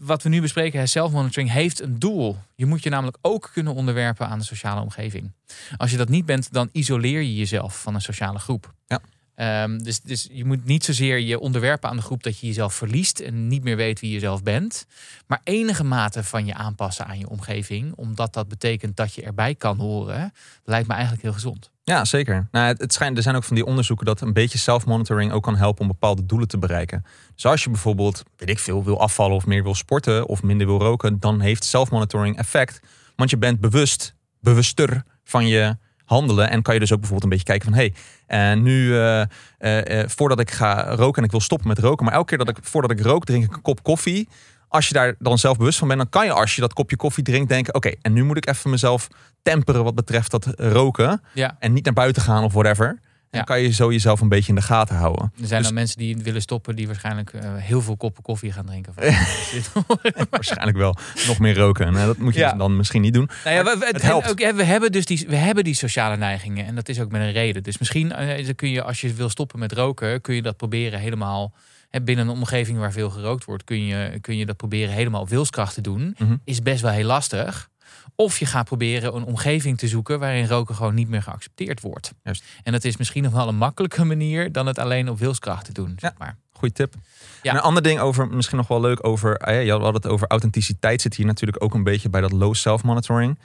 wat 0.00 0.22
we 0.22 0.28
nu 0.28 0.40
bespreken, 0.40 0.78
hè, 0.78 0.86
self-monitoring 0.86 1.50
heeft 1.52 1.82
een 1.82 1.98
doel. 1.98 2.36
Je 2.54 2.66
moet 2.66 2.82
je 2.82 2.90
namelijk 2.90 3.18
ook 3.20 3.50
kunnen 3.52 3.74
onderwerpen 3.74 4.28
aan 4.28 4.38
de 4.38 4.44
sociale 4.44 4.80
omgeving. 4.80 5.32
Als 5.76 5.90
je 5.90 5.96
dat 5.96 6.08
niet 6.08 6.26
bent, 6.26 6.52
dan 6.52 6.68
isoleer 6.72 7.20
je 7.20 7.36
jezelf 7.36 7.80
van 7.80 7.94
een 7.94 8.00
sociale 8.00 8.38
groep. 8.38 8.72
Ja. 8.86 9.00
Ehm, 9.34 9.78
dus, 9.78 10.00
dus 10.00 10.28
je 10.30 10.44
moet 10.44 10.64
niet 10.64 10.84
zozeer 10.84 11.18
je 11.18 11.40
onderwerpen 11.40 11.88
aan 11.88 11.96
de 11.96 12.02
groep 12.02 12.22
dat 12.22 12.38
je 12.38 12.46
jezelf 12.46 12.74
verliest 12.74 13.20
en 13.20 13.46
niet 13.46 13.62
meer 13.62 13.76
weet 13.76 14.00
wie 14.00 14.12
je 14.12 14.18
zelf 14.18 14.42
bent. 14.42 14.86
Maar 15.26 15.40
enige 15.44 15.84
mate 15.84 16.24
van 16.24 16.46
je 16.46 16.54
aanpassen 16.54 17.06
aan 17.06 17.18
je 17.18 17.28
omgeving, 17.28 17.94
omdat 17.94 18.34
dat 18.34 18.48
betekent 18.48 18.96
dat 18.96 19.14
je 19.14 19.22
erbij 19.22 19.54
kan 19.54 19.78
horen, 19.78 20.32
lijkt 20.64 20.88
me 20.88 20.92
eigenlijk 20.92 21.22
heel 21.22 21.32
gezond. 21.32 21.70
Ja, 21.84 22.04
zeker. 22.04 22.48
Nou, 22.50 22.74
het, 22.78 22.92
schijnt, 22.92 23.16
er 23.16 23.22
zijn 23.22 23.36
ook 23.36 23.44
van 23.44 23.56
die 23.56 23.64
onderzoeken 23.64 24.06
dat 24.06 24.20
een 24.20 24.32
beetje 24.32 24.58
self-monitoring 24.58 25.32
ook 25.32 25.42
kan 25.42 25.56
helpen 25.56 25.80
om 25.80 25.88
bepaalde 25.88 26.26
doelen 26.26 26.48
te 26.48 26.58
bereiken. 26.58 27.04
Dus 27.34 27.46
als 27.46 27.64
je 27.64 27.70
bijvoorbeeld, 27.70 28.22
weet 28.36 28.48
ik 28.48 28.58
veel, 28.58 28.84
wil 28.84 29.00
afvallen 29.00 29.36
of 29.36 29.46
meer 29.46 29.62
wil 29.62 29.74
sporten 29.74 30.26
of 30.26 30.42
minder 30.42 30.66
wil 30.66 30.78
roken, 30.78 31.20
dan 31.20 31.40
heeft 31.40 31.64
self-monitoring 31.64 32.38
effect. 32.38 32.80
Want 33.16 33.30
je 33.30 33.36
bent 33.36 33.60
bewust, 33.60 34.14
bewuster 34.40 35.04
van 35.24 35.46
je 35.46 35.76
handelen 36.12 36.50
en 36.50 36.62
kan 36.62 36.74
je 36.74 36.80
dus 36.80 36.92
ook 36.92 37.00
bijvoorbeeld 37.00 37.32
een 37.32 37.38
beetje 37.38 37.52
kijken 37.52 37.68
van, 37.68 37.78
hé, 37.78 37.92
hey, 38.26 38.52
eh, 38.52 38.60
nu 38.60 38.96
eh, 38.96 39.22
eh, 39.58 40.08
voordat 40.08 40.40
ik 40.40 40.50
ga 40.50 40.94
roken 40.94 41.18
en 41.18 41.24
ik 41.24 41.30
wil 41.30 41.40
stoppen 41.40 41.68
met 41.68 41.78
roken, 41.78 42.04
maar 42.04 42.14
elke 42.14 42.26
keer 42.26 42.38
dat 42.38 42.48
ik 42.48 42.58
voordat 42.60 42.90
ik 42.90 43.00
rook 43.00 43.24
drink 43.24 43.44
ik 43.44 43.54
een 43.54 43.62
kop 43.62 43.82
koffie. 43.82 44.28
Als 44.68 44.88
je 44.88 44.94
daar 44.94 45.14
dan 45.18 45.38
zelf 45.38 45.56
bewust 45.56 45.78
van 45.78 45.88
bent, 45.88 46.00
dan 46.00 46.08
kan 46.08 46.24
je 46.24 46.32
als 46.32 46.54
je 46.54 46.60
dat 46.60 46.72
kopje 46.72 46.96
koffie 46.96 47.24
drinkt 47.24 47.48
denken, 47.48 47.74
oké, 47.74 47.92
en 48.02 48.12
nu 48.12 48.24
moet 48.24 48.36
ik 48.36 48.46
even 48.46 48.70
mezelf 48.70 49.08
temperen 49.42 49.84
wat 49.84 49.94
betreft 49.94 50.30
dat 50.30 50.46
roken 50.56 51.22
Ja, 51.34 51.56
en 51.58 51.72
niet 51.72 51.84
naar 51.84 51.94
buiten 51.94 52.22
gaan 52.22 52.44
of 52.44 52.52
whatever. 52.52 52.98
En 53.32 53.38
Ja. 53.38 53.44
kan 53.44 53.60
je 53.60 53.70
zo 53.72 53.92
jezelf 53.92 54.20
een 54.20 54.28
beetje 54.28 54.48
in 54.48 54.54
de 54.54 54.62
gaten 54.62 54.96
houden. 54.96 55.32
er 55.40 55.46
zijn 55.46 55.58
Dus- 55.58 55.66
dan 55.66 55.74
mensen 55.78 55.98
die 55.98 56.16
willen 56.16 56.42
stoppen, 56.42 56.76
die 56.76 56.86
waarschijnlijk 56.86 57.32
eh, 57.32 57.54
heel 57.56 57.82
veel 57.82 57.96
koppen 57.96 58.22
koffie 58.22 58.52
gaan 58.52 58.66
drinken. 58.66 58.92
Waarschijnlijk 60.30 60.76
wel 60.76 60.96
nog 61.26 61.38
meer 61.38 61.56
roken. 61.56 61.86
En 61.86 61.96
eh, 61.96 62.04
dat 62.06 62.16
moet 62.18 62.34
je 62.34 62.40
Ja. 62.40 62.48
dus 62.50 62.58
dan 62.58 62.76
misschien 62.76 63.00
niet 63.00 63.14
doen. 63.14 63.30
Nou 63.44 63.56
ja, 63.56 63.64
we, 63.78 63.86
Het 63.86 64.02
helpt. 64.02 64.30
ook, 64.30 64.38
we 64.54 64.64
hebben 64.64 64.92
dus 64.92 65.04
die, 65.04 65.24
we 65.28 65.36
hebben 65.36 65.64
die 65.64 65.74
sociale 65.74 66.16
neigingen 66.16 66.66
en 66.66 66.74
dat 66.74 66.88
is 66.88 67.00
ook 67.00 67.10
met 67.10 67.20
een 67.20 67.32
reden. 67.32 67.62
Dus 67.62 67.78
misschien 67.78 68.12
eh, 68.12 68.44
dan 68.46 68.54
kun 68.54 68.70
je, 68.70 68.82
als 68.82 69.00
je 69.00 69.12
wil 69.14 69.28
stoppen 69.28 69.58
met 69.58 69.72
roken, 69.72 70.20
kun 70.20 70.34
je 70.34 70.42
dat 70.42 70.56
proberen 70.56 71.00
helemaal 71.00 71.52
hè, 71.90 72.00
binnen 72.02 72.28
een 72.28 72.32
omgeving 72.34 72.78
waar 72.78 72.92
veel 72.92 73.10
gerookt 73.10 73.44
wordt, 73.44 73.64
kun 73.64 73.86
je, 73.86 74.18
kun 74.20 74.36
je 74.36 74.46
dat 74.46 74.56
proberen 74.56 74.94
helemaal 74.94 75.20
op 75.20 75.28
wilskracht 75.28 75.74
te 75.74 75.80
doen. 75.80 76.14
Mhm. 76.18 76.36
Is 76.44 76.62
best 76.62 76.80
wel 76.82 76.90
heel 76.90 77.06
lastig. 77.06 77.70
Of 78.16 78.38
je 78.38 78.46
gaat 78.46 78.64
proberen 78.64 79.16
een 79.16 79.24
omgeving 79.24 79.78
te 79.78 79.88
zoeken 79.88 80.18
waarin 80.18 80.46
roken 80.46 80.74
gewoon 80.74 80.94
niet 80.94 81.08
meer 81.08 81.22
geaccepteerd 81.22 81.80
wordt. 81.80 82.12
Juist. 82.22 82.44
En 82.62 82.72
dat 82.72 82.84
is 82.84 82.96
misschien 82.96 83.22
nog 83.22 83.32
wel 83.32 83.48
een 83.48 83.56
makkelijke 83.56 84.04
manier 84.04 84.52
dan 84.52 84.66
het 84.66 84.78
alleen 84.78 85.08
op 85.08 85.18
wilskracht 85.18 85.64
te 85.64 85.72
doen. 85.72 85.94
Zeg 85.96 86.10
Ja. 86.10 86.16
maar. 86.18 86.36
Goeie 86.52 86.74
tip. 86.74 86.94
Ja. 87.42 87.50
En 87.50 87.56
een 87.56 87.62
ander 87.62 87.82
ding 87.82 88.00
over, 88.00 88.28
misschien 88.28 88.56
nog 88.56 88.68
wel 88.68 88.80
leuk 88.80 89.06
over, 89.06 89.38
ah 89.38 89.54
ja, 89.54 89.60
je 89.60 89.72
had 89.72 89.94
het 89.94 90.06
over 90.06 90.26
authenticiteit. 90.28 91.00
Zit 91.00 91.14
hier 91.14 91.26
natuurlijk 91.26 91.64
ook 91.64 91.74
een 91.74 91.82
beetje 91.82 92.08
bij 92.08 92.20
dat 92.20 92.32
low 92.32 92.54
self-monitoring. 92.54 93.38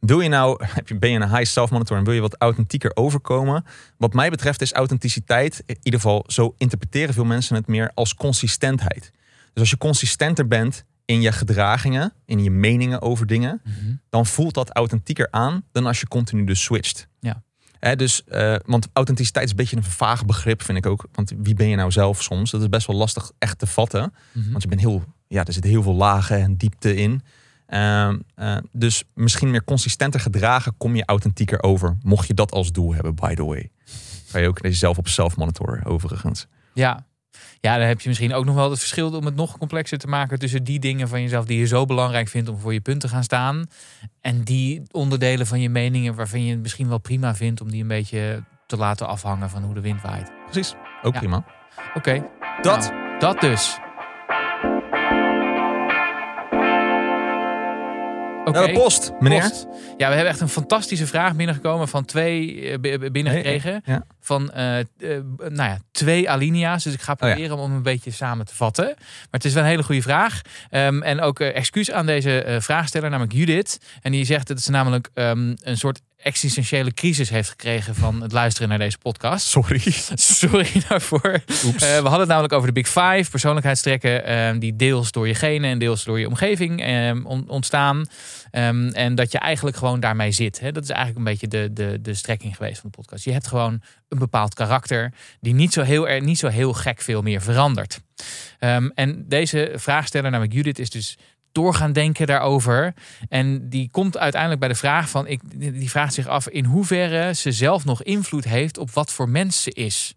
Wil 0.00 0.20
je 0.20 0.28
nou, 0.28 0.64
ben 0.98 1.10
je 1.10 1.20
een 1.20 1.28
high 1.36 1.44
self-monitoring, 1.50 2.06
wil 2.06 2.14
je 2.14 2.20
wat 2.20 2.36
authentieker 2.38 2.90
overkomen? 2.94 3.64
Wat 3.96 4.12
mij 4.12 4.30
betreft 4.30 4.60
is 4.60 4.72
authenticiteit, 4.72 5.62
in 5.66 5.78
ieder 5.82 6.00
geval 6.00 6.24
zo 6.26 6.54
interpreteren 6.58 7.14
veel 7.14 7.24
mensen 7.24 7.56
het 7.56 7.66
meer 7.66 7.90
als 7.94 8.14
consistentheid. 8.14 9.10
Dus 9.52 9.62
als 9.62 9.70
je 9.70 9.78
consistenter 9.78 10.46
bent 10.48 10.84
in 11.04 11.20
je 11.20 11.32
gedragingen, 11.32 12.12
in 12.24 12.42
je 12.42 12.50
meningen 12.50 13.02
over 13.02 13.26
dingen, 13.26 13.60
Mhm. 13.64 13.94
dan 14.08 14.26
voelt 14.26 14.54
dat 14.54 14.70
authentieker 14.70 15.28
aan 15.30 15.64
dan 15.72 15.86
als 15.86 16.00
je 16.00 16.08
continu 16.08 16.44
dus 16.44 16.62
switcht. 16.62 17.08
Ja. 17.20 17.42
Dus, 17.96 18.24
eh, 18.24 18.56
want 18.66 18.88
authenticiteit 18.92 19.44
is 19.44 19.50
een 19.50 19.56
beetje 19.56 19.76
een 19.76 19.82
vaag 19.84 20.26
begrip, 20.26 20.62
vind 20.62 20.78
ik 20.78 20.86
ook. 20.86 21.06
Want 21.12 21.32
wie 21.36 21.54
ben 21.54 21.68
je 21.68 21.76
nou 21.76 21.90
zelf 21.90 22.22
soms? 22.22 22.50
Dat 22.50 22.60
is 22.60 22.68
best 22.68 22.86
wel 22.86 22.96
lastig 22.96 23.30
echt 23.38 23.58
te 23.58 23.66
vatten. 23.66 24.14
Mhm. 24.32 24.50
Want 24.50 24.62
je 24.62 24.68
bent 24.68 24.80
heel, 24.80 25.04
ja, 25.28 25.44
er 25.44 25.52
zitten 25.52 25.70
heel 25.70 25.82
veel 25.82 25.94
lagen 25.94 26.38
en 26.40 26.56
diepte 26.56 26.94
in. 26.96 27.22
Ehm, 27.66 28.18
eh, 28.34 28.56
dus 28.72 29.04
misschien 29.14 29.50
meer 29.50 29.64
consistenter 29.64 30.20
gedragen, 30.20 30.76
kom 30.76 30.96
je 30.96 31.04
authentieker 31.04 31.62
over. 31.62 31.96
Mocht 32.02 32.26
je 32.26 32.34
dat 32.34 32.52
als 32.52 32.72
doel 32.72 32.94
hebben, 32.94 33.14
by 33.14 33.34
the 33.34 33.44
way. 33.44 33.70
Kan 34.30 34.40
je 34.40 34.48
ook 34.48 34.62
jezelf 34.62 34.98
op 34.98 35.08
self-monitoren, 35.08 35.84
overigens. 35.84 36.46
Ja. 36.74 37.06
Ja, 37.60 37.78
dan 37.78 37.86
heb 37.86 38.00
je 38.00 38.08
misschien 38.08 38.34
ook 38.34 38.44
nog 38.44 38.54
wel 38.54 38.70
het 38.70 38.78
verschil 38.78 39.12
om 39.12 39.24
het 39.24 39.36
nog 39.36 39.58
complexer 39.58 39.98
te 39.98 40.06
maken 40.06 40.38
tussen 40.38 40.64
die 40.64 40.78
dingen 40.78 41.08
van 41.08 41.22
jezelf 41.22 41.44
die 41.44 41.58
je 41.58 41.66
zo 41.66 41.84
belangrijk 41.84 42.28
vindt 42.28 42.48
om 42.48 42.58
voor 42.58 42.72
je 42.72 42.80
punt 42.80 43.00
te 43.00 43.08
gaan 43.08 43.24
staan. 43.24 43.66
En 44.20 44.42
die 44.42 44.82
onderdelen 44.90 45.46
van 45.46 45.60
je 45.60 45.68
meningen 45.68 46.14
waarvan 46.14 46.44
je 46.44 46.50
het 46.50 46.62
misschien 46.62 46.88
wel 46.88 46.98
prima 46.98 47.34
vindt 47.34 47.60
om 47.60 47.70
die 47.70 47.82
een 47.82 47.88
beetje 47.88 48.44
te 48.66 48.76
laten 48.76 49.06
afhangen 49.08 49.50
van 49.50 49.62
hoe 49.62 49.74
de 49.74 49.80
wind 49.80 50.02
waait. 50.02 50.30
Precies, 50.50 50.74
ook 51.02 51.12
Ja. 51.12 51.18
prima. 51.18 51.44
Oké, 51.94 52.26
Dat. 52.62 52.90
nou, 52.90 53.18
dat 53.18 53.40
dus. 53.40 53.78
Oké. 58.58 58.66
Eh, 58.66 58.74
post, 58.74 59.12
meneer. 59.20 59.40
Post. 59.40 59.66
Ja, 59.96 60.08
we 60.08 60.14
hebben 60.14 60.32
echt 60.32 60.40
een 60.40 60.48
fantastische 60.48 61.06
vraag 61.06 61.34
binnengekomen 61.34 61.88
van 61.88 62.04
twee 62.04 62.70
eh, 62.70 63.10
binnengekregen. 63.10 63.82
Ja. 63.84 64.04
van 64.20 64.50
eh, 64.52 64.78
eh, 64.78 64.86
nou 65.38 65.70
ja, 65.70 65.78
twee 65.92 66.30
alinea's. 66.30 66.84
Dus 66.84 66.92
ik 66.94 67.00
ga 67.00 67.12
Oh 67.12 67.18
ja. 67.28 67.34
proberen 67.34 67.56
om 67.58 67.72
een 67.72 67.82
beetje 67.82 68.10
samen 68.10 68.46
te 68.46 68.54
vatten. 68.54 68.84
Maar 68.84 69.26
het 69.30 69.44
is 69.44 69.52
wel 69.52 69.62
een 69.62 69.68
hele 69.68 69.82
goede 69.82 70.02
vraag. 70.02 70.40
Ehm, 70.70 71.02
en 71.02 71.20
ook 71.20 71.40
excuus 71.40 71.90
aan 71.90 72.06
deze 72.06 72.56
vraagsteller, 72.60 73.10
namelijk 73.10 73.34
Judith. 73.34 73.78
En 74.02 74.12
die 74.12 74.24
zegt 74.24 74.48
dat 74.48 74.60
ze 74.60 74.70
namelijk 74.70 75.10
ehm, 75.14 75.54
een 75.62 75.76
soort 75.76 76.00
existentiële 76.24 76.94
crisis 76.94 77.30
heeft 77.30 77.48
gekregen 77.48 77.94
van 77.94 78.22
het 78.22 78.32
luisteren 78.32 78.68
naar 78.68 78.78
deze 78.78 78.98
podcast. 78.98 79.46
Sorry. 79.46 79.80
Sorry 80.14 80.70
daarvoor. 80.88 81.32
Eh, 81.32 81.42
we 81.78 81.86
hadden 81.86 82.18
het 82.18 82.28
namelijk 82.28 82.52
over 82.52 82.66
de 82.66 82.72
Big 82.72 82.86
Five, 82.86 83.30
persoonlijkheidstrekken 83.30 84.24
ehm, 84.24 84.58
die 84.58 84.76
deels 84.76 85.12
door 85.12 85.26
je 85.28 85.34
genen 85.34 85.70
en 85.70 85.78
deels 85.78 86.04
door 86.04 86.18
je 86.18 86.26
omgeving 86.26 86.82
ehm, 86.82 87.24
on- 87.24 87.48
ontstaan. 87.48 88.06
Ehm, 88.50 88.88
en 88.88 89.14
dat 89.14 89.32
je 89.32 89.38
eigenlijk 89.38 89.76
gewoon 89.76 90.00
daarmee 90.00 90.32
zit. 90.32 90.60
Hè? 90.60 90.72
Dat 90.72 90.82
is 90.82 90.90
eigenlijk 90.90 91.18
een 91.18 91.32
beetje 91.32 91.48
de, 91.48 91.72
de, 91.72 91.98
de 92.00 92.14
strekking 92.14 92.56
geweest 92.56 92.80
van 92.80 92.90
de 92.90 92.96
podcast. 92.96 93.24
Je 93.24 93.32
hebt 93.32 93.46
gewoon 93.46 93.82
een 94.08 94.18
bepaald 94.18 94.54
karakter 94.54 95.12
die 95.40 95.54
niet 95.54 95.72
zo 95.72 95.82
heel, 95.82 96.08
er, 96.08 96.22
niet 96.22 96.38
zo 96.38 96.48
heel 96.48 96.72
gek 96.72 97.00
veel 97.00 97.22
meer 97.22 97.42
verandert. 97.42 98.00
En 98.94 99.24
deze 99.28 99.72
vraagsteller, 99.74 100.30
namelijk 100.30 100.54
Judith, 100.54 100.78
is 100.78 100.90
dus 100.90 101.18
door 101.54 101.74
gaan 101.74 101.92
denken 101.92 102.26
daarover. 102.26 102.94
En 103.28 103.68
die 103.68 103.88
komt 103.90 104.18
uiteindelijk 104.18 104.60
bij 104.60 104.68
de 104.68 104.74
vraag 104.74 105.08
van, 105.08 105.26
ik, 105.26 105.40
die 105.58 105.90
vraagt 105.90 106.14
zich 106.14 106.26
af 106.26 106.48
in 106.48 106.64
hoeverre 106.64 107.34
ze 107.34 107.52
zelf 107.52 107.84
nog 107.84 108.02
invloed 108.02 108.44
heeft 108.44 108.78
op 108.78 108.90
wat 108.90 109.12
voor 109.12 109.28
mens 109.28 109.62
ze 109.62 109.70
is. 109.70 110.14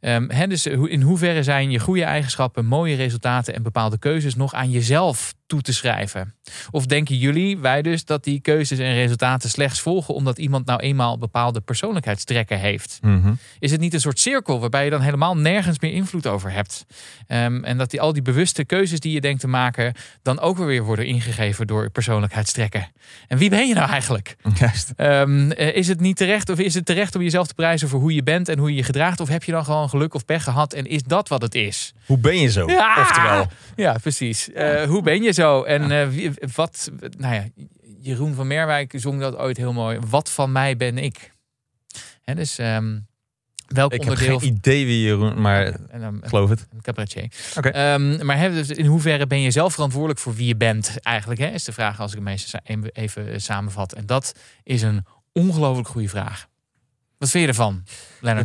Ehm, 0.00 0.30
hè, 0.30 0.46
dus 0.46 0.66
in 0.66 1.02
hoeverre 1.02 1.42
zijn 1.42 1.70
je 1.70 1.78
goede 1.78 2.04
eigenschappen, 2.04 2.66
mooie 2.66 2.96
resultaten 2.96 3.54
en 3.54 3.62
bepaalde 3.62 3.98
keuzes 3.98 4.34
nog 4.34 4.54
aan 4.54 4.70
jezelf 4.70 5.34
toe 5.48 5.60
te 5.60 5.72
schrijven? 5.72 6.34
Of 6.70 6.86
denken 6.86 7.16
jullie, 7.16 7.58
wij 7.58 7.82
dus, 7.82 8.04
dat 8.04 8.24
die 8.24 8.40
keuzes 8.40 8.78
en 8.78 8.94
resultaten 8.94 9.50
slechts 9.50 9.80
volgen 9.80 10.14
omdat 10.14 10.38
iemand 10.38 10.66
nou 10.66 10.80
eenmaal 10.80 11.18
bepaalde 11.18 11.60
persoonlijkheidstrekken 11.60 12.58
heeft? 12.58 12.98
Mhm. 13.02 13.32
Is 13.58 13.70
het 13.70 13.80
niet 13.80 13.94
een 13.94 14.00
soort 14.00 14.20
cirkel 14.20 14.60
waarbij 14.60 14.84
je 14.84 14.90
dan 14.90 15.00
helemaal 15.00 15.36
nergens 15.36 15.78
meer 15.78 15.92
invloed 15.92 16.26
over 16.26 16.50
hebt? 16.50 16.86
Ehm, 17.26 17.64
en 17.64 17.78
dat 17.78 17.90
die, 17.90 18.00
al 18.00 18.12
die 18.12 18.22
bewuste 18.22 18.64
keuzes 18.64 19.00
die 19.00 19.12
je 19.12 19.20
denkt 19.20 19.40
te 19.40 19.48
maken, 19.48 19.94
dan 20.22 20.40
ook 20.40 20.58
weer 20.58 20.84
worden 20.84 21.06
ingegeven 21.06 21.66
door 21.66 21.90
persoonlijkheidstrekken. 21.90 22.88
En 23.26 23.38
wie 23.38 23.50
ben 23.50 23.68
je 23.68 23.74
nou 23.74 23.90
eigenlijk? 23.90 24.36
Juist. 24.58 24.92
Ehm, 24.96 25.50
eh, 25.50 25.76
is 25.76 25.88
het 25.88 26.00
niet 26.00 26.16
terecht 26.16 26.48
of 26.48 26.58
is 26.58 26.74
het 26.74 26.86
terecht 26.86 27.14
om 27.14 27.22
jezelf 27.22 27.46
te 27.46 27.54
prijzen 27.54 27.88
voor 27.88 28.00
hoe 28.00 28.14
je 28.14 28.22
bent 28.22 28.48
en 28.48 28.58
hoe 28.58 28.70
je 28.70 28.76
je 28.76 28.82
gedraagt? 28.82 29.20
Of 29.20 29.28
heb 29.28 29.44
je 29.44 29.52
dan 29.52 29.64
gewoon 29.64 29.88
geluk 29.88 30.14
of 30.14 30.24
pech 30.24 30.42
gehad 30.42 30.72
en 30.72 30.86
is 30.86 31.02
dat 31.02 31.28
wat 31.28 31.42
het 31.42 31.54
is? 31.54 31.92
Hoe 32.06 32.18
ben 32.18 32.38
je 32.38 32.50
zo? 32.50 32.66
Ja! 32.66 33.00
Oftewel. 33.00 33.46
Ja, 33.76 33.96
precies. 34.02 34.52
Eh, 34.52 34.82
hoe 34.82 35.02
ben 35.02 35.22
je 35.22 35.32
zo? 35.38 35.62
En 35.62 35.90
eh, 35.90 36.08
wie- 36.08 36.32
wat, 36.54 36.90
nou 37.18 37.34
ja, 37.34 37.44
Jeroen 38.00 38.34
van 38.34 38.46
Merwijk 38.46 38.92
zong 38.96 39.20
dat 39.20 39.36
ooit 39.36 39.56
heel 39.56 39.72
mooi. 39.72 39.98
Wat 40.08 40.30
van 40.30 40.52
mij 40.52 40.76
ben 40.76 40.98
ik? 40.98 41.32
Hè, 42.22 42.34
dus 42.34 42.58
ehm, 42.58 42.98
welk 43.66 43.92
Ik 43.92 44.00
heb 44.00 44.08
onderdeel... 44.10 44.38
geen 44.38 44.48
idee 44.48 44.86
wie 44.86 45.02
Jeroen, 45.02 45.40
maar 45.40 45.66
en 45.90 46.20
ik 46.22 46.28
geloof 46.28 46.50
het. 46.50 46.66
een 46.72 46.80
cabaretier. 46.80 47.30
Oké. 47.56 47.68
Ehm, 47.68 48.26
maar 48.26 48.38
hè, 48.38 48.50
dus 48.50 48.70
in 48.70 48.86
hoeverre 48.86 49.26
ben 49.26 49.40
je 49.40 49.50
zelf 49.50 49.72
verantwoordelijk 49.74 50.20
voor 50.20 50.34
wie 50.34 50.46
je 50.46 50.56
bent? 50.56 50.96
Eigenlijk 51.02 51.40
hè, 51.40 51.46
is 51.46 51.64
de 51.64 51.72
vraag 51.72 52.00
als 52.00 52.14
ik 52.14 52.20
hem 52.64 52.84
even 52.92 53.40
samenvat. 53.40 53.92
En 53.92 54.06
dat 54.06 54.32
is 54.62 54.82
een 54.82 55.04
ongelooflijk 55.32 55.88
goede 55.88 56.08
vraag. 56.08 56.48
Wat 57.18 57.30
vind 57.30 57.42
je 57.42 57.48
ervan, 57.48 57.82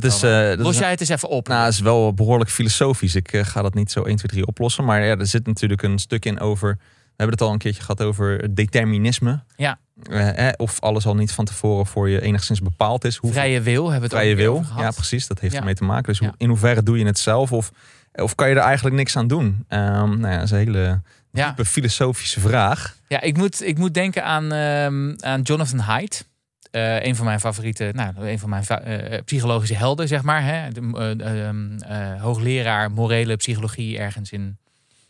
is, 0.04 0.20
Thomas? 0.20 0.24
eh, 0.24 0.64
Los 0.64 0.78
jij 0.78 0.90
het 0.90 1.00
eens 1.00 1.10
even 1.10 1.30
op? 1.30 1.48
Nou, 1.48 1.64
het 1.66 1.74
is 1.74 1.80
wel 1.80 2.14
behoorlijk 2.14 2.50
filosofisch. 2.50 3.16
Ik 3.16 3.34
eh, 3.34 3.46
ga 3.46 3.62
dat 3.62 3.74
niet 3.74 3.92
zo 3.92 4.02
1, 4.04 4.16
2, 4.16 4.28
3 4.32 4.46
oplossen. 4.48 4.86
Maar 4.86 5.04
ja, 5.06 5.18
er 5.18 5.28
zit 5.28 5.46
natuurlijk 5.48 5.82
een 5.84 6.00
stuk 6.00 6.26
in 6.26 6.40
over. 6.40 6.78
We 6.80 7.20
hebben 7.24 7.38
het 7.38 7.42
al 7.48 7.52
een 7.54 7.58
keertje 7.60 7.82
gehad 7.82 8.02
over 8.02 8.56
determinisme. 8.56 9.44
Ja. 9.56 9.80
Eh, 10.10 10.48
eh, 10.48 10.54
of 10.58 10.80
alles 10.82 11.06
al 11.06 11.16
niet 11.16 11.32
van 11.32 11.46
tevoren 11.46 11.86
voor 11.86 12.10
je 12.10 12.22
enigszins 12.22 12.62
bepaald 12.62 13.04
is. 13.06 13.16
Hoe 13.18 13.32
Vrije 13.32 13.62
wil 13.62 13.90
hebben 13.92 14.10
we 14.10 14.16
het 14.16 14.26
vrije 14.26 14.50
ook 14.50 14.64
wil. 14.66 14.84
Ja, 14.84 14.92
precies. 14.92 15.28
Dat 15.28 15.40
heeft 15.40 15.54
Ja. 15.54 15.60
ermee 15.60 15.74
te 15.76 15.84
maken. 15.84 16.04
Dus 16.06 16.20
hoe- 16.20 16.34
in 16.38 16.48
hoeverre 16.50 16.84
doe 16.84 16.98
je 16.98 17.06
het 17.06 17.20
zelf? 17.20 17.52
Of, 17.52 17.72
of 18.14 18.36
kan 18.36 18.50
je 18.50 18.56
er 18.56 18.62
eigenlijk 18.62 18.96
niks 18.96 19.16
aan 19.18 19.28
doen? 19.28 19.66
Ehm, 19.68 20.20
nou 20.20 20.28
ja, 20.28 20.36
dat 20.36 20.44
is 20.44 20.52
een 20.52 20.58
hele 20.58 21.02
Ja. 21.32 21.46
diepe 21.46 21.66
filosofische 21.66 22.40
vraag. 22.40 22.98
Ja, 23.08 23.22
ik 23.22 23.38
moet, 23.38 23.62
ik 23.64 23.78
moet 23.78 23.94
denken 23.94 24.24
aan, 24.26 24.52
ehm, 24.52 25.14
aan 25.20 25.42
Jonathan 25.42 25.80
Haidt. 25.80 26.32
Eh, 26.74 27.04
een 27.04 27.16
van 27.16 27.26
mijn 27.26 27.40
favoriete, 27.40 27.92
nou, 27.94 28.30
een 28.30 28.40
van 28.40 28.50
mijn 28.50 28.66
eh, 28.66 29.20
psychologische 29.26 29.76
helden, 29.76 30.08
zeg 30.08 30.22
maar. 30.22 30.44
Hè? 30.44 30.72
De, 30.72 30.92
eh, 31.18 31.48
ehm, 31.48 31.78
eh, 31.78 32.22
hoogleraar 32.22 32.92
morele 32.92 33.36
psychologie 33.36 33.98
ergens 33.98 34.32
in, 34.32 34.58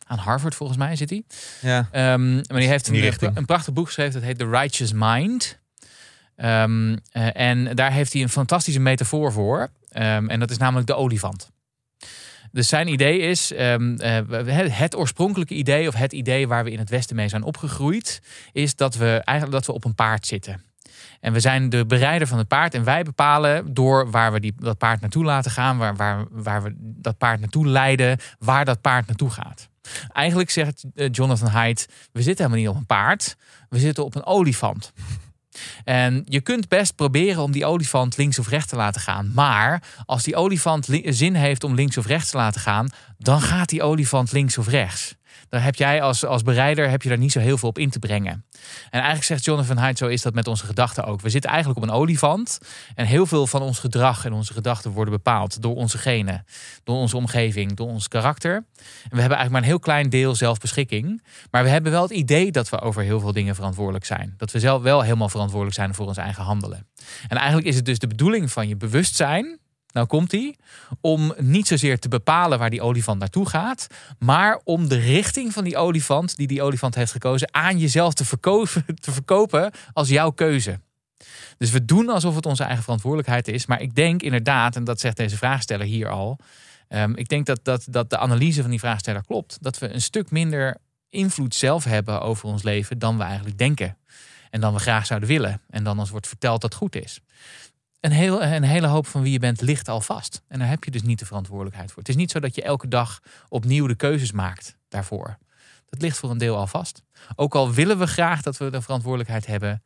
aan 0.08 0.18
Harvard, 0.18 0.56
volgens 0.56 0.78
mij 0.78 0.96
zit 0.96 1.10
hij. 1.10 1.24
Ja. 1.62 1.88
Ehm, 1.92 2.34
maar 2.34 2.60
die 2.60 2.68
heeft 2.68 2.86
die 2.86 3.12
een, 3.34 3.46
prachtig 3.46 3.74
boek 3.74 3.86
geschreven, 3.86 4.14
dat 4.14 4.24
heet 4.24 4.38
The 4.38 4.50
Righteous 4.50 4.92
Mind. 4.96 5.60
Ehm, 6.36 6.98
eh, 7.12 7.40
en 7.40 7.76
daar 7.76 7.92
heeft 7.92 8.14
hij 8.14 8.22
een 8.22 8.30
fantastische 8.30 8.80
metafoor 8.80 9.32
voor. 9.32 9.70
En 9.90 10.40
dat 10.40 10.52
is 10.52 10.58
namelijk 10.58 10.88
de 10.88 10.96
olifant. 10.96 11.52
Dus 12.52 12.68
zijn 12.68 12.88
idee 12.88 13.20
is, 13.20 13.50
het, 13.56 14.72
het 14.72 14.96
oorspronkelijke 14.96 15.54
idee 15.54 15.88
of 15.88 15.94
het 15.94 16.14
idee 16.14 16.48
waar 16.48 16.64
we 16.64 16.72
in 16.72 16.80
het 16.80 16.90
Westen 16.90 17.16
mee 17.16 17.30
zijn 17.30 17.44
opgegroeid, 17.44 18.22
is 18.52 18.76
dat 18.76 18.96
we 18.96 19.22
eigenlijk 19.24 19.52
dat 19.52 19.66
we 19.66 19.74
op 19.74 19.86
een 19.86 19.96
paard 19.96 20.28
zitten. 20.28 20.62
En 21.24 21.34
we 21.34 21.40
zijn 21.40 21.70
de 21.70 21.86
berijder 21.86 22.28
van 22.28 22.38
het 22.38 22.48
paard 22.48 22.74
en 22.74 22.84
wij 22.84 23.04
bepalen 23.04 23.74
door 23.74 24.12
waar 24.12 24.32
we 24.32 24.40
die, 24.40 24.54
dat 24.58 24.78
paard 24.78 25.02
naartoe 25.02 25.24
laten 25.24 25.52
gaan, 25.52 25.78
waar, 25.78 25.96
waar, 25.96 26.26
waar 26.32 26.64
we 26.64 26.74
dat 26.78 27.18
paard 27.18 27.40
naartoe 27.40 27.68
leiden, 27.68 28.20
waar 28.40 28.66
dat 28.66 28.82
paard 28.82 29.08
naartoe 29.08 29.30
gaat. 29.30 29.70
Eigenlijk 30.14 30.50
zegt 30.50 30.84
eh, 30.96 31.08
Jonathan 31.12 31.48
Haidt, 31.48 31.88
we 32.12 32.22
zitten 32.22 32.46
helemaal 32.46 32.66
niet 32.66 32.76
op 32.76 32.82
een 32.82 32.96
paard, 32.96 33.36
we 33.70 33.80
zitten 33.80 34.06
op 34.06 34.16
een 34.16 34.26
olifant. 34.26 34.94
En 35.84 36.24
je 36.26 36.42
kunt 36.42 36.68
best 36.68 36.96
proberen 36.96 37.44
om 37.44 37.52
die 37.52 37.66
olifant 37.66 38.18
links 38.18 38.40
of 38.40 38.48
rechts 38.48 38.70
te 38.70 38.76
laten 38.76 39.02
gaan. 39.02 39.32
Maar 39.34 39.84
als 40.06 40.24
die 40.24 40.36
olifant 40.36 40.88
li- 40.88 41.14
zin 41.14 41.36
heeft 41.36 41.64
om 41.64 41.74
links 41.74 41.98
of 41.98 42.06
rechts 42.06 42.30
te 42.30 42.38
laten 42.38 42.62
gaan, 42.62 42.90
dan 43.18 43.42
gaat 43.42 43.70
die 43.70 43.84
olifant 43.84 44.32
links 44.32 44.58
of 44.58 44.68
rechts. 44.68 45.16
Dan 45.54 45.62
heb 45.62 45.76
jij 45.76 46.02
als, 46.02 46.26
als 46.26 46.42
bereider 46.42 46.90
heb 46.90 47.02
je 47.02 47.10
daar 47.10 47.18
niet 47.18 47.32
zo 47.32 47.40
heel 47.40 47.58
veel 47.58 47.70
op 47.70 47.78
in 47.78 47.90
te 47.90 48.00
brengen. 48.00 48.46
En 48.84 48.90
eigenlijk 48.90 49.24
zegt 49.24 49.46
Jonathan 49.46 49.78
Haidt, 49.78 49.98
zo 49.98 50.08
is 50.08 50.22
dat 50.22 50.34
met 50.34 50.48
onze 50.48 50.66
gedachten 50.66 51.04
ook. 51.04 51.22
We 51.22 51.30
zitten 51.30 51.50
eigenlijk 51.50 51.80
op 51.80 51.88
een 51.88 51.96
olifant. 51.96 52.60
En 52.96 53.06
heel 53.06 53.26
veel 53.26 53.48
van 53.48 53.62
ons 53.62 53.80
gedrag 53.80 54.26
en 54.26 54.34
onze 54.34 54.54
gedachten 54.54 54.92
worden 54.92 55.14
bepaald 55.14 55.62
door 55.62 55.76
onze 55.76 55.98
genen, 55.98 56.46
door 56.84 56.96
onze 56.96 57.18
omgeving, 57.18 57.76
door 57.76 57.88
ons 57.88 58.08
karakter. 58.08 58.56
En 58.56 58.64
we 59.10 59.20
hebben 59.20 59.20
eigenlijk 59.20 59.50
maar 59.50 59.62
een 59.62 59.68
heel 59.68 59.80
klein 59.80 60.10
deel 60.10 60.36
zelfbeschikking. 60.36 61.24
Maar 61.52 61.64
we 61.64 61.70
hebben 61.70 61.92
wel 61.92 62.02
het 62.02 62.12
idee 62.12 62.52
dat 62.52 62.70
we 62.70 62.82
over 62.82 63.04
heel 63.04 63.20
veel 63.20 63.34
dingen 63.34 63.56
verantwoordelijk 63.56 64.06
zijn. 64.06 64.34
Dat 64.38 64.52
we 64.52 64.60
zelf 64.60 64.82
wel 64.82 65.02
helemaal 65.02 65.30
verantwoordelijk 65.30 65.78
zijn 65.78 65.94
voor 65.94 66.08
ons 66.08 66.18
eigen 66.18 66.44
handelen. 66.44 66.88
En 67.28 67.38
eigenlijk 67.38 67.68
is 67.68 67.76
het 67.76 67.86
dus 67.86 68.00
de 68.00 68.08
bedoeling 68.08 68.52
van 68.52 68.68
je 68.68 68.76
bewustzijn. 68.76 69.60
Nou 69.94 70.08
komt 70.08 70.30
die. 70.30 70.58
Om 71.02 71.34
niet 71.38 71.68
zozeer 71.68 72.00
te 72.00 72.08
bepalen 72.08 72.60
waar 72.60 72.70
die 72.70 72.82
olifant 72.82 73.20
naartoe 73.20 73.50
gaat. 73.50 73.88
Maar 74.20 74.62
om 74.64 74.88
de 74.88 74.98
richting 74.98 75.54
van 75.54 75.64
die 75.64 75.78
olifant, 75.78 76.36
die 76.36 76.48
die 76.48 76.62
olifant 76.62 76.96
heeft 76.96 77.12
gekozen, 77.12 77.54
aan 77.54 77.80
jezelf 77.80 78.14
te 78.14 78.26
verkopen, 78.26 78.86
te 79.06 79.12
verkopen 79.12 79.72
als 79.94 80.10
jouw 80.10 80.32
keuze. 80.32 80.80
Dus 81.58 81.72
we 81.72 81.86
doen 81.86 82.10
alsof 82.10 82.36
het 82.36 82.46
onze 82.46 82.64
eigen 82.64 82.84
verantwoordelijkheid 82.84 83.48
is. 83.48 83.66
Maar 83.66 83.82
ik 83.82 83.96
denk 83.96 84.22
inderdaad, 84.22 84.76
en 84.76 84.84
dat 84.84 85.00
zegt 85.00 85.18
deze 85.18 85.38
vraagsteller 85.38 85.86
hier 85.86 86.10
al. 86.10 86.40
ehm, 86.88 87.14
ik 87.16 87.28
denk 87.28 87.46
dat, 87.46 87.60
dat, 87.64 87.86
dat 87.90 88.10
de 88.10 88.18
analyse 88.18 88.62
van 88.62 88.70
die 88.70 88.80
vraagsteller 88.80 89.24
klopt. 89.26 89.58
Dat 89.62 89.80
we 89.80 89.90
een 89.90 90.02
stuk 90.02 90.32
minder 90.32 90.78
invloed 91.10 91.56
zelf 91.56 91.84
hebben 91.84 92.22
over 92.22 92.46
ons 92.46 92.64
leven 92.64 93.00
dan 93.00 93.18
we 93.18 93.24
eigenlijk 93.24 93.58
denken. 93.58 93.98
En 94.50 94.62
dan 94.62 94.74
we 94.74 94.80
graag 94.80 95.06
zouden 95.06 95.30
willen. 95.30 95.62
En 95.70 95.84
dan 95.84 96.00
ons 96.00 96.10
wordt 96.10 96.28
verteld 96.28 96.62
dat 96.62 96.74
goed 96.74 96.96
is. 96.96 97.20
Een, 98.04 98.12
heel, 98.12 98.44
een 98.44 98.64
hele 98.64 98.88
hoop 98.88 99.08
van 99.08 99.22
wie 99.22 99.32
je 99.32 99.40
bent 99.40 99.62
ligt 99.62 99.88
al 99.88 100.02
vast. 100.02 100.42
En 100.48 100.60
daar 100.60 100.68
heb 100.68 100.84
je 100.84 100.92
dus 100.92 101.02
niet 101.02 101.20
de 101.20 101.26
verantwoordelijkheid 101.26 101.92
voor. 101.92 102.00
Het 102.00 102.10
is 102.10 102.16
niet 102.16 102.32
zo 102.32 102.40
dat 102.40 102.56
je 102.56 102.64
elke 102.64 102.88
dag 102.88 103.20
opnieuw 103.50 103.88
de 103.88 103.96
keuzes 103.96 104.32
maakt 104.32 104.78
daarvoor. 104.90 105.38
Dat 105.90 106.02
ligt 106.02 106.18
voor 106.18 106.32
een 106.32 106.38
deel 106.38 106.58
al 106.58 106.68
vast. 106.68 107.02
Ook 107.36 107.56
al 107.56 107.72
willen 107.74 107.98
we 108.00 108.08
graag 108.08 108.42
dat 108.42 108.58
we 108.58 108.70
de 108.70 108.82
verantwoordelijkheid 108.82 109.46
hebben, 109.46 109.84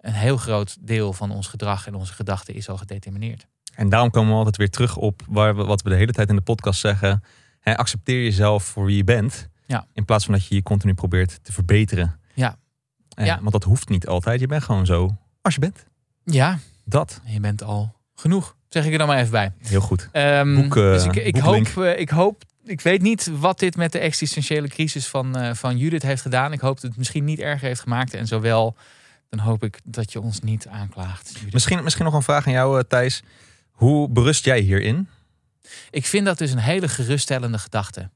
een 0.00 0.12
heel 0.12 0.36
groot 0.36 0.76
deel 0.86 1.12
van 1.12 1.30
ons 1.30 1.46
gedrag 1.46 1.86
en 1.86 1.94
onze 1.94 2.12
gedachten 2.12 2.54
is 2.54 2.68
al 2.68 2.76
gedetermineerd. 2.76 3.46
En 3.74 3.88
daarom 3.88 4.10
komen 4.10 4.30
we 4.30 4.36
altijd 4.36 4.56
weer 4.56 4.70
terug 4.70 4.96
op 4.96 5.22
waar 5.28 5.56
we, 5.56 5.64
wat 5.64 5.82
we 5.82 5.88
de 5.88 5.96
hele 5.96 6.12
tijd 6.12 6.28
in 6.28 6.36
de 6.36 6.42
podcast 6.42 6.80
zeggen. 6.80 7.22
Hè, 7.60 7.76
accepteer 7.76 8.22
jezelf 8.22 8.64
voor 8.64 8.84
wie 8.84 8.96
je 8.96 9.04
bent. 9.04 9.48
Ja. 9.66 9.86
In 9.92 10.04
plaats 10.04 10.24
van 10.24 10.34
dat 10.34 10.46
je 10.46 10.54
je 10.54 10.62
continu 10.62 10.94
probeert 10.94 11.38
te 11.44 11.52
verbeteren. 11.52 12.20
Ja. 12.34 12.56
Eh, 13.08 13.26
Ja. 13.26 13.38
Want 13.40 13.52
dat 13.52 13.64
hoeft 13.64 13.88
niet 13.88 14.06
altijd. 14.06 14.40
Je 14.40 14.46
bent 14.46 14.62
gewoon 14.62 14.86
zo 14.86 15.16
als 15.42 15.54
je 15.54 15.60
bent. 15.60 15.86
Ja, 16.24 16.58
Dat. 16.88 17.20
je 17.24 17.40
bent 17.40 17.62
al 17.62 17.94
genoeg. 18.14 18.56
Zeg 18.68 18.84
ik 18.84 18.92
er 18.92 18.98
dan 18.98 19.06
maar 19.06 19.18
even 19.18 19.30
bij. 19.30 19.52
Heel 19.58 19.80
goed. 19.80 20.08
Boek, 20.12 20.76
eh, 20.76 20.82
dus 20.82 21.04
ik, 21.04 21.16
ik, 21.16 21.36
hoop, 21.36 21.76
eh, 21.76 21.98
ik 21.98 22.08
hoop, 22.08 22.42
ik 22.64 22.80
weet 22.80 23.02
niet 23.02 23.30
wat 23.38 23.58
dit 23.58 23.76
met 23.76 23.92
de 23.92 23.98
existentiële 23.98 24.68
crisis 24.68 25.06
van, 25.06 25.36
eh, 25.36 25.54
van 25.54 25.76
Judith 25.76 26.02
heeft 26.02 26.22
gedaan. 26.22 26.52
Ik 26.52 26.60
hoop 26.60 26.74
dat 26.74 26.90
het 26.90 26.98
misschien 26.98 27.24
niet 27.24 27.40
erger 27.40 27.68
heeft 27.68 27.80
gemaakt. 27.80 28.14
En 28.14 28.26
zowel, 28.26 28.76
dan 29.28 29.38
hoop 29.38 29.64
ik 29.64 29.80
dat 29.84 30.12
je 30.12 30.20
ons 30.20 30.40
niet 30.40 30.66
aanklaagt. 30.66 31.30
Judith. 31.34 31.52
Misschien, 31.52 31.82
misschien 31.82 32.04
nog 32.04 32.14
een 32.14 32.22
vraag 32.22 32.46
aan 32.46 32.52
jou, 32.52 32.84
Thijs. 32.88 33.22
Hoe 33.70 34.08
berust 34.08 34.44
jij 34.44 34.60
hierin? 34.60 35.08
Ik 35.90 36.06
vind 36.06 36.26
dat 36.26 36.38
dus 36.38 36.52
een 36.52 36.58
hele 36.58 36.88
geruststellende 36.88 37.58
gedachte. 37.58 38.10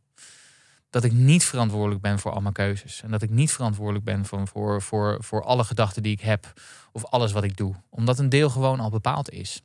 Dat 0.90 1.05
ik 1.05 1.12
niet 1.12 1.44
verantwoordelijk 1.44 2.00
ben 2.00 2.18
voor 2.18 2.33
al 2.33 2.40
mijn 2.40 2.55
keuzes. 2.55 3.03
En 3.03 3.11
dat 3.11 3.22
ik 3.22 3.31
niet 3.31 3.53
verantwoordelijk 3.53 4.05
ben 4.05 4.24
voor, 4.26 4.46
voor, 4.48 4.83
voor, 4.83 5.16
voor 5.24 5.42
alle 5.44 5.64
gedachten 5.64 6.03
die 6.03 6.12
ik 6.12 6.20
heb. 6.20 6.53
Of 6.92 7.05
alles 7.05 7.33
wat 7.33 7.44
ik 7.44 7.57
doe. 7.57 7.74
Omdat 7.88 8.18
een 8.18 8.29
deel 8.29 8.50
gewoon 8.50 8.81
al 8.81 8.90
bepaald 8.90 9.31
is. 9.31 9.62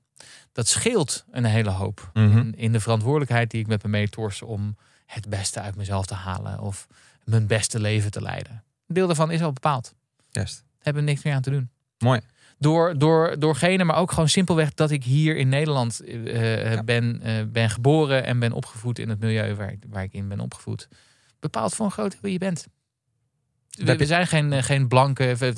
Dat 0.51 0.67
scheelt 0.67 1.25
een 1.31 1.45
hele 1.45 1.69
hoop. 1.69 2.09
Mhm. 2.13 2.38
in, 2.38 2.53
in 2.57 2.71
de 2.71 2.79
verantwoordelijkheid 2.79 3.51
die 3.51 3.61
ik 3.61 3.67
met 3.67 3.83
me 3.83 3.89
meetors 3.89 4.41
om 4.41 4.77
het 5.05 5.29
beste 5.29 5.59
uit 5.59 5.75
mezelf 5.75 6.05
te 6.05 6.13
halen. 6.13 6.59
Of 6.59 6.88
mijn 7.23 7.47
beste 7.47 7.79
leven 7.79 8.11
te 8.11 8.21
leiden. 8.21 8.63
Een 8.88 8.95
deel 8.95 9.07
daarvan 9.07 9.31
is 9.31 9.41
al 9.41 9.51
bepaald. 9.51 9.93
Juist. 10.29 10.63
Hebben 10.79 11.03
niks 11.03 11.23
meer 11.23 11.33
aan 11.33 11.41
te 11.41 11.49
doen. 11.49 11.69
Mooi. 11.97 12.21
Door, 12.57 12.97
door, 12.97 13.39
doorgene, 13.39 13.83
maar 13.83 13.95
ook 13.95 14.11
gewoon 14.11 14.29
simpelweg 14.29 14.73
dat 14.73 14.91
ik 14.91 15.03
hier 15.03 15.35
in 15.35 15.49
Nederland 15.49 15.99
eh, 15.99 16.73
Ja. 16.73 16.83
ben, 16.83 17.21
eh, 17.21 17.33
ben 17.47 17.69
geboren 17.69 18.23
en 18.23 18.39
ben 18.39 18.51
opgevoed 18.51 18.99
in 18.99 19.09
het 19.09 19.19
milieu 19.19 19.55
waar 19.55 19.71
ik, 19.71 19.83
waar 19.89 20.03
ik 20.03 20.13
in 20.13 20.27
ben 20.27 20.39
opgevoed. 20.39 20.88
Bepaalt 21.51 21.75
voor 21.75 21.86
een 21.86 21.91
groot 21.91 22.17
wie 22.21 22.31
je 22.31 22.38
bent. 22.38 22.67
We, 23.69 23.95
we 23.95 24.05
zijn 24.05 24.27
geen, 24.27 24.53
eh, 24.53 24.63
geen 24.63 24.88
blanke, 24.88 25.36
eh, 25.39 25.53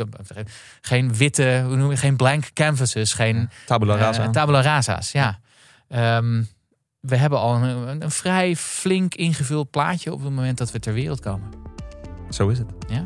geen 0.81 1.15
witte, 1.15 1.63
hoe 1.65 1.75
noem 1.75 1.89
je, 1.89 1.97
geen 1.97 2.15
blank 2.15 2.53
canvases, 2.53 3.13
geen 3.13 3.49
Tabula 3.65 3.93
eh, 3.93 3.99
rasa. 3.99 4.29
tabula 4.29 4.61
rasa's. 4.61 5.11
Ja. 5.11 5.39
Ehm, 5.87 6.43
we 6.99 7.15
hebben 7.15 7.39
al 7.39 7.55
een, 7.55 8.11
vrij 8.11 8.55
flink 8.55 9.15
ingevuld 9.15 9.69
plaatje 9.69 10.11
op 10.11 10.23
het 10.23 10.33
moment 10.33 10.57
dat 10.57 10.71
we 10.71 10.79
ter 10.79 10.93
wereld 10.93 11.19
komen. 11.19 11.49
Zo 12.29 12.47
is 12.47 12.57
het. 12.57 12.67
Ja. 12.87 13.03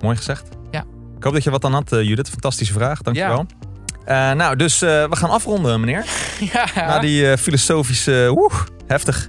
Mooi 0.00 0.16
gezegd. 0.16 0.48
Ja. 0.70 0.84
Ik 1.16 1.24
hoop 1.24 1.32
dat 1.32 1.44
je 1.44 1.50
wat 1.50 1.64
aan 1.64 1.72
had, 1.72 1.90
Judith. 1.90 2.28
Fantastische 2.28 2.72
vraag. 2.72 3.02
Dankjewel. 3.02 3.46
Eh 4.04 4.32
nou, 4.32 4.56
dus 4.56 4.78
we 4.78 5.08
gaan 5.10 5.30
afronden, 5.30 5.80
meneer. 5.80 6.06
ja. 6.52 6.66
Na 6.74 6.98
die 6.98 7.38
filosofische... 7.38 8.30
Woe, 8.34 8.50
heftig. 8.86 9.28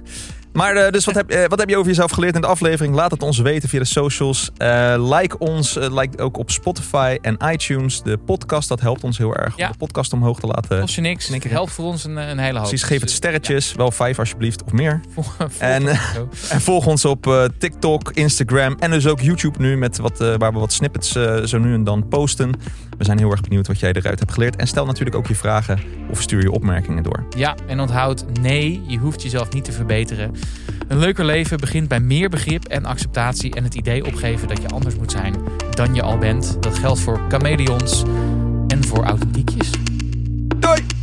Maar 0.52 0.76
eh, 0.76 0.92
dus 0.92 1.04
wat 1.04 1.14
heb, 1.14 1.30
eh, 1.30 1.44
wat 1.48 1.58
heb 1.58 1.68
je 1.68 1.76
over 1.76 1.88
jezelf 1.88 2.10
geleerd 2.10 2.34
in 2.34 2.40
de 2.40 2.46
aflevering? 2.46 2.94
Laat 2.94 3.10
het 3.10 3.22
ons 3.22 3.38
weten 3.38 3.68
via 3.68 3.78
de 3.78 3.84
socials. 3.84 4.50
Eh, 4.56 4.94
like 4.98 5.38
ons, 5.38 5.74
like 5.74 6.18
ook 6.22 6.38
op 6.38 6.50
Spotify 6.50 7.18
en 7.22 7.36
iTunes. 7.52 8.02
De 8.02 8.18
podcast, 8.18 8.68
dat 8.68 8.80
helpt 8.80 9.04
ons 9.04 9.18
heel 9.18 9.36
erg 9.36 9.56
Ja. 9.56 9.66
om 9.66 9.72
de 9.72 9.78
podcast 9.78 10.12
omhoog 10.12 10.40
te 10.40 10.46
laten. 10.46 10.80
Kost 10.80 10.94
je 10.94 11.00
niks. 11.00 11.28
Het 11.28 11.44
helpt 11.44 11.72
voor 11.72 11.84
ons 11.84 12.04
een, 12.04 12.16
een 12.16 12.38
hele 12.38 12.58
hoop. 12.58 12.68
Precies, 12.68 12.82
geef 12.82 12.98
het 12.98 13.08
Dus, 13.08 13.16
sterretjes. 13.16 13.72
Wel 13.72 13.90
vijf 13.90 14.18
alsjeblieft, 14.18 14.64
of 14.64 14.72
meer. 14.72 15.00
En. 15.58 15.82
En 16.50 16.60
volg 16.60 16.86
ons 16.86 17.04
op 17.04 17.50
TikTok, 17.58 18.10
Instagram 18.12 18.76
en 18.78 18.90
dus 18.90 19.06
ook 19.06 19.20
YouTube 19.20 19.58
nu. 19.58 19.76
Met 19.76 19.98
wat, 19.98 20.18
waar 20.18 20.52
we 20.52 20.58
wat 20.58 20.72
snippets 20.72 21.12
zo 21.44 21.58
nu 21.58 21.74
en 21.74 21.84
dan 21.84 22.08
posten. 22.08 22.50
We 22.98 23.04
zijn 23.04 23.18
heel 23.18 23.30
erg 23.30 23.40
benieuwd 23.40 23.66
wat 23.66 23.80
jij 23.80 23.92
eruit 23.92 24.18
hebt 24.18 24.32
geleerd. 24.32 24.56
En 24.56 24.66
stel 24.66 24.86
natuurlijk 24.86 25.16
ook 25.16 25.26
je 25.26 25.34
vragen 25.34 25.80
of 26.10 26.20
stuur 26.22 26.42
je 26.42 26.50
opmerkingen 26.50 27.02
door. 27.02 27.24
Ja, 27.36 27.54
en 27.66 27.80
onthoud, 27.80 28.24
nee, 28.40 28.82
je 28.86 28.98
hoeft 28.98 29.22
jezelf 29.22 29.52
niet 29.52 29.64
te 29.64 29.72
verbeteren. 29.72 30.34
Een 30.88 30.98
leuker 30.98 31.24
leven 31.24 31.60
begint 31.60 31.88
bij 31.88 32.00
meer 32.00 32.28
begrip 32.28 32.64
en 32.64 32.84
acceptatie 32.84 33.54
en 33.54 33.64
het 33.64 33.74
idee 33.74 34.06
opgeven 34.06 34.48
dat 34.48 34.62
je 34.62 34.68
anders 34.68 34.96
moet 34.96 35.10
zijn 35.10 35.34
dan 35.70 35.94
je 35.94 36.02
al 36.02 36.18
bent. 36.18 36.56
Dat 36.62 36.78
geldt 36.78 37.00
voor 37.00 37.20
chameleons 37.28 38.02
en 38.66 38.84
voor 38.84 39.04
authentiekjes. 39.04 39.70
Doei! 40.58 40.99